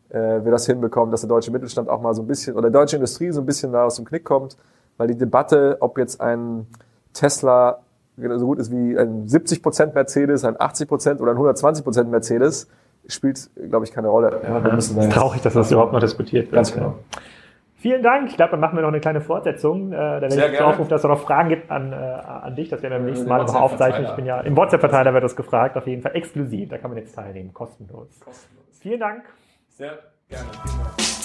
äh, 0.08 0.44
wir 0.44 0.50
das 0.50 0.66
hinbekommen, 0.66 1.10
dass 1.10 1.20
der 1.20 1.28
deutsche 1.28 1.50
Mittelstand 1.50 1.88
auch 1.88 2.00
mal 2.00 2.14
so 2.14 2.22
ein 2.22 2.26
bisschen, 2.26 2.56
oder 2.56 2.70
die 2.70 2.72
deutsche 2.72 2.96
Industrie 2.96 3.30
so 3.32 3.40
ein 3.40 3.46
bisschen 3.46 3.72
da 3.72 3.84
aus 3.84 3.96
dem 3.96 4.06
Knick 4.06 4.24
kommt, 4.24 4.56
weil 4.96 5.08
die 5.08 5.16
Debatte, 5.16 5.76
ob 5.80 5.98
jetzt 5.98 6.20
ein 6.20 6.66
Tesla 7.12 7.80
so 8.16 8.46
gut 8.46 8.58
ist 8.58 8.70
wie 8.70 8.98
ein 8.98 9.26
70% 9.26 9.94
Mercedes, 9.94 10.44
ein 10.44 10.56
80% 10.56 11.20
oder 11.20 11.32
ein 11.32 11.38
120% 11.38 12.04
Mercedes, 12.04 12.68
spielt, 13.06 13.50
glaube 13.68 13.84
ich, 13.84 13.92
keine 13.92 14.08
Rolle. 14.08 14.40
Ja, 14.42 14.62
wir 14.62 14.72
müssen 14.72 14.96
da 14.96 15.06
traurig, 15.08 15.40
dass 15.40 15.54
das 15.54 15.70
überhaupt 15.70 15.92
noch 15.92 16.00
diskutiert 16.00 16.46
wird. 16.46 16.54
Ganz 16.54 16.72
genau. 16.72 16.96
Vielen 17.80 18.02
Dank. 18.02 18.28
Ich 18.28 18.36
glaube, 18.36 18.50
dann 18.50 18.60
machen 18.60 18.76
wir 18.76 18.82
noch 18.82 18.90
eine 18.90 19.00
kleine 19.00 19.22
Fortsetzung. 19.22 19.90
Äh, 19.90 19.96
da 19.96 20.20
werde 20.20 20.52
ich 20.52 20.60
Aufruf, 20.60 20.88
dass 20.88 21.02
es 21.02 21.08
noch 21.08 21.20
Fragen 21.20 21.48
gibt 21.48 21.70
an, 21.70 21.94
äh, 21.94 21.96
an 21.96 22.54
dich. 22.54 22.68
Das 22.68 22.82
werden 22.82 22.92
wir 22.92 22.98
beim 22.98 23.06
nächsten 23.06 23.26
Mal 23.26 23.42
noch 23.42 23.54
aufzeichnen. 23.54 24.04
Ich 24.04 24.12
bin 24.16 24.26
ja 24.26 24.40
im 24.42 24.54
WhatsApp-Verteiler 24.54 25.14
wird 25.14 25.24
das 25.24 25.34
gefragt. 25.34 25.78
Auf 25.78 25.86
jeden 25.86 26.02
Fall 26.02 26.14
exklusiv. 26.14 26.68
Da 26.68 26.76
kann 26.76 26.90
man 26.90 26.98
jetzt 26.98 27.14
teilnehmen. 27.14 27.54
Kostenlos. 27.54 28.20
Kostenlos. 28.20 28.78
Vielen 28.80 29.00
Dank. 29.00 29.24
Sehr 29.70 29.98
gerne. 30.28 30.44
Vielen 30.52 30.78
Dank. 30.78 31.19